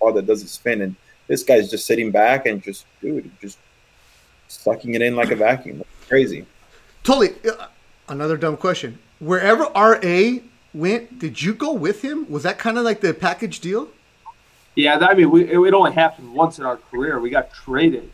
ball 0.00 0.12
that 0.12 0.26
doesn't 0.26 0.48
spin. 0.48 0.80
And 0.82 0.96
this 1.26 1.42
guy's 1.42 1.70
just 1.70 1.86
sitting 1.86 2.10
back 2.10 2.46
and 2.46 2.62
just, 2.62 2.86
dude, 3.00 3.30
just 3.40 3.58
sucking 4.48 4.94
it 4.94 5.02
in 5.02 5.16
like 5.16 5.30
a 5.30 5.36
vacuum. 5.36 5.82
Crazy. 6.08 6.46
Totally. 7.02 7.30
Uh, 7.48 7.66
another 8.08 8.36
dumb 8.36 8.56
question. 8.56 8.98
Wherever 9.20 9.64
RA 9.74 10.38
went, 10.74 11.18
did 11.18 11.40
you 11.42 11.54
go 11.54 11.72
with 11.72 12.02
him? 12.02 12.28
Was 12.30 12.42
that 12.42 12.58
kind 12.58 12.78
of 12.78 12.84
like 12.84 13.00
the 13.00 13.14
package 13.14 13.60
deal? 13.60 13.88
Yeah, 14.76 14.98
I 14.98 15.14
mean, 15.14 15.30
we, 15.30 15.44
it, 15.44 15.58
it 15.58 15.74
only 15.74 15.92
happened 15.92 16.32
once 16.32 16.58
in 16.58 16.64
our 16.64 16.76
career. 16.76 17.20
We 17.20 17.30
got 17.30 17.52
traded. 17.52 18.10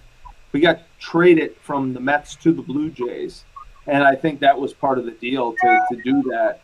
We 0.52 0.60
got 0.60 0.80
traded 0.98 1.56
from 1.62 1.94
the 1.94 2.00
Mets 2.00 2.34
to 2.36 2.52
the 2.52 2.62
Blue 2.62 2.90
Jays, 2.90 3.44
and 3.86 4.02
I 4.04 4.14
think 4.14 4.40
that 4.40 4.58
was 4.58 4.72
part 4.72 4.98
of 4.98 5.04
the 5.04 5.12
deal 5.12 5.52
to, 5.52 5.86
to 5.90 6.02
do 6.02 6.22
that. 6.24 6.60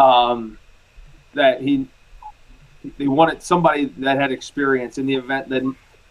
Um, 0.00 0.58
that 1.34 1.60
he 1.60 1.88
they 2.96 3.08
wanted 3.08 3.42
somebody 3.42 3.86
that 3.98 4.18
had 4.18 4.30
experience 4.30 4.98
in 4.98 5.06
the 5.06 5.14
event 5.14 5.48
that 5.48 5.62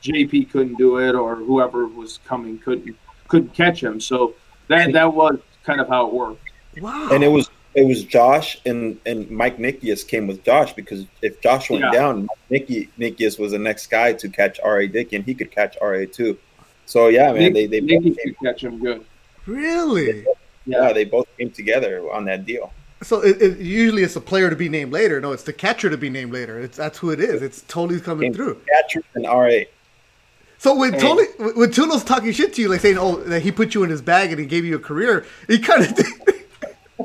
JP 0.04 0.52
couldn't 0.52 0.78
do 0.78 0.98
it 0.98 1.16
or 1.16 1.36
whoever 1.36 1.88
was 1.88 2.20
coming 2.26 2.60
couldn't 2.60 2.96
couldn't 3.28 3.54
catch 3.54 3.82
him. 3.82 4.00
So 4.00 4.36
that 4.68 4.92
that 4.94 5.14
was 5.14 5.40
kind 5.64 5.80
of 5.80 5.88
how 5.88 6.08
it 6.08 6.14
worked. 6.14 6.42
Wow. 6.82 7.10
And 7.12 7.24
it 7.24 7.30
was 7.30 7.50
it 7.78 7.86
was 7.88 8.04
Josh 8.04 8.60
and 8.66 9.00
and 9.06 9.30
Mike 9.32 9.58
Nickeas 9.58 10.06
came 10.06 10.26
with 10.28 10.44
Josh 10.44 10.74
because 10.74 11.06
if 11.22 11.40
Josh 11.42 11.70
went 11.70 11.84
Yeah. 11.84 11.92
down, 11.92 12.28
Nicky 12.50 12.90
Nickeas 13.00 13.38
was 13.40 13.52
the 13.52 13.60
next 13.60 13.88
guy 13.88 14.14
to 14.14 14.28
catch 14.30 14.60
R.A. 14.64 14.88
Dickey, 14.88 15.16
and 15.16 15.24
he 15.26 15.34
could 15.34 15.52
catch 15.52 15.78
R.A. 15.82 16.06
too. 16.08 16.38
So 16.86 17.08
yeah, 17.08 17.32
man, 17.32 17.54
Nick- 17.54 17.54
they 17.54 17.68
they 17.68 17.80
both 17.82 18.04
came, 18.04 18.16
could 18.16 18.36
catch 18.44 18.64
him 18.64 18.80
good. 18.80 19.06
really? 19.46 20.26
yeah 20.66 20.92
they 20.92 21.06
both 21.06 21.28
came 21.38 21.50
together 21.52 22.12
on 22.12 22.26
that 22.26 22.46
deal. 22.46 22.74
So 23.04 23.22
it, 23.22 23.42
it, 23.42 23.60
usually 23.60 24.02
it's 24.04 24.16
a 24.16 24.22
player 24.22 24.50
to 24.50 24.56
be 24.56 24.70
named 24.70 24.92
later. 24.92 25.22
No, 25.22 25.32
it's 25.32 25.44
the 25.44 25.54
catcher 25.54 25.90
to 25.90 25.98
be 25.98 26.10
named 26.10 26.34
later. 26.34 26.60
It's 26.60 26.76
that's 26.78 26.98
who 26.98 27.12
it 27.12 27.20
is. 27.20 27.42
It's 27.44 27.62
totally 27.68 28.00
coming 28.02 28.32
Came 28.32 28.34
through. 28.34 28.62
catcher 28.74 29.04
and 29.16 29.26
R.A. 29.28 29.68
So 30.58 30.74
when 30.76 30.94
Hey. 30.94 31.00
totally 31.00 31.28
when 31.54 31.70
Tuno's 31.72 32.04
talking 32.04 32.32
shit 32.32 32.54
to 32.56 32.62
you, 32.64 32.70
like 32.70 32.82
saying, 32.82 32.98
"Oh, 32.98 33.18
that 33.26 33.42
he 33.44 33.52
put 33.52 33.76
you 33.76 33.84
in 33.84 33.92
his 33.92 34.02
bag 34.02 34.32
and 34.32 34.40
he 34.40 34.48
gave 34.48 34.66
you 34.66 34.76
a 34.78 34.80
career," 34.80 35.26
he 35.48 35.60
kind 35.60 35.84
of 35.84 35.94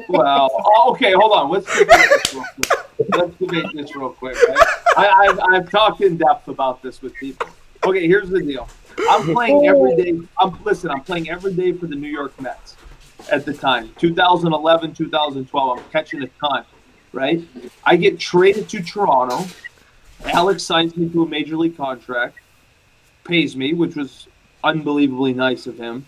Well, 0.08 0.50
oh, 0.52 0.92
okay, 0.92 1.12
hold 1.12 1.32
on. 1.32 1.50
Let's 1.50 1.66
debate 1.78 2.08
this 2.08 2.34
real 2.34 2.44
quick. 2.54 3.16
Let's 3.16 3.36
debate 3.36 3.66
this 3.74 3.96
real 3.96 4.10
quick. 4.10 4.36
Right? 4.48 4.58
I, 4.96 5.08
I've, 5.08 5.40
I've 5.40 5.70
talked 5.70 6.00
in 6.00 6.16
depth 6.16 6.48
about 6.48 6.82
this 6.82 7.02
with 7.02 7.14
people. 7.14 7.48
Okay, 7.84 8.06
here's 8.06 8.30
the 8.30 8.40
deal. 8.40 8.68
I'm 9.10 9.32
playing 9.32 9.66
every 9.66 9.96
day. 9.96 10.20
I'm 10.38 10.62
listen. 10.64 10.90
I'm 10.90 11.02
playing 11.02 11.30
every 11.30 11.54
day 11.54 11.72
for 11.72 11.86
the 11.86 11.96
New 11.96 12.08
York 12.08 12.38
Mets 12.40 12.76
at 13.30 13.44
the 13.44 13.54
time, 13.54 13.92
2011, 13.98 14.94
2012. 14.94 15.78
I'm 15.78 15.84
catching 15.90 16.22
a 16.22 16.28
ton, 16.40 16.64
right? 17.12 17.42
I 17.84 17.96
get 17.96 18.18
traded 18.18 18.68
to 18.70 18.82
Toronto. 18.82 19.44
Alex 20.26 20.62
signs 20.62 20.96
me 20.96 21.08
to 21.08 21.22
a 21.22 21.28
major 21.28 21.56
league 21.56 21.76
contract, 21.76 22.38
pays 23.24 23.56
me, 23.56 23.74
which 23.74 23.96
was 23.96 24.28
unbelievably 24.62 25.32
nice 25.32 25.66
of 25.66 25.78
him. 25.78 26.06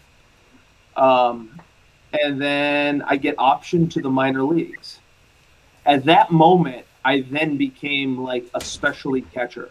Um, 0.97 1.61
and 2.23 2.41
then 2.41 3.03
I 3.03 3.17
get 3.17 3.37
optioned 3.37 3.91
to 3.93 4.03
the 4.03 4.11
minor 4.11 4.43
leagues. 4.43 5.01
At 5.87 6.05
that 6.05 6.31
moment, 6.31 6.87
I 7.05 7.21
then 7.23 7.57
became 7.57 8.19
like 8.19 8.47
a 8.55 8.61
specialty 8.61 9.23
catcher. 9.23 9.69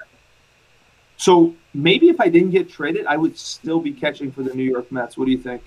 So 1.17 1.55
maybe 1.73 2.09
if 2.09 2.19
I 2.19 2.29
didn't 2.29 2.51
get 2.51 2.69
traded, 2.69 3.05
I 3.05 3.17
would 3.17 3.37
still 3.37 3.79
be 3.79 3.93
catching 3.93 4.31
for 4.31 4.43
the 4.43 4.53
New 4.53 4.63
York 4.63 4.91
Mets. 4.91 5.17
What 5.17 5.25
do 5.25 5.31
you 5.31 5.37
think? 5.37 5.63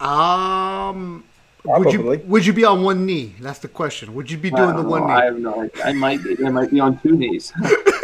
um. 0.00 1.24
Would 1.62 1.92
you 1.92 2.22
would 2.24 2.46
you 2.46 2.54
be 2.54 2.64
on 2.64 2.82
one 2.82 3.04
knee? 3.04 3.34
That's 3.38 3.58
the 3.58 3.68
question. 3.68 4.14
Would 4.14 4.30
you 4.30 4.38
be 4.38 4.48
doing 4.48 4.68
the 4.68 4.76
don't 4.76 4.88
one 4.88 5.02
know. 5.02 5.08
knee? 5.08 5.12
I 5.12 5.24
have 5.26 5.38
no 5.38 5.60
idea. 5.60 5.84
I 5.84 5.92
might 5.92 6.24
be. 6.24 6.42
I 6.42 6.48
might 6.48 6.70
be 6.70 6.80
on 6.80 6.98
two 7.00 7.14
knees. 7.14 7.52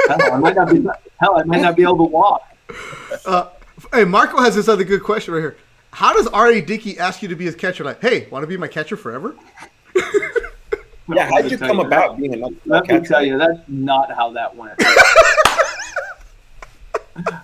hell, 0.09 0.35
I 0.35 0.37
might 0.39 0.55
not 0.57 0.69
be. 0.69 0.87
Hell, 1.19 1.39
I 1.39 1.45
might 1.45 1.63
not 1.63 1.75
be 1.75 1.83
able 1.83 1.97
to 1.97 2.03
walk. 2.03 2.43
Uh, 3.25 3.49
hey, 3.95 4.05
Marco 4.05 4.43
has 4.43 4.55
this 4.55 4.69
other 4.69 4.85
good 4.85 5.03
question 5.03 5.33
right 5.33 5.41
here. 5.41 5.57
How 5.97 6.13
does 6.13 6.27
R.A. 6.27 6.61
Dickey 6.61 6.99
ask 6.99 7.23
you 7.23 7.29
to 7.29 7.37
be 7.37 7.47
his 7.47 7.55
catcher? 7.55 7.83
Like, 7.83 8.03
hey, 8.03 8.29
want 8.29 8.43
to 8.43 8.47
be 8.47 8.59
my 8.59 8.69
catcher 8.69 8.99
forever? 8.99 9.35
Yeah, 11.09 11.31
how'd 11.31 11.49
you 11.49 11.57
come 11.57 11.79
about 11.79 12.19
being 12.19 12.35
a 12.35 12.37
knuckleball 12.37 12.57
Let 12.67 12.83
me 12.83 12.89
catcher? 12.89 13.07
tell 13.07 13.25
you, 13.25 13.39
that's 13.39 13.61
not 13.69 14.13
how 14.13 14.33
that 14.33 14.57
went. 14.57 14.73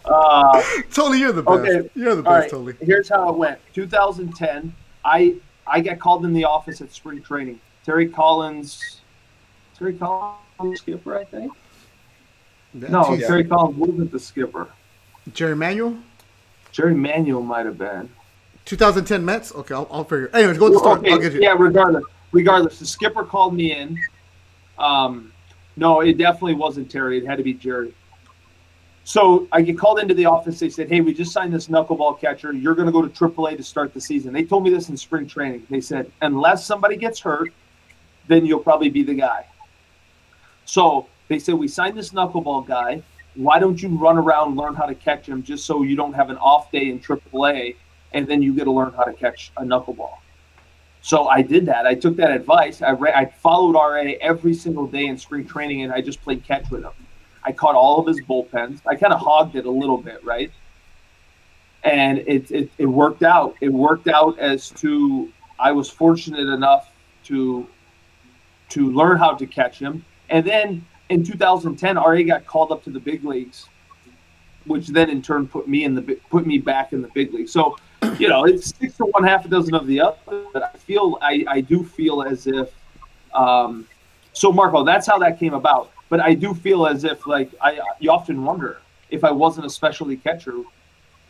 uh, 0.05 0.63
Totally, 0.91 1.21
you're 1.21 1.31
the 1.31 1.45
best. 1.45 1.59
Okay. 1.61 1.89
You're 1.95 2.17
the 2.17 2.25
best, 2.25 2.33
right, 2.33 2.51
totally. 2.51 2.75
here's 2.81 3.09
how 3.09 3.29
it 3.29 3.37
went. 3.37 3.61
2010, 3.73 4.75
I 5.05 5.37
I 5.65 5.81
got 5.81 6.01
called 6.01 6.25
in 6.25 6.33
the 6.33 6.43
office 6.43 6.81
at 6.81 6.93
spring 6.93 7.23
training. 7.23 7.61
Terry 7.87 8.09
Collins, 8.09 9.01
Terry 9.79 9.95
Collins, 9.95 10.81
skipper, 10.81 11.17
I 11.17 11.23
think. 11.23 11.53
No, 12.75 13.05
Jeez. 13.05 13.29
Terry 13.29 13.45
Collins 13.45 13.77
wasn't 13.77 14.11
the 14.11 14.19
skipper. 14.19 14.67
Jerry 15.33 15.55
Manuel, 15.55 15.97
Jerry 16.73 16.97
Manuel 16.97 17.43
might 17.43 17.65
have 17.65 17.79
been. 17.79 18.09
2010 18.65 19.25
Mets. 19.25 19.55
Okay, 19.55 19.75
I'll, 19.75 19.89
I'll 19.91 20.05
figure. 20.05 20.31
Anyways, 20.35 20.59
go 20.59 20.67
with 20.67 20.75
the 20.75 20.79
story. 20.79 20.99
Okay, 21.01 21.13
I'll 21.13 21.19
get 21.19 21.33
you. 21.33 21.41
Yeah, 21.41 21.55
regardless, 21.59 22.05
regardless, 22.33 22.79
the 22.79 22.87
skipper 22.87 23.25
called 23.25 23.55
me 23.55 23.73
in. 23.73 23.99
Um, 24.79 25.33
no, 25.77 26.01
it 26.01 26.19
definitely 26.19 26.55
wasn't 26.55 26.91
Terry. 26.91 27.19
It 27.19 27.27
had 27.27 27.39
to 27.39 27.45
be 27.45 27.55
Jerry. 27.55 27.95
So 29.05 29.49
I 29.51 29.63
get 29.63 29.79
called 29.79 29.99
into 29.99 30.15
the 30.15 30.27
office. 30.27 30.61
They 30.61 30.71
said, 30.71 30.89
"Hey, 30.89 31.01
we 31.01 31.13
just 31.13 31.33
signed 31.33 31.53
this 31.53 31.67
knuckleball 31.67 32.21
catcher. 32.21 32.53
You're 32.53 32.75
going 32.75 32.87
to 32.87 32.93
go 32.93 33.03
to 33.03 33.09
AAA 33.09 33.57
to 33.57 33.63
start 33.63 33.93
the 33.95 34.01
season." 34.01 34.33
They 34.33 34.45
told 34.45 34.63
me 34.63 34.71
this 34.71 34.89
in 34.89 34.97
spring 34.97 35.27
training. 35.27 35.67
They 35.71 35.81
said, 35.81 36.11
"Unless 36.21 36.65
somebody 36.67 36.97
gets 36.97 37.19
hurt, 37.19 37.53
then 38.29 38.47
you'll 38.47 38.61
probably 38.61 38.91
be 38.91 39.03
the 39.03 39.15
guy." 39.15 39.47
So 40.67 41.09
they 41.29 41.41
said, 41.41 41.57
"We 41.57 41.67
signed 41.67 41.97
this 41.97 42.11
knuckleball 42.11 42.67
guy. 42.67 43.03
Why 43.35 43.59
don't 43.59 43.83
you 43.83 43.89
run 43.89 44.19
around, 44.19 44.57
learn 44.57 44.75
how 44.75 44.85
to 44.85 44.95
catch 44.95 45.27
him, 45.27 45.43
just 45.43 45.65
so 45.65 45.83
you 45.83 45.97
don't 45.97 46.13
have 46.13 46.29
an 46.31 46.37
off 46.37 46.71
day 46.71 46.91
in 46.91 47.01
AAA, 47.01 47.77
and 48.15 48.27
then 48.27 48.43
you 48.43 48.55
get 48.55 48.65
to 48.65 48.73
learn 48.73 48.93
how 48.93 49.05
to 49.05 49.13
catch 49.13 49.53
a 49.57 49.63
knuckleball." 49.63 50.19
So 51.03 51.27
I 51.27 51.43
did 51.43 51.67
that. 51.67 51.85
I 51.85 51.97
took 51.97 52.17
that 52.17 52.31
advice. 52.31 52.81
I, 52.81 52.93
I 52.93 53.27
followed 53.27 53.75
RA 53.75 54.13
every 54.21 54.55
single 54.55 54.87
day 54.87 55.07
in 55.07 55.19
spring 55.19 55.45
training, 55.45 55.83
and 55.83 55.93
I 55.93 56.01
just 56.01 56.23
played 56.23 56.45
catch 56.45 56.71
with 56.71 56.85
him. 56.85 56.93
I 57.45 57.51
caught 57.51 57.75
all 57.75 57.99
of 57.99 58.07
his 58.07 58.21
bullpens. 58.21 58.81
I 58.87 58.95
kind 58.95 59.13
of 59.13 59.19
hogged 59.19 59.57
it 59.57 59.67
a 59.67 59.71
little 59.71 59.99
bit, 59.99 60.25
right? 60.25 60.53
And 61.83 62.19
it, 62.19 62.51
it, 62.53 62.71
it 62.79 62.87
worked 62.87 63.25
out. 63.25 63.57
It 63.61 63.71
worked 63.71 64.07
out 64.07 64.39
as 64.39 64.71
to 64.71 65.33
I 65.59 65.73
was 65.73 65.91
fortunate 65.91 66.49
enough 66.49 66.93
to 67.25 67.67
to 68.71 68.91
learn 68.91 69.19
how 69.19 69.35
to 69.35 69.47
catch 69.47 69.79
him. 69.79 70.05
And 70.31 70.47
then 70.47 70.87
in 71.09 71.25
2010, 71.25 71.97
RA 71.97 72.23
got 72.23 72.47
called 72.47 72.73
up 72.73 72.83
to 72.85 72.91
the 72.91 73.01
big 73.01 73.25
leagues, 73.25 73.69
which 74.65 74.87
then 74.87 75.11
in 75.11 75.21
turn 75.21 75.49
put 75.49 75.69
me 75.69 75.85
in 75.85 75.95
the 75.95 76.03
put 76.31 76.47
me 76.47 76.59
back 76.59 76.93
in 76.93 77.03
the 77.03 77.09
big 77.09 77.35
league. 77.35 77.49
So 77.49 77.77
you 78.19 78.29
know, 78.29 78.45
it's 78.45 78.75
six 78.79 78.97
to 78.97 79.05
one, 79.07 79.25
half 79.25 79.45
a 79.45 79.49
dozen 79.49 79.75
of 79.75 79.87
the 79.87 80.01
other. 80.01 80.17
But 80.53 80.63
I 80.63 80.77
feel, 80.79 81.19
I, 81.21 81.45
I 81.49 81.61
do 81.61 81.85
feel 81.85 82.23
as 82.23 82.47
if, 82.47 82.71
um, 83.35 83.87
so 84.33 84.53
Marco, 84.53 84.85
that's 84.85 85.07
how 85.07 85.19
that 85.19 85.39
came 85.39 85.55
about. 85.55 85.91
But 86.09 86.21
I 86.21 86.35
do 86.35 86.55
feel 86.55 86.87
as 86.87 87.05
if, 87.05 87.27
like, 87.27 87.51
I 87.61 87.81
you 87.99 88.11
often 88.11 88.45
wonder 88.45 88.79
if 89.11 89.25
I 89.25 89.31
wasn't 89.31 89.67
a 89.67 89.71
specialty 89.71 90.17
catcher, 90.17 90.55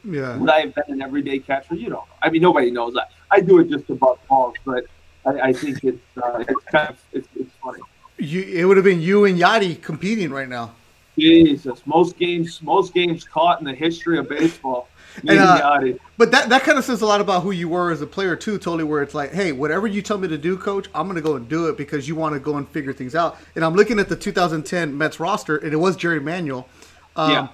Yeah. 0.05 0.37
would 0.37 0.51
I 0.51 0.61
have 0.61 0.75
been 0.75 0.85
an 0.89 1.03
everyday 1.03 1.39
catcher? 1.39 1.75
You 1.75 1.91
don't 1.91 1.93
know. 1.93 2.05
I 2.23 2.31
mean, 2.31 2.43
nobody 2.43 2.71
knows 2.71 2.95
that. 2.95 3.11
I 3.31 3.41
do 3.41 3.59
it 3.61 3.69
just 3.69 3.87
to 3.89 3.95
butt 3.95 4.19
balls, 4.29 4.55
but 4.65 4.85
I, 5.25 5.41
I 5.49 5.53
think 5.53 5.85
it's 5.85 5.99
uh, 6.23 6.45
it's 6.49 6.65
kind 6.65 6.91
of 6.91 6.99
it's, 7.13 7.29
it's 7.37 7.51
funny. 7.63 7.81
You, 8.19 8.43
it 8.43 8.65
would 8.65 8.77
have 8.77 8.85
been 8.85 9.01
you 9.01 9.25
and 9.25 9.39
Yadi 9.39 9.81
competing 9.81 10.31
right 10.31 10.49
now. 10.49 10.75
Jesus, 11.19 11.83
most 11.87 12.17
games, 12.19 12.61
most 12.63 12.95
games 12.95 13.25
caught 13.25 13.61
in 13.61 13.67
the 13.67 13.75
history 13.75 14.19
of 14.19 14.29
baseball. 14.29 14.89
And, 15.29 15.39
uh, 15.39 15.81
But 16.17 16.31
that, 16.31 16.49
that 16.49 16.63
kind 16.63 16.79
of 16.79 16.85
says 16.85 17.03
a 17.03 17.07
lot 17.07 17.21
about 17.21 17.43
who 17.43 17.51
you 17.51 17.69
were 17.69 17.91
as 17.91 18.01
a 18.01 18.07
player 18.07 18.37
too, 18.37 18.59
totally. 18.59 18.85
Where 18.85 19.03
it's 19.03 19.15
like, 19.15 19.33
hey, 19.33 19.53
whatever 19.53 19.87
you 19.87 20.03
tell 20.03 20.19
me 20.19 20.29
to 20.29 20.39
do, 20.39 20.57
coach, 20.57 20.89
I'm 20.95 21.07
gonna 21.07 21.21
go 21.21 21.37
and 21.37 21.49
do 21.49 21.69
it 21.69 21.77
because 21.77 22.09
you 22.09 22.15
want 22.15 22.35
to 22.35 22.41
go 22.41 22.57
and 22.57 22.69
figure 22.69 22.93
things 22.93 23.15
out. 23.15 23.37
And 23.55 23.65
I'm 23.65 23.75
looking 23.75 23.99
at 23.99 24.09
the 24.09 24.17
2010 24.17 24.97
Mets 24.97 25.21
roster, 25.21 25.57
and 25.57 25.73
it 25.73 25.77
was 25.77 25.97
Jerry 25.97 26.21
Manuel. 26.21 26.69
Um, 27.17 27.31
yeah. 27.31 27.49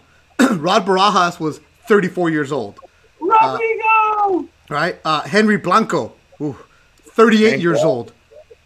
Rod 0.57 0.87
Barajas 0.87 1.41
was 1.41 1.61
34 1.89 2.31
years 2.31 2.53
old, 2.53 2.79
Rodrigo. 3.21 4.49
right? 4.69 4.97
Uh, 5.05 5.23
Henry 5.23 5.57
Blanco, 5.57 6.13
ooh, 6.41 6.57
38 7.03 7.51
Hank 7.51 7.63
years 7.63 7.79
White. 7.79 7.85
old. 7.87 8.13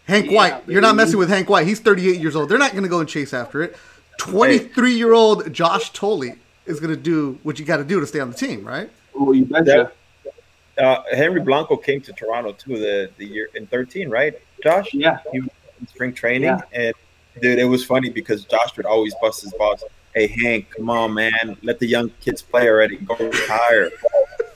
Hank 0.04 0.26
Yeah, 0.30 0.36
White, 0.36 0.68
you're 0.68 0.80
not 0.82 0.96
messing 0.96 1.18
with 1.18 1.28
Hank 1.28 1.48
White. 1.48 1.66
He's 1.66 1.80
38 1.80 2.20
years 2.20 2.34
old. 2.36 2.48
They're 2.48 2.58
not 2.58 2.74
gonna 2.74 2.88
go 2.88 3.00
and 3.00 3.08
chase 3.08 3.32
after 3.32 3.62
it. 3.62 3.76
23 4.18 4.92
year 4.94 5.12
old 5.12 5.52
Josh 5.52 5.92
Tolley 5.92 6.34
is 6.66 6.80
gonna 6.80 6.96
do 6.96 7.38
what 7.42 7.58
you 7.58 7.64
got 7.64 7.78
to 7.78 7.84
do 7.84 8.00
to 8.00 8.06
stay 8.06 8.20
on 8.20 8.30
the 8.30 8.36
team, 8.36 8.64
right? 8.64 8.90
Oh, 9.14 9.32
you 9.32 9.44
betcha. 9.44 9.92
Uh, 10.78 11.02
Henry 11.12 11.40
Blanco 11.40 11.76
came 11.76 12.00
to 12.00 12.12
Toronto 12.12 12.52
too 12.52 12.78
the, 12.78 13.10
the 13.18 13.26
year 13.26 13.48
in 13.54 13.66
13, 13.66 14.08
right, 14.08 14.34
Josh? 14.62 14.94
Yeah. 14.94 15.18
He 15.30 15.40
was 15.40 15.50
in 15.80 15.86
spring 15.86 16.14
training, 16.14 16.44
Yeah. 16.48 16.60
and 16.72 16.94
dude, 17.40 17.58
it 17.58 17.64
was 17.64 17.84
funny 17.84 18.08
because 18.08 18.44
Josh 18.44 18.76
would 18.76 18.86
always 18.86 19.14
bust 19.20 19.42
his 19.42 19.52
balls. 19.54 19.84
Hey 20.14 20.26
Hank, 20.28 20.70
come 20.70 20.88
on, 20.90 21.12
man, 21.14 21.56
let 21.62 21.78
the 21.78 21.86
young 21.86 22.10
kids 22.20 22.40
play 22.42 22.68
already. 22.68 22.96
Go 22.96 23.16
retire. 23.16 23.90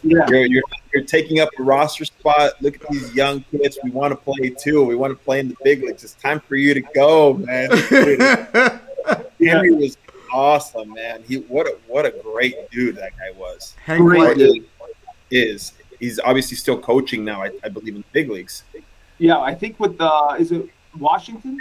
Yeah. 0.02 0.26
You're, 0.28 0.46
you're 0.46 0.62
you're 0.94 1.04
taking 1.04 1.40
up 1.40 1.48
a 1.58 1.62
roster 1.62 2.04
spot. 2.04 2.52
Look 2.62 2.76
at 2.82 2.88
these 2.90 3.14
young 3.14 3.44
kids. 3.50 3.78
We 3.82 3.90
want 3.90 4.12
to 4.12 4.16
play 4.16 4.50
too. 4.50 4.84
We 4.84 4.94
want 4.94 5.18
to 5.18 5.22
play 5.24 5.40
in 5.40 5.48
the 5.48 5.56
big 5.64 5.82
leagues. 5.82 6.04
It's 6.04 6.14
time 6.14 6.40
for 6.40 6.56
you 6.56 6.74
to 6.74 6.80
go, 6.80 7.34
man. 7.34 7.68
Henry 9.40 9.72
was 9.72 9.96
awesome, 10.32 10.92
man. 10.92 11.22
He 11.26 11.36
what 11.36 11.66
a 11.66 11.76
what 11.86 12.06
a 12.06 12.10
great 12.10 12.70
dude 12.70 12.96
that 12.96 13.12
guy 13.18 13.38
was. 13.38 13.74
Hank 13.84 14.00
Great 14.00 14.36
dude. 14.36 14.66
Is 15.30 15.72
he's 15.98 16.20
obviously 16.20 16.56
still 16.56 16.78
coaching 16.78 17.24
now? 17.24 17.42
I, 17.42 17.50
I 17.64 17.68
believe 17.68 17.94
in 17.94 18.02
the 18.02 18.06
big 18.12 18.30
leagues. 18.30 18.62
Yeah, 19.18 19.40
I 19.40 19.54
think 19.54 19.80
with 19.80 20.00
uh, 20.00 20.36
is 20.38 20.52
it 20.52 20.68
Washington? 20.98 21.60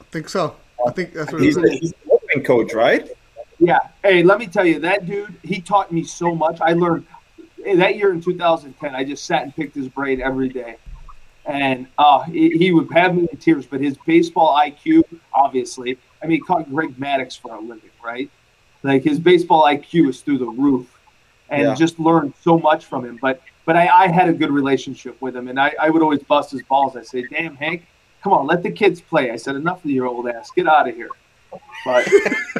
I 0.00 0.04
think 0.04 0.28
so. 0.28 0.56
I 0.86 0.90
think 0.90 1.12
that's 1.12 1.32
what 1.32 1.40
He's 1.42 1.56
is. 1.56 1.64
a, 1.64 1.70
he's 1.70 1.94
a 2.36 2.40
coach, 2.40 2.74
right? 2.74 3.08
Yeah. 3.58 3.78
Hey, 4.02 4.22
let 4.22 4.38
me 4.38 4.46
tell 4.46 4.64
you, 4.64 4.80
that 4.80 5.06
dude, 5.06 5.34
he 5.42 5.60
taught 5.60 5.92
me 5.92 6.02
so 6.02 6.34
much. 6.34 6.60
I 6.60 6.72
learned 6.72 7.06
that 7.64 7.96
year 7.96 8.12
in 8.12 8.20
2010. 8.20 8.94
I 8.94 9.04
just 9.04 9.24
sat 9.24 9.44
and 9.44 9.54
picked 9.54 9.74
his 9.76 9.88
brain 9.88 10.20
every 10.20 10.48
day, 10.48 10.76
and 11.46 11.86
uh, 11.98 12.20
he, 12.22 12.50
he 12.56 12.72
would 12.72 12.90
have 12.92 13.14
me 13.14 13.26
in 13.30 13.38
tears. 13.38 13.66
But 13.66 13.80
his 13.80 13.96
baseball 14.06 14.56
IQ, 14.56 15.04
obviously, 15.34 15.98
I 16.22 16.26
mean, 16.26 16.36
he 16.36 16.40
caught 16.40 16.68
Greg 16.70 16.96
Maddux 16.98 17.38
for 17.38 17.54
a 17.54 17.60
living, 17.60 17.90
right? 18.04 18.30
Like 18.82 19.02
his 19.02 19.18
baseball 19.18 19.64
IQ 19.64 20.08
is 20.10 20.20
through 20.20 20.38
the 20.38 20.46
roof, 20.46 20.86
and 21.48 21.62
Yeah. 21.62 21.74
just 21.74 21.98
learned 22.00 22.34
so 22.40 22.58
much 22.58 22.84
from 22.86 23.04
him. 23.04 23.18
But 23.20 23.40
but 23.64 23.76
I, 23.76 23.86
I 23.86 24.08
had 24.08 24.28
a 24.28 24.32
good 24.32 24.50
relationship 24.50 25.20
with 25.20 25.36
him, 25.36 25.46
and 25.48 25.58
I, 25.60 25.72
I 25.80 25.88
would 25.90 26.02
always 26.02 26.22
bust 26.24 26.50
his 26.50 26.62
balls. 26.62 26.96
I 26.96 27.02
say, 27.02 27.24
"Damn, 27.30 27.54
Hank, 27.56 27.86
come 28.22 28.32
on, 28.32 28.46
let 28.46 28.62
the 28.62 28.70
kids 28.72 29.00
play." 29.00 29.30
I 29.30 29.36
said, 29.36 29.54
"Enough 29.56 29.84
of 29.84 29.90
your 29.90 30.06
old 30.06 30.28
ass, 30.28 30.50
get 30.50 30.66
out 30.66 30.88
of 30.88 30.94
here." 30.96 31.10
But 31.84 32.04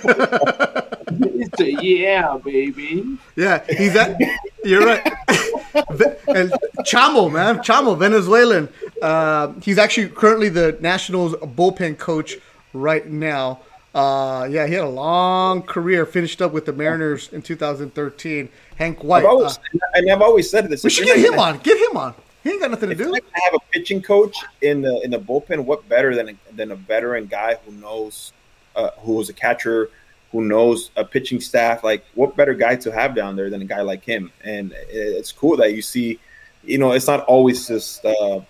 it's 1.25 1.61
a 1.61 1.73
yeah, 1.83 2.39
baby. 2.45 3.19
Yeah, 3.37 3.65
he's 3.69 3.97
at. 3.97 4.21
You're 4.65 4.85
right. 4.87 5.13
Chamo, 5.73 7.33
man, 7.33 7.59
Chamo, 7.59 7.97
Venezuelan. 7.99 8.69
Uh, 9.01 9.53
he's 9.63 9.79
actually 9.79 10.09
currently 10.09 10.49
the 10.49 10.77
Nationals 10.81 11.35
bullpen 11.35 11.99
coach 11.99 12.37
right 12.73 13.07
now. 13.07 13.61
Uh, 13.95 14.49
yeah, 14.51 14.67
he 14.67 14.75
had 14.75 14.85
a 14.85 14.89
long 14.89 15.63
career. 15.63 16.07
Finished 16.07 16.41
up 16.41 16.53
with 16.53 16.67
the 16.67 16.73
Mariners 16.73 17.33
in 17.33 17.43
2013. 17.43 18.49
Hank 18.77 19.05
White. 19.05 19.21
I've 19.21 19.31
always, 19.31 19.59
uh, 19.59 19.79
and 19.95 20.11
I've 20.11 20.23
always 20.23 20.51
said 20.51 20.69
this. 20.69 20.83
we 20.83 20.91
should 20.91 21.07
get 21.07 21.19
him 21.19 21.39
on. 21.39 21.59
Get 21.59 21.79
him 21.79 21.97
on. 21.97 22.15
He 22.43 22.51
ain't 22.51 22.61
got 22.61 22.71
nothing 22.71 22.89
to 22.89 22.95
do. 22.95 23.05
gonna 23.05 23.21
have 23.35 23.55
a 23.55 23.61
pitching 23.71 24.03
coach 24.03 24.37
in 24.63 24.83
the 24.83 25.01
in 25.05 25.11
the 25.11 25.19
bullpen, 25.19 25.65
what 25.65 25.89
better 25.89 26.15
than 26.15 26.31
a, 26.31 26.35
than 26.55 26.73
a 26.73 26.77
veteran 26.77 27.27
guy 27.27 27.57
who 27.65 27.73
knows, 27.73 28.33
uh, 28.75 28.91
who 29.01 29.13
was 29.15 29.29
a 29.29 29.33
catcher, 29.33 29.91
who 30.33 30.43
knows 30.45 30.91
a 30.97 31.05
pitching 31.05 31.41
staff? 31.41 31.85
Like, 31.85 32.05
what 32.15 32.35
better 32.37 32.55
guy 32.55 32.75
to 32.77 32.91
have 32.91 33.15
down 33.15 33.37
there 33.37 33.51
than 33.51 33.63
a 33.63 33.67
guy 33.67 33.83
like 33.83 34.03
him? 34.05 34.33
And 34.43 34.75
it's 34.89 35.31
cool 35.31 35.57
that 35.59 35.75
you 35.75 35.83
see, 35.83 36.19
you 36.65 36.79
know, 36.79 36.93
it's 36.93 37.07
not 37.07 37.21
always 37.27 37.69
just 37.69 38.05
uh, 38.05 38.41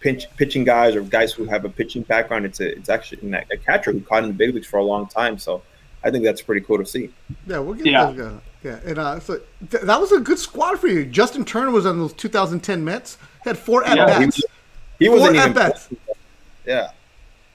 pinch, 0.00 0.24
pitching 0.36 0.64
guys 0.64 0.94
or 0.96 1.02
guys 1.02 1.32
who 1.32 1.44
have 1.46 1.64
a 1.64 1.68
pitching 1.68 2.02
background. 2.02 2.44
It's 2.44 2.60
a, 2.60 2.76
it's 2.76 2.88
actually 2.88 3.32
a 3.32 3.56
catcher 3.56 3.92
who 3.92 4.00
caught 4.00 4.24
in 4.24 4.28
the 4.30 4.34
big 4.34 4.54
leagues 4.54 4.66
for 4.66 4.78
a 4.78 4.84
long 4.84 5.06
time. 5.06 5.38
So, 5.38 5.62
I 6.04 6.10
think 6.10 6.22
that's 6.24 6.42
pretty 6.42 6.60
cool 6.64 6.78
to 6.78 6.86
see. 6.86 7.10
Yeah, 7.46 7.58
we'll 7.58 7.74
get 7.74 7.86
Yeah. 7.86 8.06
those 8.10 8.16
guys. 8.30 8.40
Yeah, 8.64 8.78
and 8.84 8.98
uh, 8.98 9.20
so 9.20 9.40
th- 9.70 9.84
that 9.84 10.00
was 10.00 10.10
a 10.12 10.18
good 10.20 10.38
squad 10.38 10.80
for 10.80 10.88
you. 10.88 11.04
Justin 11.04 11.44
Turner 11.44 11.70
was 11.70 11.86
on 11.86 11.98
those 11.98 12.12
2010 12.12 12.84
Mets. 12.84 13.16
He 13.44 13.50
had 13.50 13.56
four 13.58 13.84
at 13.84 13.96
Yeah, 13.96 14.06
bats. 14.06 14.18
he 14.18 14.26
was- 14.26 14.44
He 14.98 15.06
Four 15.06 15.18
wasn't 15.20 15.36
at-bats. 15.36 15.88
Yeah. 16.66 16.90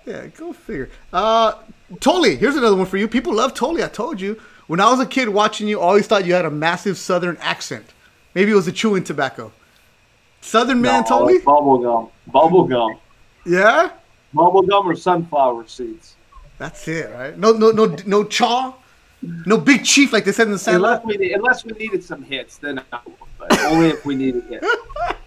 Yeah, 0.06 0.28
go 0.28 0.54
figure. 0.54 0.90
Uh, 1.12 1.56
Tolley, 2.00 2.36
here's 2.36 2.56
another 2.56 2.76
one 2.76 2.86
for 2.86 2.98
you. 2.98 3.08
People 3.08 3.34
love 3.34 3.54
Tolley. 3.54 3.84
I 3.84 3.88
told 3.88 4.20
you. 4.22 4.40
When 4.68 4.80
I 4.80 4.90
was 4.90 5.00
a 5.00 5.06
kid 5.06 5.30
watching 5.30 5.68
you, 5.68 5.80
I 5.80 5.84
always 5.84 6.08
thought 6.08 6.26
you 6.26 6.34
had 6.34 6.46
a 6.46 6.52
massive 6.52 6.98
Southern 6.98 7.38
accent. 7.42 7.86
Maybe 8.34 8.52
it 8.52 8.56
was 8.56 8.66
the 8.66 8.72
chewing 8.72 9.04
tobacco. 9.04 9.52
Southern 10.42 10.82
man, 10.82 11.04
Tolley? 11.04 11.40
Bubble 11.40 11.78
gum. 11.80 12.10
Bubble 12.28 12.64
gum. 12.66 12.98
Yeah, 13.46 13.92
Bubble 14.34 14.62
gum 14.62 14.90
or 14.90 14.96
sunflower 14.96 15.68
seeds. 15.68 16.16
that's 16.58 16.88
it, 16.88 17.12
right? 17.14 17.38
No, 17.38 17.52
no, 17.52 17.72
no, 17.72 17.96
no 18.06 18.24
chaw, 18.24 18.74
no 19.22 19.58
big 19.58 19.84
chief 19.84 20.14
like 20.14 20.26
they 20.26 20.32
said 20.32 20.48
in 20.48 20.54
the 20.54 20.64
Unless 20.68 21.06
we, 21.06 21.34
unless 21.34 21.66
we 21.66 21.74
needed 21.74 22.04
some 22.04 22.24
hits, 22.24 22.58
then 22.58 22.82
I 22.92 23.00
would, 23.06 23.16
but 23.38 23.60
only 23.66 23.90
if 23.90 24.06
we 24.06 24.16
needed 24.16 24.44
hits. 24.46 24.66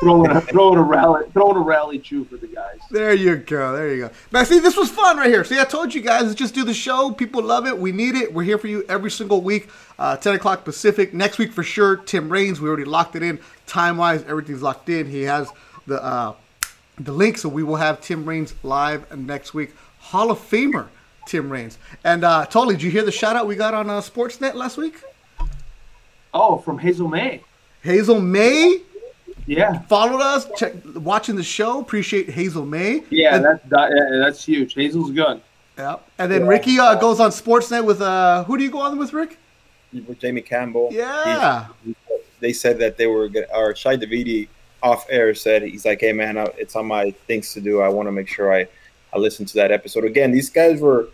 throwing 0.00 0.30
a 0.30 0.40
throwing 0.40 0.78
a 0.78 0.82
rally 0.82 1.24
throwing 1.32 1.56
a 1.56 1.60
rally 1.60 1.98
chew 1.98 2.24
for 2.24 2.36
the 2.36 2.46
guys. 2.46 2.78
There 2.90 3.12
you 3.12 3.36
go. 3.36 3.76
There 3.76 3.94
you 3.94 4.02
go. 4.02 4.10
Now, 4.32 4.44
see, 4.44 4.58
this 4.58 4.76
was 4.76 4.90
fun 4.90 5.16
right 5.16 5.28
here. 5.28 5.44
See, 5.44 5.58
I 5.58 5.64
told 5.64 5.94
you 5.94 6.00
guys, 6.00 6.34
just 6.34 6.54
do 6.54 6.64
the 6.64 6.74
show. 6.74 7.10
People 7.10 7.42
love 7.42 7.66
it. 7.66 7.78
We 7.78 7.92
need 7.92 8.14
it. 8.14 8.32
We're 8.32 8.44
here 8.44 8.58
for 8.58 8.68
you 8.68 8.84
every 8.88 9.10
single 9.10 9.40
week, 9.40 9.68
uh, 9.98 10.16
10 10.16 10.34
o'clock 10.34 10.64
Pacific. 10.64 11.12
Next 11.14 11.38
week 11.38 11.52
for 11.52 11.62
sure, 11.62 11.96
Tim 11.96 12.30
Raines. 12.30 12.60
We 12.60 12.68
already 12.68 12.84
locked 12.84 13.16
it 13.16 13.22
in. 13.22 13.38
Time 13.66 13.96
wise, 13.96 14.22
everything's 14.24 14.62
locked 14.62 14.88
in. 14.88 15.08
He 15.10 15.22
has 15.22 15.50
the 15.86 16.02
uh, 16.02 16.34
the 16.98 17.12
link, 17.12 17.38
so 17.38 17.48
we 17.48 17.62
will 17.62 17.76
have 17.76 18.00
Tim 18.00 18.24
Raines 18.24 18.54
live 18.62 19.16
next 19.16 19.54
week. 19.54 19.74
Hall 19.98 20.30
of 20.30 20.38
Famer 20.38 20.88
Tim 21.28 21.50
Raines. 21.50 21.78
And 22.02 22.24
uh, 22.24 22.46
totally, 22.46 22.74
did 22.74 22.82
you 22.82 22.90
hear 22.90 23.04
the 23.04 23.12
shout 23.12 23.36
out 23.36 23.46
we 23.46 23.54
got 23.54 23.74
on 23.74 23.88
uh, 23.90 24.00
Sportsnet 24.00 24.54
last 24.54 24.76
week? 24.76 25.00
Oh, 26.34 26.58
from 26.58 26.78
Hazel 26.78 27.08
May. 27.08 27.42
Hazel 27.82 28.20
May 28.20 28.82
Yeah. 29.48 29.78
followed 29.82 30.20
us, 30.20 30.46
check, 30.56 30.74
watching 30.94 31.36
the 31.36 31.42
show. 31.42 31.80
Appreciate 31.80 32.28
Hazel 32.30 32.66
May. 32.66 33.02
Yeah, 33.10 33.36
And- 33.36 33.44
that's 33.44 33.64
that, 33.68 33.90
yeah, 33.90 34.18
that's 34.24 34.44
huge. 34.44 34.74
Hazel's 34.74 35.10
good. 35.10 35.40
Yeah. 35.76 35.96
And 36.18 36.30
then 36.30 36.46
Ricky 36.46 36.78
uh, 36.78 36.96
goes 36.96 37.20
on 37.20 37.30
Sportsnet 37.30 37.84
with 37.84 38.00
uh, 38.02 38.44
who 38.44 38.58
do 38.58 38.64
you 38.64 38.70
go 38.70 38.80
on 38.80 38.98
with, 38.98 39.12
Rick? 39.12 39.38
with 40.06 40.18
Jamie 40.18 40.42
Campbell. 40.42 40.88
Yeah. 40.92 41.66
He- 41.84 41.94
they 42.40 42.52
said 42.52 42.78
that 42.78 42.96
they 42.96 43.06
were 43.08 43.28
gonna, 43.28 43.46
or 43.54 43.74
Shi 43.74 43.90
Davidi 43.90 44.46
off 44.80 45.06
air 45.10 45.34
said 45.34 45.62
he's 45.62 45.84
like, 45.84 46.00
hey 46.00 46.12
man, 46.12 46.36
uh, 46.36 46.46
it's 46.56 46.76
on 46.76 46.86
my 46.86 47.10
things 47.26 47.52
to 47.54 47.60
do. 47.60 47.80
I 47.80 47.88
want 47.88 48.06
to 48.06 48.12
make 48.12 48.28
sure 48.28 48.54
I, 48.54 48.68
I 49.12 49.18
listen 49.18 49.44
to 49.46 49.54
that 49.54 49.72
episode 49.72 50.04
again. 50.04 50.30
These 50.30 50.50
guys 50.50 50.80
were, 50.80 51.08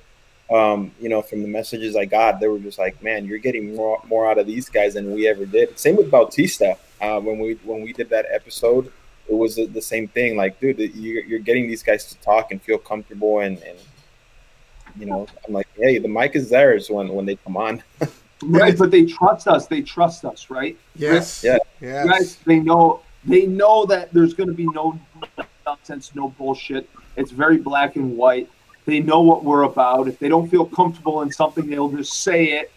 um, 0.51 0.91
you 1.01 1.09
know, 1.09 1.23
from 1.23 1.41
the 1.41 1.49
messages 1.49 1.97
I 1.97 2.05
got, 2.05 2.41
they 2.41 2.49
were 2.49 2.59
just 2.59 2.79
like, 2.79 3.03
man, 3.03 3.25
you're 3.25 3.39
getting 3.39 3.75
more 3.75 4.03
more 4.07 4.29
out 4.31 4.37
of 4.37 4.47
these 4.47 4.69
guys 4.69 4.95
than 4.95 5.15
we 5.15 5.27
ever 5.27 5.47
did. 5.47 5.79
Same 5.79 5.97
with 5.97 6.11
Bautista. 6.11 6.77
Uh, 7.05 7.21
when 7.21 7.39
we 7.39 7.55
when 7.65 7.83
we 7.83 7.93
did 7.93 8.09
that 8.11 8.27
episode, 8.31 8.91
it 9.29 9.35
was 9.35 9.57
the, 9.57 9.67
the 9.67 9.83
same 9.83 10.09
thing. 10.09 10.37
Like, 10.37 10.59
dude, 10.61 10.79
you're, 10.79 11.25
you're 11.25 11.39
getting 11.39 11.67
these 11.67 11.83
guys 11.83 12.07
to 12.07 12.17
talk 12.19 12.51
and 12.53 12.61
feel 12.63 12.79
comfortable 12.79 13.41
and. 13.41 13.59
and 13.63 13.79
you 14.97 15.07
know, 15.07 15.27
I'm 15.45 15.53
like, 15.53 15.67
hey, 15.77 15.99
the 15.99 16.07
mic 16.07 16.37
is 16.37 16.49
theirs 16.51 16.89
when 16.89 17.09
when 17.09 17.27
they 17.27 17.37
come 17.37 17.57
on. 17.57 17.83
Right, 18.43 18.77
but 18.77 18.91
they 18.91 19.05
trust 19.07 19.49
us. 19.49 19.67
They 19.67 19.81
trust 19.81 20.25
us, 20.25 20.51
right? 20.51 20.77
Yes. 20.97 21.43
Yeah. 21.43 21.59
Yes. 21.81 22.07
Guys, 22.07 22.37
they 22.45 22.61
know 22.61 23.01
they 23.25 23.47
know 23.47 23.87
that 23.87 24.13
there's 24.13 24.35
going 24.35 24.49
to 24.49 24.55
be 24.55 24.67
no 24.67 24.99
nonsense, 25.67 26.15
no 26.15 26.29
bullshit. 26.29 26.89
It's 27.17 27.31
very 27.31 27.57
black 27.57 27.97
and 27.97 28.17
white. 28.17 28.51
They 28.85 29.01
know 29.01 29.21
what 29.23 29.45
we're 29.45 29.63
about. 29.63 30.09
If 30.09 30.19
they 30.19 30.29
don't 30.29 30.49
feel 30.49 30.67
comfortable 30.67 31.23
in 31.23 31.33
something, 31.33 31.67
they'll 31.67 31.89
just 31.89 32.23
say 32.23 32.59
it. 32.59 32.73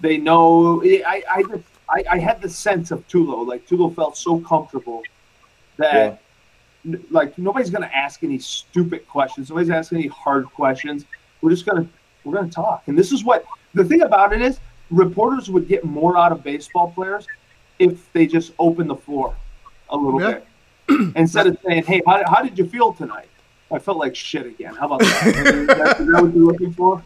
They 0.00 0.18
know. 0.18 0.82
I 0.82 1.22
I 1.30 1.42
just, 1.42 1.64
I, 1.92 2.04
I 2.12 2.18
had 2.18 2.40
the 2.40 2.48
sense 2.48 2.90
of 2.90 3.06
Tulo. 3.08 3.46
Like 3.46 3.66
Tulo 3.66 3.94
felt 3.94 4.16
so 4.16 4.40
comfortable 4.40 5.02
that 5.76 6.22
n- 6.86 7.04
like 7.10 7.36
nobody's 7.38 7.70
going 7.70 7.82
to 7.82 7.94
ask 7.96 8.22
any 8.24 8.38
stupid 8.38 9.06
questions. 9.08 9.50
Nobody's 9.50 9.70
asking 9.70 9.98
any 9.98 10.08
hard 10.08 10.46
questions. 10.46 11.04
We're 11.40 11.50
just 11.50 11.66
gonna 11.66 11.86
we're 12.24 12.34
gonna 12.34 12.50
talk. 12.50 12.84
And 12.86 12.96
this 12.98 13.12
is 13.12 13.24
what 13.24 13.44
the 13.74 13.84
thing 13.84 14.02
about 14.02 14.32
it 14.32 14.40
is. 14.40 14.58
Reporters 14.90 15.50
would 15.50 15.68
get 15.68 15.84
more 15.84 16.16
out 16.16 16.32
of 16.32 16.42
baseball 16.42 16.90
players 16.92 17.26
if 17.78 18.10
they 18.12 18.26
just 18.26 18.52
open 18.58 18.86
the 18.86 18.94
floor 18.96 19.34
a 19.90 19.96
little 19.96 20.20
Yeah. 20.20 20.40
bit 20.86 21.12
instead 21.16 21.46
of 21.46 21.58
saying, 21.66 21.82
"Hey, 21.84 22.00
how, 22.06 22.22
how 22.26 22.42
did 22.42 22.58
you 22.58 22.66
feel 22.66 22.92
tonight?" 22.92 23.28
I 23.70 23.78
felt 23.78 23.96
like 23.96 24.14
shit 24.14 24.46
again. 24.46 24.74
How 24.74 24.86
about 24.86 25.00
that? 25.00 25.26
Is 25.26 25.34
that 25.66 26.00
is 26.00 26.06
that 26.06 26.22
what 26.22 26.34
you're 26.34 26.46
looking 26.46 26.72
for? 26.72 27.02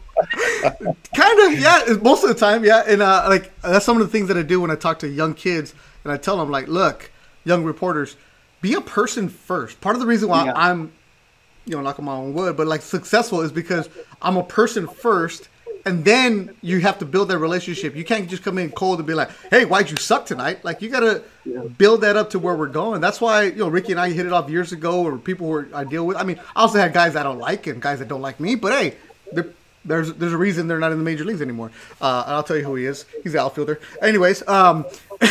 Kind 1.15 1.39
of 1.53 1.59
yeah 1.59 1.83
most 2.01 2.23
of 2.23 2.29
the 2.29 2.35
time 2.35 2.63
yeah 2.63 2.83
and 2.87 3.01
uh, 3.01 3.25
like 3.27 3.51
that's 3.61 3.85
some 3.85 3.99
of 3.99 4.03
the 4.03 4.11
things 4.11 4.27
that 4.27 4.37
i 4.37 4.41
do 4.41 4.59
when 4.61 4.71
i 4.71 4.75
talk 4.75 4.99
to 4.99 5.07
young 5.07 5.33
kids 5.33 5.73
and 6.03 6.11
i 6.11 6.17
tell 6.17 6.37
them 6.37 6.49
like 6.49 6.67
look 6.67 7.11
young 7.43 7.63
reporters 7.63 8.15
be 8.59 8.73
a 8.73 8.81
person 8.81 9.29
first. 9.29 9.79
Part 9.81 9.95
of 9.95 9.99
the 9.99 10.07
reason 10.07 10.29
why 10.29 10.45
Yeah. 10.45 10.53
i'm 10.55 10.91
you 11.65 11.75
know 11.75 11.81
knocking 11.81 12.05
my 12.05 12.13
own 12.15 12.33
wood 12.33 12.57
but 12.57 12.65
like 12.67 12.81
successful 12.81 13.41
is 13.41 13.51
because 13.51 13.89
i'm 14.21 14.37
a 14.37 14.43
person 14.43 14.87
first 14.87 15.49
and 15.85 16.03
then 16.03 16.53
you 16.61 16.79
have 16.81 16.99
to 16.99 17.05
build 17.05 17.29
that 17.29 17.37
relationship. 17.37 17.95
You 17.95 18.03
can't 18.03 18.27
just 18.29 18.43
come 18.43 18.57
in 18.57 18.71
cold 18.71 18.99
and 18.99 19.07
be 19.07 19.13
like 19.13 19.29
hey 19.51 19.63
why'd 19.63 19.89
you 19.89 19.95
suck 19.95 20.25
tonight? 20.25 20.65
Like 20.65 20.81
you 20.81 20.89
gotta 20.89 21.21
build 21.77 22.01
that 22.01 22.17
up 22.17 22.31
to 22.31 22.39
where 22.39 22.55
we're 22.55 22.67
going. 22.67 22.99
That's 22.99 23.21
why 23.21 23.43
you 23.43 23.57
know 23.57 23.69
ricky 23.69 23.91
and 23.93 24.01
i 24.01 24.09
hit 24.11 24.25
it 24.25 24.33
off 24.33 24.49
years 24.49 24.71
ago 24.73 25.03
or 25.03 25.17
people 25.17 25.47
who 25.47 25.73
i 25.73 25.83
deal 25.85 26.05
with. 26.05 26.17
I 26.17 26.23
mean 26.23 26.39
i 26.55 26.61
also 26.61 26.79
had 26.79 26.91
guys 26.93 27.15
i 27.15 27.23
don't 27.23 27.39
like 27.39 27.67
and 27.67 27.81
guys 27.81 27.99
that 27.99 28.07
don't 28.09 28.21
like 28.21 28.39
me 28.39 28.55
but 28.55 28.73
hey 28.73 28.95
they're 29.31 29.47
there's 29.87 30.13
there's 30.13 30.33
a 30.33 30.37
reason 30.37 30.67
they're 30.67 30.79
not 30.79 30.91
in 30.91 30.97
the 30.99 31.03
major 31.03 31.25
leagues 31.25 31.41
anymore. 31.41 31.71
Uh, 32.01 32.23
and 32.25 32.35
I'll 32.35 32.43
tell 32.43 32.57
you 32.57 32.63
who 32.63 32.75
he 32.75 32.85
is. 32.85 33.05
He's 33.23 33.33
the 33.33 33.39
outfielder. 33.41 33.79
Anyways, 34.01 34.47
um, 34.47 34.85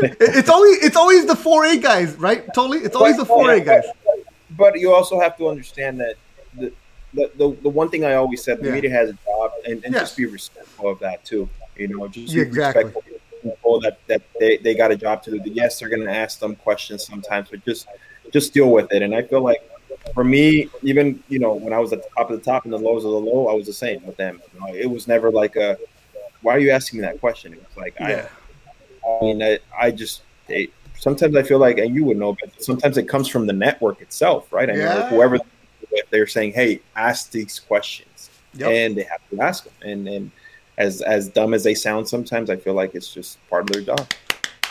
it's 0.00 0.48
always 0.48 0.84
it's 0.84 0.96
always 0.96 1.26
the 1.26 1.36
four 1.36 1.64
A 1.64 1.76
guys, 1.76 2.14
right? 2.16 2.44
Totally, 2.54 2.78
it's 2.80 2.94
always 2.96 3.16
the 3.16 3.24
four 3.24 3.50
A 3.50 3.60
guys. 3.60 3.84
but 4.50 4.78
you 4.78 4.92
also 4.92 5.18
have 5.20 5.36
to 5.38 5.48
understand 5.48 6.00
that 6.00 6.14
the 6.56 6.72
the, 7.14 7.30
the, 7.36 7.56
the 7.62 7.68
one 7.70 7.88
thing 7.88 8.04
I 8.04 8.14
always 8.14 8.42
said, 8.44 8.60
the 8.60 8.66
Yeah. 8.66 8.72
media 8.74 8.90
has 8.90 9.08
a 9.10 9.12
job, 9.24 9.52
and, 9.66 9.82
and 9.84 9.94
Yes. 9.94 10.02
just 10.02 10.16
be 10.18 10.26
respectful 10.26 10.90
of 10.90 10.98
that 10.98 11.24
too. 11.24 11.48
You 11.76 11.88
know, 11.88 12.06
just 12.08 12.34
be 12.34 12.40
exactly. 12.40 12.84
respectful 12.84 13.14
of 13.16 13.42
people 13.42 13.80
that, 13.80 13.98
that 14.08 14.22
they, 14.38 14.58
they 14.58 14.74
got 14.74 14.90
a 14.90 14.96
job 14.96 15.22
to 15.22 15.30
do. 15.38 15.40
Yes, 15.50 15.78
they're 15.78 15.88
going 15.88 16.02
to 16.04 16.12
ask 16.14 16.38
them 16.38 16.54
questions 16.56 17.06
sometimes, 17.06 17.48
but 17.50 17.64
just 17.64 17.86
just 18.30 18.52
deal 18.52 18.70
with 18.70 18.92
it. 18.92 19.00
And 19.02 19.14
I 19.14 19.22
feel 19.22 19.40
like 19.40 19.62
for 20.14 20.24
me, 20.24 20.68
even 20.82 21.22
you 21.28 21.38
know, 21.38 21.54
when 21.54 21.72
I 21.72 21.78
was 21.78 21.92
at 21.92 22.02
the 22.02 22.08
top 22.16 22.30
of 22.30 22.38
the 22.38 22.44
top 22.44 22.64
and 22.64 22.72
the 22.72 22.78
lows 22.78 23.04
of 23.04 23.10
the 23.12 23.18
low, 23.18 23.48
I 23.48 23.54
was 23.54 23.66
the 23.66 23.72
same 23.72 24.04
with 24.06 24.16
them. 24.16 24.40
You 24.54 24.60
know, 24.60 24.74
it 24.74 24.86
was 24.86 25.06
never 25.08 25.30
like 25.30 25.56
a, 25.56 25.78
why 26.42 26.54
are 26.56 26.58
you 26.58 26.70
asking 26.70 27.00
me 27.00 27.06
that 27.06 27.20
question? 27.20 27.52
It 27.52 27.60
was 27.66 27.76
like 27.76 27.94
Yeah. 28.00 28.28
I, 29.06 29.08
I 29.08 29.24
mean, 29.24 29.42
I, 29.42 29.58
I 29.78 29.90
just 29.90 30.22
they, 30.46 30.68
sometimes 30.98 31.36
I 31.36 31.42
feel 31.42 31.58
like, 31.58 31.78
and 31.78 31.94
you 31.94 32.04
would 32.04 32.16
know, 32.16 32.36
but 32.40 32.62
sometimes 32.62 32.98
it 32.98 33.08
comes 33.08 33.28
from 33.28 33.46
the 33.46 33.52
network 33.52 34.00
itself, 34.00 34.52
right? 34.52 34.68
I 34.68 34.72
mean, 34.72 34.82
Yeah. 34.82 34.94
like 34.94 35.06
whoever 35.06 35.38
they're 36.10 36.26
saying, 36.26 36.52
hey, 36.52 36.80
ask 36.96 37.30
these 37.30 37.58
questions, 37.60 38.30
Yep. 38.54 38.70
and 38.70 38.96
they 38.96 39.02
have 39.02 39.20
to 39.30 39.40
ask 39.40 39.64
them. 39.64 39.74
And 39.82 40.08
and 40.08 40.30
as 40.78 41.02
as 41.02 41.28
dumb 41.28 41.54
as 41.54 41.64
they 41.64 41.74
sound, 41.74 42.08
sometimes 42.08 42.50
I 42.50 42.56
feel 42.56 42.74
like 42.74 42.94
it's 42.94 43.12
just 43.12 43.38
part 43.50 43.62
of 43.64 43.70
their 43.70 43.82
job. 43.82 44.06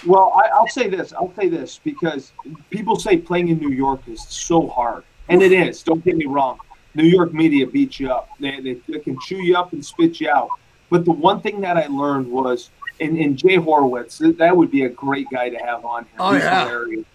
Well, 0.06 0.32
I, 0.36 0.50
I'll 0.56 0.68
say 0.68 0.88
this. 0.90 1.12
I'll 1.14 1.34
say 1.36 1.50
this 1.50 1.80
because 1.84 2.32
people 2.70 2.96
say 2.98 3.18
playing 3.18 3.50
in 3.50 3.58
New 3.60 3.72
York 3.72 4.02
is 4.08 4.22
so 4.22 4.68
hard, 4.68 5.04
and 5.30 5.42
it 5.42 5.52
is. 5.52 5.84
Don't 5.84 6.04
get 6.04 6.16
me 6.18 6.26
wrong. 6.26 6.60
New 6.96 7.04
York 7.06 7.34
media 7.34 7.68
beat 7.68 8.00
you 8.00 8.12
up. 8.12 8.30
They, 8.40 8.60
they, 8.60 8.74
they 8.88 9.00
can 9.00 9.18
chew 9.22 9.38
you 9.42 9.56
up 9.58 9.74
and 9.74 9.86
spit 9.86 10.20
you 10.20 10.30
out. 10.30 10.50
But 10.90 11.06
the 11.06 11.12
one 11.12 11.42
thing 11.42 11.62
that 11.62 11.78
I 11.78 11.88
learned 11.88 12.28
was, 12.32 12.70
in, 13.00 13.18
in 13.18 13.36
Jay 13.38 13.58
Horwitz, 13.58 14.18
that- 14.20 14.38
that 14.40 14.56
would 14.56 14.72
be 14.72 14.84
a 14.84 14.90
great 14.90 15.28
guy 15.30 15.50
to 15.50 15.58
have 15.58 15.86
on 15.86 16.04
here. 16.06 16.14
Oh, 16.20 16.34
He's 16.34 16.44
yeah. 16.44 16.66
hilarious. 16.66 17.06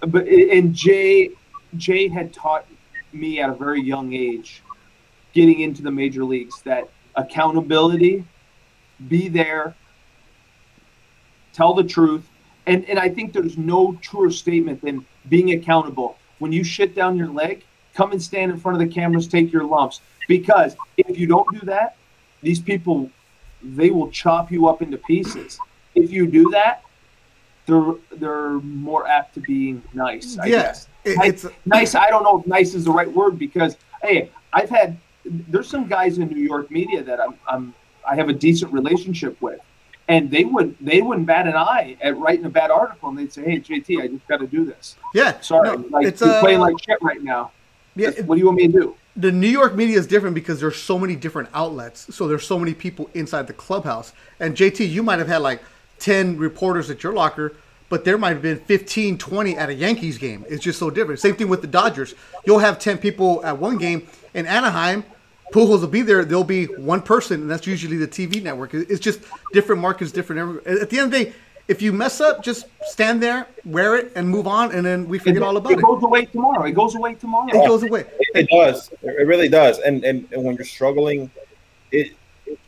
But 0.00 0.26
and 0.26 0.74
Jay, 0.74 1.30
Jay 1.76 2.08
had 2.08 2.32
taught 2.32 2.66
me 3.12 3.40
at 3.40 3.48
a 3.50 3.54
very 3.54 3.80
young 3.80 4.12
age, 4.14 4.62
getting 5.32 5.60
into 5.60 5.82
the 5.82 5.90
major 5.92 6.24
leagues, 6.24 6.60
that 6.62 6.88
accountability, 7.14 8.24
be 9.08 9.28
there, 9.28 9.74
tell 11.52 11.74
the 11.74 11.84
truth. 11.84 12.26
And 12.66 12.84
and 12.88 12.98
I 12.98 13.08
think 13.08 13.32
there's 13.32 13.56
no 13.58 13.96
truer 14.02 14.30
statement 14.30 14.80
than 14.82 15.04
being 15.28 15.52
accountable. 15.52 16.16
When 16.42 16.50
you 16.52 16.64
shit 16.64 16.96
down 16.96 17.16
your 17.16 17.28
leg, 17.28 17.62
come 17.94 18.10
and 18.10 18.20
stand 18.20 18.50
in 18.50 18.58
front 18.58 18.74
of 18.82 18.86
the 18.88 18.92
cameras, 18.92 19.28
take 19.28 19.52
your 19.52 19.62
lumps. 19.62 20.00
Because 20.26 20.74
if 20.96 21.16
you 21.16 21.28
don't 21.28 21.48
do 21.52 21.64
that, 21.66 21.94
these 22.42 22.58
people 22.60 23.08
they 23.62 23.90
will 23.90 24.10
chop 24.10 24.50
you 24.50 24.66
up 24.66 24.82
into 24.82 24.98
pieces. 24.98 25.60
If 25.94 26.10
you 26.10 26.26
do 26.26 26.50
that, 26.50 26.82
they're 27.66 27.94
they're 28.16 28.54
more 28.58 29.06
apt 29.06 29.34
to 29.34 29.40
being 29.40 29.84
nice, 29.94 30.36
I 30.36 30.46
Yeah, 30.46 30.62
guess. 30.62 30.88
it- 31.04 31.16
it's 31.22 31.46
nice. 31.64 31.94
I 31.94 32.08
don't 32.08 32.24
know 32.24 32.40
if 32.40 32.46
nice 32.48 32.74
is 32.74 32.84
the 32.86 32.90
right 32.90 33.10
word 33.12 33.38
because 33.38 33.76
hey, 34.02 34.28
I've 34.52 34.68
had 34.68 34.96
there's 35.24 35.68
some 35.68 35.86
guys 35.86 36.18
in 36.18 36.26
New 36.28 36.42
York 36.42 36.72
media 36.72 37.04
that 37.04 37.20
I'm, 37.20 37.34
I'm 37.48 37.72
I 38.04 38.16
have 38.16 38.28
a 38.28 38.32
decent 38.32 38.72
relationship 38.72 39.40
with, 39.40 39.60
and 40.08 40.30
they 40.30 40.44
would 40.44 40.76
they 40.80 41.00
wouldn't 41.00 41.26
bat 41.26 41.46
an 41.46 41.54
eye 41.54 41.96
at 42.00 42.16
writing 42.16 42.44
a 42.44 42.50
bad 42.50 42.70
article, 42.70 43.08
and 43.08 43.18
they'd 43.18 43.32
say, 43.32 43.42
"Hey, 43.42 43.60
JT, 43.60 44.02
I 44.02 44.08
just 44.08 44.26
got 44.28 44.38
to 44.38 44.46
do 44.46 44.64
this. 44.64 44.96
yeah. 45.14 45.40
Sorry, 45.40 45.76
no, 45.76 45.84
like 45.90 46.06
it's 46.06 46.20
you're 46.20 46.30
uh, 46.30 46.40
playing 46.40 46.60
like 46.60 46.74
shit 46.82 46.98
right 47.02 47.22
now. 47.22 47.52
yeah. 47.94 48.10
what 48.22 48.36
do 48.36 48.40
you 48.40 48.46
want 48.46 48.58
me 48.58 48.66
to 48.66 48.72
do?" 48.72 48.96
the 49.16 49.32
New 49.32 49.48
York 49.48 49.74
media 49.74 49.98
is 49.98 50.06
different 50.06 50.34
because 50.34 50.60
there's 50.60 50.76
so 50.76 50.98
many 50.98 51.16
different 51.16 51.48
outlets. 51.52 52.14
So 52.14 52.26
there's 52.26 52.46
so 52.46 52.58
many 52.58 52.72
people 52.74 53.10
inside 53.14 53.46
the 53.46 53.52
clubhouse. 53.52 54.12
And 54.40 54.56
JT, 54.56 54.88
you 54.88 55.02
might 55.02 55.18
have 55.18 55.28
had 55.28 55.38
like 55.38 55.62
10 55.98 56.38
reporters 56.38 56.88
at 56.90 57.02
your 57.02 57.12
locker, 57.12 57.54
but 57.90 58.04
there 58.04 58.16
might 58.16 58.30
have 58.30 58.42
been 58.42 58.58
15, 58.58 59.18
20 59.18 59.56
at 59.56 59.68
a 59.68 59.74
Yankees 59.74 60.16
game. 60.16 60.44
It's 60.48 60.64
just 60.64 60.78
so 60.78 60.88
different. 60.88 61.20
Same 61.20 61.36
thing 61.36 61.48
with 61.48 61.60
the 61.60 61.66
Dodgers. 61.66 62.14
You'll 62.46 62.60
have 62.60 62.78
10 62.78 62.98
people 62.98 63.44
at 63.44 63.58
one 63.58 63.76
game 63.76 64.08
in 64.32 64.46
Anaheim. 64.46 65.04
Pujols 65.52 65.80
will 65.80 65.88
be 65.88 66.02
there. 66.02 66.24
There'll 66.24 66.44
be 66.44 66.66
one 66.66 67.02
person, 67.02 67.42
and 67.42 67.50
that's 67.50 67.66
usually 67.66 67.96
the 67.96 68.08
TV 68.08 68.42
network. 68.42 68.74
It's 68.74 69.00
just 69.00 69.20
different 69.52 69.80
markets, 69.82 70.10
different. 70.10 70.66
At 70.66 70.90
the 70.90 70.98
end 70.98 71.12
of 71.12 71.18
the 71.18 71.24
day, 71.26 71.32
if 71.68 71.80
you 71.80 71.92
mess 71.92 72.20
up, 72.20 72.42
just 72.42 72.66
stand 72.84 73.22
there, 73.22 73.46
wear 73.64 73.96
it, 73.96 74.12
and 74.16 74.28
move 74.28 74.46
on, 74.46 74.72
and 74.72 74.84
then 74.84 75.06
we 75.08 75.18
forget 75.18 75.42
all 75.42 75.56
about 75.56 75.72
it 75.72 75.78
it. 75.78 75.82
goes 75.82 76.02
away 76.02 76.24
tomorrow. 76.26 76.64
It 76.64 76.72
goes 76.72 76.94
away 76.94 77.14
tomorrow. 77.14 77.48
It 77.48 77.66
goes 77.68 77.82
away. 77.82 78.00
It, 78.00 78.26
it 78.34 78.48
does. 78.50 78.90
It 78.90 78.98
it 79.20 79.26
really 79.26 79.48
does. 79.48 79.78
And, 79.78 80.02
and 80.04 80.26
and 80.32 80.42
when 80.44 80.56
you're 80.56 80.64
struggling, 80.64 81.30
it 81.92 82.12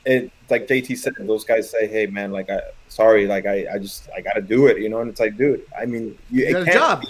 it 0.05 0.31
like 0.51 0.69
JT 0.69 0.97
said, 0.99 1.15
those 1.19 1.45
guys 1.45 1.71
say, 1.71 1.87
"Hey, 1.89 2.07
man, 2.07 2.31
like 2.31 2.51
I 2.51 2.61
sorry, 2.89 3.27
like 3.27 3.47
I, 3.47 3.67
I 3.75 3.79
just 3.79 4.09
I 4.17 4.21
gotta 4.21 4.41
do 4.43 4.67
it, 4.69 4.79
you 4.79 4.89
know. 4.89 5.01
And 5.01 5.11
it's 5.11 5.21
like, 5.21 5.37
dude, 5.37 5.63
I 5.79 5.87
mean, 5.87 6.17
you, 6.31 6.47
You 6.47 6.57
it 6.59 6.63
a 6.63 6.65
can't 6.65 6.77
job. 6.77 7.01
be 7.03 7.09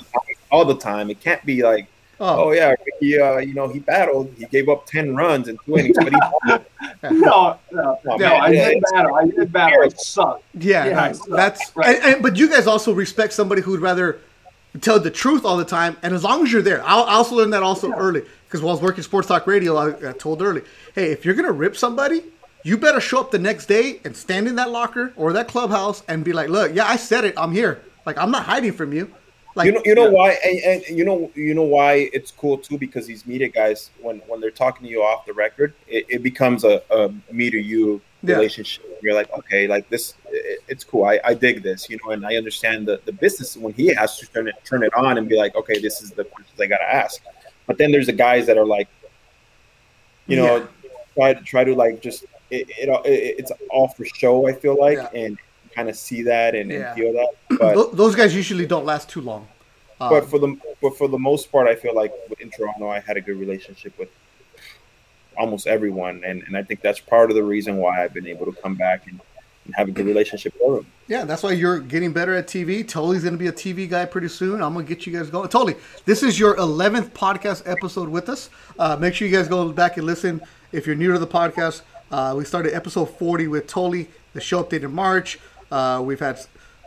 all 0.50 0.64
the 0.64 0.76
time. 0.76 1.10
It 1.10 1.20
can't 1.20 1.44
be 1.44 1.62
like, 1.62 1.86
Oh, 2.24 2.44
oh 2.44 2.52
yeah, 2.52 2.74
he, 3.00 3.18
uh, 3.20 3.38
you 3.38 3.54
know, 3.54 3.68
he 3.68 3.78
battled, 3.80 4.32
he 4.38 4.46
gave 4.46 4.68
up 4.68 4.86
ten 4.86 5.14
runs 5.14 5.48
in 5.48 5.58
two 5.64 5.76
innings, 5.78 5.96
but 5.98 6.12
he. 6.12 6.18
No, 7.10 7.10
no, 7.10 7.58
No, 7.72 7.98
no, 8.04 8.18
man, 8.18 8.32
I 8.42 8.48
yeah, 8.48 8.68
did 8.68 8.76
it's- 8.78 8.92
battle. 8.92 9.14
I 9.14 9.26
did 9.26 9.52
battle. 9.52 9.82
I 9.84 9.88
sucked. 9.88 10.42
yeah, 10.54 10.86
Yeah, 10.86 11.06
no, 11.08 11.12
so- 11.12 11.36
that's 11.36 11.72
right. 11.76 11.96
and, 11.96 12.14
and, 12.14 12.22
but 12.22 12.36
you 12.36 12.48
guys 12.48 12.66
also 12.66 12.92
respect 12.94 13.32
somebody 13.34 13.60
who'd 13.60 13.80
rather 13.80 14.20
tell 14.80 14.98
the 14.98 15.10
truth 15.10 15.44
all 15.44 15.56
the 15.58 15.64
time, 15.66 15.96
and 16.02 16.14
as 16.14 16.24
long 16.24 16.42
as 16.44 16.52
you're 16.52 16.62
there, 16.62 16.82
I 16.82 16.94
I 17.00 17.14
also 17.14 17.36
learned 17.36 17.52
that 17.52 17.62
also 17.62 17.92
early 17.92 18.22
because 18.46 18.62
while 18.62 18.70
I 18.70 18.74
was 18.74 18.82
working 18.82 19.02
sports 19.04 19.28
talk 19.28 19.46
radio, 19.46 19.76
I, 19.76 20.10
I 20.10 20.12
told 20.12 20.40
early, 20.40 20.62
hey, 20.94 21.12
if 21.12 21.24
you're 21.24 21.34
gonna 21.34 21.52
rip 21.52 21.76
somebody, 21.76 22.22
you 22.64 22.78
better 22.78 23.00
show 23.00 23.20
up 23.20 23.30
the 23.30 23.38
next 23.38 23.66
day 23.66 24.00
and 24.04 24.16
stand 24.16 24.48
in 24.48 24.56
that 24.56 24.70
locker 24.70 25.12
or 25.16 25.32
that 25.34 25.46
clubhouse 25.48 26.02
and 26.08 26.24
be 26.24 26.32
like, 26.32 26.48
look, 26.48 26.74
yeah, 26.74 26.86
I 26.86 26.96
said 26.96 27.24
it, 27.24 27.34
I'm 27.36 27.52
here, 27.52 27.82
like 28.06 28.16
I'm 28.16 28.30
not 28.30 28.44
hiding 28.44 28.72
from 28.72 28.92
you, 28.94 29.12
like 29.54 29.66
you 29.66 29.72
know, 29.72 29.82
you 29.84 29.94
know 29.94 30.10
why, 30.10 30.32
and, 30.44 30.82
and 30.84 30.98
you 30.98 31.04
know, 31.04 31.30
you 31.34 31.54
know 31.54 31.62
why 31.62 32.10
it's 32.12 32.30
cool 32.30 32.58
too 32.58 32.76
because 32.78 33.06
these 33.06 33.24
media 33.26 33.48
guys, 33.48 33.90
when 34.00 34.18
when 34.26 34.40
they're 34.40 34.50
talking 34.50 34.84
to 34.86 34.90
you 34.90 35.02
off 35.02 35.26
the 35.26 35.32
record, 35.32 35.74
it, 35.86 36.06
it 36.08 36.22
becomes 36.22 36.64
a, 36.64 36.82
a 36.90 37.12
me 37.32 37.50
to 37.50 37.58
you 37.58 38.00
Yeah. 38.22 38.36
relationship. 38.36 38.84
You're 39.02 39.14
like, 39.14 39.30
okay, 39.38 39.68
like 39.68 39.88
this, 39.90 40.14
it, 40.30 40.60
it's 40.66 40.82
cool. 40.82 41.04
I, 41.04 41.20
I 41.24 41.34
dig 41.34 41.62
this, 41.62 41.88
you 41.88 41.98
know, 42.02 42.10
and 42.12 42.26
I 42.26 42.36
understand 42.36 42.86
the, 42.88 43.00
the 43.04 43.12
business 43.12 43.56
when 43.56 43.74
he 43.74 43.94
has 43.94 44.18
to 44.18 44.26
turn 44.32 44.48
it 44.48 44.54
turn 44.64 44.82
it 44.82 44.92
on 44.94 45.18
and 45.18 45.28
be 45.28 45.36
like, 45.36 45.54
okay, 45.54 45.78
this 45.78 46.02
is 46.02 46.10
the 46.10 46.24
questions 46.24 46.58
I 46.60 46.66
gotta 46.66 46.92
ask. 47.02 47.22
But 47.66 47.78
then 47.78 47.92
there's 47.92 48.06
the 48.06 48.12
guys 48.12 48.46
that 48.46 48.58
are 48.58 48.66
like, 48.66 48.88
you 50.26 50.36
know, 50.36 50.66
try 51.16 51.34
to 51.34 51.40
try 51.42 51.64
to 51.64 51.74
like 51.74 52.00
just 52.02 52.24
it, 52.50 52.68
it, 52.78 52.88
it 53.04 53.36
it's 53.38 53.52
all 53.70 53.88
for 53.88 54.04
show. 54.04 54.48
I 54.48 54.52
feel 54.52 54.76
like 54.78 54.98
Yeah. 54.98 55.20
and 55.26 55.38
kind 55.74 55.88
of 55.88 55.96
see 55.96 56.22
that 56.22 56.54
and, 56.54 56.70
Yeah. 56.70 56.88
and 56.92 56.98
feel 56.98 57.12
that, 57.12 57.28
but. 57.58 57.96
Those 57.96 58.14
guys 58.14 58.34
usually 58.34 58.66
don't 58.66 58.84
last 58.84 59.08
too 59.08 59.20
long. 59.20 59.48
Um, 60.00 60.10
But 60.10 60.28
for 60.28 60.38
the 60.38 60.56
but 60.82 60.96
for 60.98 61.08
the 61.08 61.18
most 61.18 61.50
part, 61.52 61.66
I 61.68 61.74
feel 61.76 61.94
like 61.94 62.12
in 62.40 62.50
Toronto, 62.50 62.88
I 62.88 63.00
had 63.00 63.16
a 63.16 63.20
good 63.20 63.38
relationship 63.38 63.96
with 63.98 64.08
almost 65.36 65.66
everyone, 65.66 66.22
and, 66.24 66.42
and 66.46 66.56
I 66.56 66.62
think 66.62 66.80
that's 66.80 67.00
part 67.00 67.30
of 67.30 67.36
the 67.36 67.42
reason 67.42 67.76
why 67.76 68.04
I've 68.04 68.14
been 68.14 68.26
able 68.26 68.46
to 68.46 68.52
come 68.52 68.74
back 68.76 69.06
and, 69.08 69.20
and 69.64 69.74
have 69.74 69.88
a 69.88 69.90
good 69.92 70.06
relationship 70.06 70.54
with 70.60 70.76
them. 70.76 70.86
Yeah, 71.08 71.24
that's 71.24 71.42
why 71.42 71.52
you're 71.52 71.80
getting 71.80 72.12
better 72.12 72.34
at 72.34 72.46
TV. 72.46 72.86
Totally 72.86 73.18
going 73.18 73.32
to 73.32 73.38
be 73.38 73.48
a 73.48 73.52
TV 73.52 73.88
guy 73.88 74.04
pretty 74.04 74.28
soon. 74.28 74.62
I'm 74.62 74.74
going 74.74 74.86
to 74.86 74.94
get 74.94 75.06
you 75.06 75.12
guys 75.16 75.30
going. 75.30 75.48
Totally. 75.48 75.76
This 76.04 76.22
is 76.22 76.38
your 76.38 76.56
11th 76.56 77.10
podcast 77.10 77.62
episode 77.66 78.08
with 78.08 78.28
us. 78.28 78.48
Uh, 78.78 78.96
make 78.96 79.14
sure 79.14 79.26
you 79.28 79.36
guys 79.36 79.48
go 79.48 79.70
back 79.72 79.96
and 79.96 80.06
listen. 80.06 80.40
If 80.72 80.86
you're 80.86 80.96
new 80.96 81.12
to 81.12 81.18
the 81.18 81.26
podcast, 81.26 81.82
uh, 82.10 82.34
we 82.36 82.44
started 82.44 82.74
episode 82.74 83.06
40 83.06 83.48
with 83.48 83.66
Tolley. 83.66 84.08
The 84.34 84.40
show 84.40 84.62
updated 84.62 84.84
in 84.84 84.92
March. 84.94 85.38
Uh, 85.70 86.02
we've 86.04 86.20
had 86.20 86.38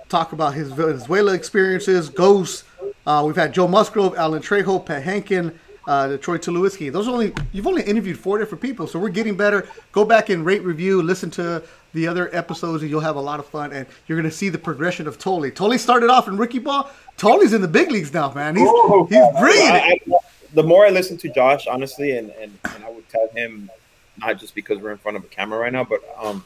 talk 0.10 0.32
about 0.32 0.54
his 0.54 0.72
Venezuela 0.72 1.34
experiences, 1.34 2.10
ghosts. 2.10 2.64
Uh, 3.06 3.24
we've 3.26 3.36
had 3.36 3.54
Joe 3.54 3.68
Musgrove, 3.68 4.16
Alan 4.18 4.42
Trejo, 4.42 4.86
Pat 4.86 5.04
Hankin, 5.04 5.58
uh, 5.88 6.08
Detroit 6.08 6.42
Tulowitzki. 6.42 6.92
Those 6.92 7.08
are 7.08 7.12
only 7.12 7.34
you've 7.54 7.68
only 7.68 7.84
interviewed 7.84 8.18
four 8.18 8.38
different 8.38 8.62
people, 8.62 8.88
so 8.88 9.00
we're 9.00 9.10
getting 9.10 9.36
better. 9.36 9.68
Go 9.92 10.04
back 10.04 10.30
and 10.30 10.46
rate, 10.46 10.64
review, 10.64 11.02
listen 11.02 11.32
to 11.32 11.64
the 11.94 12.08
other 12.08 12.34
episodes, 12.36 12.84
and 12.84 12.92
you'll 12.92 13.00
have 13.00 13.16
a 13.16 13.22
lot 13.22 13.40
of 13.40 13.46
fun. 13.48 13.72
And 13.72 13.88
you're 14.08 14.18
gonna 14.18 14.32
see 14.32 14.50
the 14.50 14.58
progression 14.58 15.08
of 15.08 15.18
Tolley. 15.18 15.52
Tolley 15.52 15.78
started 15.78 16.10
off 16.10 16.28
in 16.28 16.38
rookie 16.38 16.60
ball. 16.60 16.90
Tolley's 17.16 17.54
in 17.54 17.62
the 17.62 17.68
big 17.68 17.92
leagues 17.92 18.14
now, 18.14 18.32
man. 18.34 18.56
He's 18.56 18.68
Oh, 18.68 19.06
he's 19.10 19.40
bringing 19.40 19.68
it. 19.68 19.72
I, 19.72 20.00
I, 20.12 20.20
the 20.54 20.64
more 20.64 20.86
I 20.86 20.90
listen 20.90 21.18
to 21.18 21.30
Josh, 21.30 21.68
honestly, 21.68 22.18
and, 22.18 22.32
and, 22.32 22.58
and 22.74 22.84
I 22.84 22.90
would 22.90 23.08
tell 23.10 23.28
him 23.30 23.70
not 24.18 24.40
just 24.40 24.56
because 24.56 24.80
we're 24.80 24.92
in 24.92 24.98
front 24.98 25.18
of 25.18 25.24
a 25.24 25.28
camera 25.28 25.60
right 25.60 25.72
now, 25.72 25.84
but 25.84 26.02
um, 26.22 26.44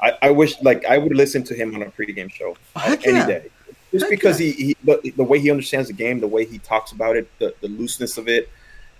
I, 0.00 0.12
I 0.22 0.30
wish 0.30 0.60
like 0.62 0.84
I 0.84 0.98
would 0.98 1.14
listen 1.14 1.42
to 1.44 1.54
him 1.54 1.74
on 1.74 1.82
a 1.82 1.86
pregame 1.86 2.30
show 2.30 2.56
any 2.76 2.98
yeah. 3.18 3.26
day. 3.26 3.50
Just 3.92 4.04
Heck 4.04 4.10
because 4.10 4.38
he, 4.38 4.52
he 4.52 4.76
the, 4.84 5.12
the 5.16 5.24
way 5.24 5.38
he 5.38 5.50
understands 5.50 5.88
the 5.88 5.94
game, 5.94 6.20
the 6.20 6.26
way 6.26 6.44
he 6.44 6.58
talks 6.58 6.92
about 6.92 7.16
it, 7.16 7.30
the, 7.38 7.54
the 7.60 7.68
looseness 7.68 8.18
of 8.18 8.28
it, 8.28 8.50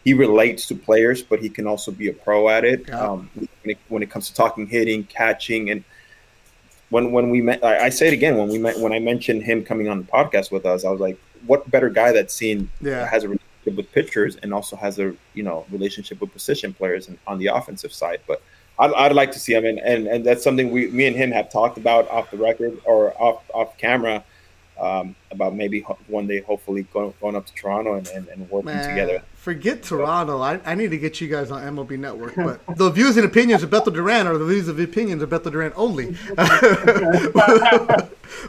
he 0.05 0.14
relates 0.14 0.66
to 0.68 0.74
players, 0.74 1.22
but 1.22 1.40
he 1.40 1.49
can 1.49 1.66
also 1.66 1.90
be 1.90 2.09
a 2.09 2.12
pro 2.12 2.49
at 2.49 2.64
it. 2.64 2.84
Yeah. 2.88 3.01
Um, 3.01 3.30
when 3.34 3.49
it 3.64 3.78
when 3.88 4.03
it 4.03 4.11
comes 4.11 4.28
to 4.28 4.34
talking, 4.34 4.66
hitting, 4.66 5.05
catching, 5.05 5.70
and 5.70 5.84
when 6.90 7.12
when 7.12 7.30
we 7.30 7.42
met, 7.42 7.62
I, 7.64 7.86
I 7.86 7.88
say 7.88 8.07
it 8.09 8.12
again 8.12 8.38
when 8.38 8.49
we 8.49 8.59
met 8.59 8.78
when 8.78 8.92
I 8.92 9.01
mentioned 9.01 9.42
him 9.42 9.64
coming 9.64 9.88
on 9.88 9.99
the 9.99 10.07
podcast 10.07 10.51
with 10.51 10.64
us, 10.64 10.84
I 10.84 10.90
was 10.90 11.01
like, 11.01 11.18
what 11.47 11.70
better 11.70 11.90
guy 11.90 12.12
that's 12.12 12.32
seen 12.32 12.70
Yeah. 12.80 13.07
has 13.07 13.24
a 13.24 13.28
relationship 13.28 13.76
with 13.76 13.92
pitchers 13.92 14.36
and 14.36 14.55
also 14.55 14.76
has 14.76 14.99
a 14.99 15.14
you 15.34 15.42
know 15.42 15.66
relationship 15.70 16.20
with 16.20 16.32
position 16.32 16.72
players 16.72 17.09
and 17.09 17.18
on 17.26 17.38
the 17.38 17.49
offensive 17.49 17.92
side, 17.92 18.20
but. 18.26 18.40
I'd, 18.79 18.93
I'd 18.93 19.12
like 19.14 19.33
to 19.33 19.39
see 19.39 19.55
him, 19.55 19.64
and, 19.64 19.79
and, 19.79 20.07
and 20.07 20.24
that's 20.24 20.45
something 20.45 20.70
we, 20.70 20.89
me 20.89 21.07
and 21.07 21.16
him 21.16 21.31
have 21.33 21.51
talked 21.51 21.79
about 21.79 22.09
off 22.11 22.31
the 22.31 22.37
record 22.37 22.79
or 22.85 23.12
off 23.20 23.43
off 23.55 23.77
camera, 23.79 24.22
um, 24.79 25.14
about 25.31 25.55
maybe 25.55 25.81
one 26.09 26.27
day, 26.27 26.41
hopefully 26.43 26.83
going, 26.93 27.14
going 27.20 27.35
up 27.35 27.47
to 27.47 27.55
Toronto 27.55 27.95
and, 27.95 28.07
and, 28.09 28.29
and 28.29 28.51
working 28.51 28.66
Man, 28.66 28.87
together. 28.91 29.22
forget 29.35 29.83
Toronto. 29.83 30.43
I, 30.43 30.61
I 30.66 30.74
need 30.74 30.91
to 30.91 30.99
get 30.99 31.18
you 31.22 31.29
guys 31.29 31.51
on 31.51 31.62
MLB 31.62 31.99
Network. 31.99 32.35
But 32.37 32.61
the 32.77 32.91
views 32.91 33.16
and 33.16 33.24
opinions 33.24 33.62
of 33.62 33.70
Beto 33.70 33.91
Duran 33.91 34.27
are 34.27 34.37
the 34.37 34.45
views 34.45 34.68
and 34.68 34.79
opinions 34.79 35.22
of 35.22 35.31
Beto 35.31 35.51
Duran 35.51 35.72
only. 35.77 36.14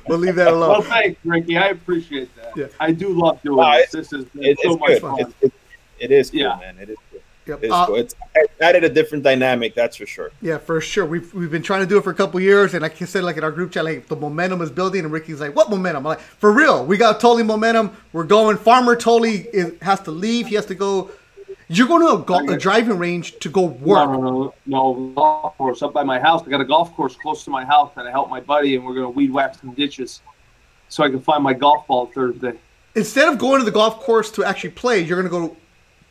we'll 0.08 0.18
leave 0.20 0.36
that 0.36 0.50
alone. 0.50 0.70
Well, 0.70 0.82
thanks, 0.82 1.20
Ricky. 1.24 1.58
I 1.58 1.68
appreciate 1.70 2.36
that. 2.36 2.58
Yeah. 2.58 2.68
I 2.80 2.92
do 2.92 3.10
love 3.10 3.42
doing 3.42 3.58
No, 3.58 3.72
this. 3.78 3.92
This 3.92 4.12
has 4.12 4.26
been 4.26 4.44
It, 4.44 4.60
so 4.62 4.72
it's 4.74 4.80
much 4.82 4.90
good. 4.90 5.02
fun. 5.02 5.20
It, 5.22 5.28
it, 5.42 5.54
it 6.00 6.12
is 6.12 6.30
cool, 6.32 6.42
Yeah. 6.42 6.58
man. 6.60 6.78
It 6.80 6.90
is. 6.90 6.98
Cool. 7.48 7.56
Yep. 7.56 7.64
It's 7.64 7.74
Uh. 7.74 7.94
It's 7.94 8.16
added 8.62 8.84
a 8.84 8.90
different 8.90 9.24
dynamic, 9.24 9.74
that's 9.76 9.98
for 9.98 10.06
sure. 10.06 10.32
Yeah, 10.42 10.58
for 10.58 10.80
sure. 10.82 11.06
We've 11.06 11.34
we've 11.34 11.52
been 11.52 11.64
trying 11.64 11.82
to 11.82 11.88
do 11.88 11.98
it 11.98 12.04
for 12.04 12.12
a 12.12 12.16
couple 12.16 12.40
years, 12.40 12.74
and 12.74 12.82
like 12.82 13.02
I 13.02 13.06
said, 13.06 13.24
like 13.24 13.38
in 13.38 13.44
our 13.44 13.52
group 13.52 13.72
chat, 13.72 13.86
like 13.86 14.08
the 14.08 14.16
momentum 14.16 14.62
is 14.62 14.70
building, 14.70 15.04
and 15.04 15.12
Ricky's 15.12 15.40
like, 15.40 15.56
"What 15.56 15.70
momentum?" 15.70 16.06
I'm 16.06 16.10
like, 16.12 16.20
"For 16.20 16.52
real, 16.52 16.86
we 16.86 16.98
got 16.98 17.20
totally 17.20 17.44
momentum. 17.44 17.96
We're 18.14 18.24
going." 18.26 18.58
Farmer 18.58 18.96
totally 18.96 19.48
is, 19.54 19.74
has 19.82 20.02
to 20.02 20.12
leave. 20.12 20.48
He 20.48 20.56
has 20.56 20.66
to 20.68 20.76
go. 20.76 21.12
You're 21.70 21.88
going 21.88 22.02
to 22.02 22.14
a, 22.14 22.26
go- 22.26 22.54
a 22.54 22.58
driving 22.58 22.98
range 22.98 23.40
to 23.40 23.50
go 23.50 23.64
work. 23.64 24.10
No, 24.10 24.22
no, 24.22 24.54
no, 24.66 24.94
no 24.94 25.14
golf 25.14 25.58
course 25.58 25.82
up 25.82 25.94
by 25.94 26.04
my 26.04 26.20
house. 26.20 26.42
I 26.46 26.50
got 26.50 26.62
a 26.62 26.66
golf 26.66 26.94
course 26.96 27.16
close 27.16 27.44
to 27.44 27.50
my 27.50 27.66
house 27.66 27.92
that 27.96 28.08
I 28.08 28.12
help 28.12 28.30
my 28.30 28.40
buddy, 28.40 28.76
and 28.76 28.86
we're 28.86 28.94
gonna 28.94 29.10
weed 29.10 29.32
whack 29.32 29.56
some 29.56 29.74
ditches, 29.74 30.22
so 30.88 31.04
I 31.04 31.10
can 31.10 31.20
find 31.20 31.44
my 31.44 31.54
golf 31.54 31.86
ball 31.88 32.06
Thursday. 32.08 32.54
Instead 32.96 33.28
of 33.32 33.38
going 33.38 33.60
to 33.60 33.66
the 33.66 33.72
golf 33.72 34.00
course 34.00 34.32
to 34.32 34.44
actually 34.44 34.72
play, 34.72 35.02
you're 35.02 35.22
going 35.22 35.32
to 35.32 35.50
go 35.50 35.56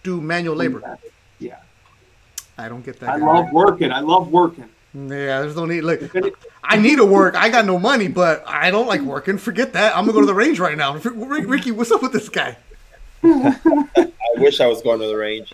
do 0.05 0.21
manual 0.21 0.55
labor. 0.55 0.81
Yeah, 0.85 0.95
I 2.59 2.69
don't 2.69 2.85
get 2.85 3.01
that. 3.01 3.11
I 3.11 3.19
guy. 3.19 3.27
love 3.27 3.53
working. 3.53 3.93
I 3.93 4.01
love 4.01 4.29
working. 4.29 4.69
Yeah, 4.95 5.43
there's 5.43 5.57
no 5.57 5.67
need. 5.67 5.83
Look, 5.83 6.01
I 6.65 6.79
need 6.79 6.97
to 6.97 7.05
work. 7.05 7.35
I 7.35 7.51
got 7.51 7.67
no 7.67 7.79
money, 7.79 8.09
but 8.09 8.43
I 8.47 8.71
don't 8.71 8.87
like 8.87 9.03
working. 9.03 9.37
Forget 9.37 9.75
that. 9.75 9.95
I'm 9.95 10.05
gonna 10.07 10.15
go 10.15 10.21
to 10.21 10.27
the 10.27 10.35
range 10.35 10.59
right 10.59 10.77
now. 10.77 10.97
Ricky, 10.97 11.71
what's 11.71 11.91
up 11.91 12.03
with 12.03 12.13
this 12.13 12.31
guy? 12.31 12.57
I 13.23 14.11
wish 14.37 14.61
I 14.61 14.67
was 14.67 14.81
going 14.83 15.01
to 15.01 15.07
the 15.07 15.17
range. 15.17 15.53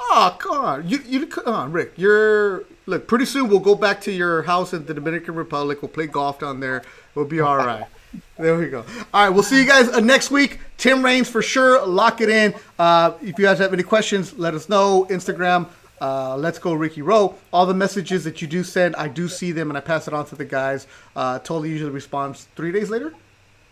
Oh, 0.00 0.36
come 0.38 0.64
on. 0.64 0.88
You, 0.88 1.00
you 1.06 1.26
come 1.26 1.52
on, 1.52 1.72
Rick. 1.72 1.92
You're 1.96 2.64
look. 2.86 3.06
Pretty 3.06 3.24
soon 3.24 3.48
we'll 3.48 3.58
go 3.58 3.74
back 3.74 4.00
to 4.02 4.12
your 4.12 4.42
house 4.42 4.72
in 4.72 4.86
the 4.86 4.94
Dominican 4.94 5.34
Republic. 5.34 5.82
We'll 5.82 5.90
play 5.90 6.06
golf 6.06 6.38
down 6.38 6.60
there. 6.60 6.82
We'll 7.14 7.24
be 7.24 7.40
all 7.40 7.56
right. 7.56 7.84
There 8.38 8.56
we 8.56 8.68
go. 8.68 8.86
All 9.12 9.24
right, 9.24 9.28
we'll 9.28 9.42
see 9.42 9.60
you 9.60 9.66
guys 9.66 9.86
uh, 9.90 10.00
next 10.00 10.30
week. 10.30 10.60
Tim 10.78 11.04
Raines 11.04 11.28
for 11.28 11.42
sure. 11.42 11.84
Lock 11.86 12.22
it 12.22 12.30
in. 12.30 12.54
Uh, 12.78 13.12
if 13.20 13.38
you 13.38 13.44
guys 13.44 13.58
have 13.58 13.74
any 13.74 13.82
questions, 13.82 14.38
let 14.38 14.54
us 14.54 14.70
know. 14.70 15.06
Instagram. 15.10 15.68
Uh, 16.00 16.36
let's 16.36 16.58
go, 16.58 16.72
Ricky 16.74 17.02
Rowe. 17.02 17.34
All 17.52 17.66
the 17.66 17.74
messages 17.74 18.24
that 18.24 18.40
you 18.40 18.48
do 18.48 18.62
send, 18.64 18.94
I 18.96 19.08
do 19.08 19.28
see 19.28 19.52
them 19.52 19.70
and 19.70 19.76
I 19.76 19.80
pass 19.80 20.06
it 20.08 20.14
on 20.14 20.26
to 20.26 20.36
the 20.36 20.44
guys. 20.44 20.86
Uh, 21.16 21.38
totally 21.40 21.70
usually 21.70 21.90
responds 21.90 22.46
three 22.56 22.72
days 22.72 22.90
later. 22.90 23.12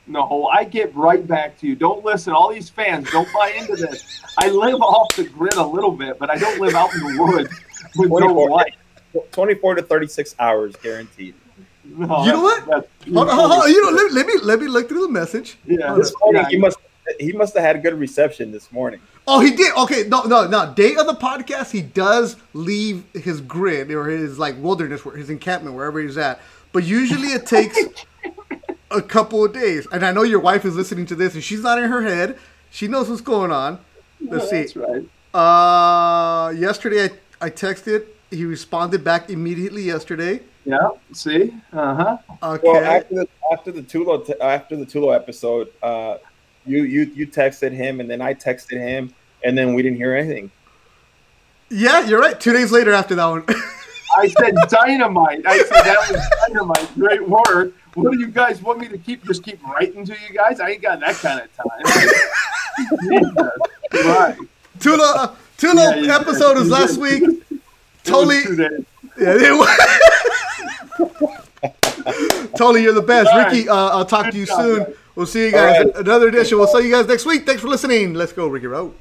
No, 0.09 0.47
I 0.47 0.63
get 0.65 0.95
right 0.95 1.27
back 1.27 1.59
to 1.61 1.67
you. 1.67 1.75
Don't 1.75 2.05
listen. 2.05 2.33
All 2.33 2.53
these 2.53 2.71
fans, 2.71 3.11
don't 3.11 3.29
buy 3.35 3.51
into 3.59 3.75
this. 3.75 4.23
I 4.39 4.49
live 4.51 4.81
off 4.81 5.15
the 5.17 5.25
grid 5.25 5.55
a 5.55 5.67
little 5.67 5.91
bit, 5.91 6.19
but 6.19 6.31
I 6.31 6.37
don't 6.37 6.61
live 6.61 6.75
out 6.75 6.95
in 6.95 7.01
the 7.01 7.23
woods 7.23 7.51
with 7.97 8.11
no 8.11 8.19
24, 8.21 8.51
light. 8.51 8.75
24 9.33 9.75
to 9.77 9.83
36 9.83 10.35
hours 10.39 10.77
guaranteed. 10.77 11.35
No, 11.85 12.25
You 12.25 12.33
know 12.33 12.43
what? 12.43 12.67
that's- 12.67 12.91
Hold 13.15 13.29
on, 13.29 13.51
hold. 13.51 13.69
You 13.71 13.83
know, 13.83 13.97
let, 13.97 14.13
let 14.13 14.27
me 14.27 14.35
let 14.43 14.61
me 14.61 14.67
look 14.67 14.89
through 14.89 15.03
the 15.03 15.13
message. 15.13 15.57
Yeah, 15.67 15.95
This 15.95 16.13
morning, 16.21 16.43
yeah. 16.43 16.49
he 16.49 16.59
must 16.59 16.79
he 17.19 17.33
must 17.33 17.55
have 17.55 17.65
had 17.65 17.77
a 17.77 17.79
good 17.79 17.95
reception 17.95 18.53
this 18.53 18.71
morning. 18.73 19.01
Oh, 19.27 19.41
he 19.41 19.55
did. 19.55 19.75
Okay, 19.77 20.05
no, 20.09 20.23
no, 20.23 20.47
no. 20.47 20.73
Day 20.75 20.95
of 20.97 21.07
the 21.07 21.15
podcast, 21.15 21.71
he 21.71 21.83
does 21.83 22.37
leave 22.53 23.05
his 23.13 23.41
grid 23.41 23.91
or 23.91 24.09
his 24.09 24.39
like 24.39 24.55
wilderness, 24.59 25.05
where 25.05 25.17
his 25.17 25.31
encampment, 25.31 25.75
wherever 25.75 26.01
he's 26.01 26.17
at. 26.17 26.41
But 26.73 26.85
usually 26.85 27.29
it 27.29 27.47
takes 27.47 27.79
a 28.91 29.03
couple 29.03 29.45
of 29.45 29.53
days. 29.53 29.87
And 29.91 30.05
I 30.05 30.13
know 30.13 30.23
your 30.23 30.41
wife 30.41 30.65
is 30.65 30.77
listening 30.77 31.07
to 31.07 31.15
this, 31.15 31.35
and 31.35 31.43
she's 31.43 31.63
not 31.63 31.79
in 31.79 31.91
her 31.91 32.03
head. 32.03 32.39
She 32.71 32.89
knows 32.89 33.09
what's 33.09 33.21
going 33.21 33.51
on. 33.51 33.81
Let's 34.21 34.51
see. 34.51 34.63
That's 34.63 34.77
right. 34.77 35.09
Uh, 35.35 36.51
yesterday 36.51 37.05
I, 37.05 37.47
I 37.47 37.51
texted. 37.51 38.07
He 38.31 38.45
responded 38.45 39.05
back 39.05 39.31
immediately 39.31 39.83
yesterday. 39.83 40.41
Yeah. 40.65 40.91
See. 41.13 41.55
Uh 41.73 41.95
huh. 41.95 42.19
Okay. 42.43 42.69
Well, 42.69 42.85
after 42.85 43.15
the 43.15 43.29
after 43.53 43.73
the 43.73 43.83
Tulo 43.83 44.29
after 44.41 44.77
the 44.77 44.85
Tulo 44.85 45.15
episode, 45.15 45.69
uh, 45.83 46.17
you 46.67 46.83
you 46.85 47.03
you 47.15 47.27
texted 47.27 47.73
him, 47.73 48.01
and 48.01 48.11
then 48.11 48.21
I 48.21 48.35
texted 48.35 48.79
him, 48.79 49.13
and 49.45 49.57
then 49.57 49.75
we 49.75 49.83
didn't 49.83 49.99
hear 49.99 50.15
anything. 50.15 50.51
yeah, 51.71 52.05
you're 52.07 52.21
right. 52.21 52.39
Two 52.39 52.53
days 52.53 52.73
later 52.73 52.93
after 52.93 53.15
that 53.15 53.27
one. 53.27 53.45
I 54.19 54.29
said 54.29 54.55
dynamite. 54.69 55.45
I 55.47 55.59
said 55.59 55.83
that 55.85 55.99
was 56.11 56.21
dynamite. 56.49 56.95
Great 56.95 57.29
word. 57.29 57.75
What 57.95 58.13
do 58.13 58.19
you 58.19 58.29
guys 58.29 58.63
want 58.63 58.79
me 58.79 58.89
to 58.89 58.97
keep? 58.99 59.25
Just 59.25 59.43
keep 59.43 59.63
writing 59.67 60.05
to 60.07 60.13
you 60.13 60.35
guys? 60.35 60.59
I 60.61 60.71
ain't 60.71 60.83
got 60.83 61.01
that 61.01 61.17
kind 61.17 61.41
of 61.41 61.49
time. 61.57 61.83
Right. 63.93 64.37
Tulo, 64.79 64.99
uh, 65.01 65.35
Tulo 65.57 65.75
Yeah, 65.77 65.95
you- 65.97 66.11
episode 66.11 66.59
was 66.59 66.69
last 66.69 66.99
week. 66.99 67.23
Totally, 68.05 68.41
yeah, 69.19 69.35
it 69.37 69.53
was. 69.57 69.69
totally, 72.57 72.83
you're 72.85 72.93
the 72.93 73.03
best, 73.03 73.29
All 73.33 73.39
right. 73.39 73.53
Ricky. 73.53 73.69
Uh, 73.69 73.75
I'll 73.75 74.05
talk 74.07 74.31
to 74.31 74.37
you 74.39 74.47
job, 74.47 74.61
soon. 74.61 74.85
guys. 74.85 74.95
We'll 75.17 75.27
see 75.27 75.47
you 75.47 75.51
guys 75.51 75.85
right. 75.85 75.97
another 75.97 76.29
edition. 76.29 76.59
We'll 76.59 76.69
see 76.69 76.87
you 76.87 76.93
guys 76.93 77.07
next 77.07 77.25
week. 77.25 77.47
Thanks 77.47 77.63
for 77.63 77.69
listening. 77.69 78.15
Let's 78.15 78.33
go, 78.33 78.47
Ricky 78.47 78.67
Road. 78.67 78.95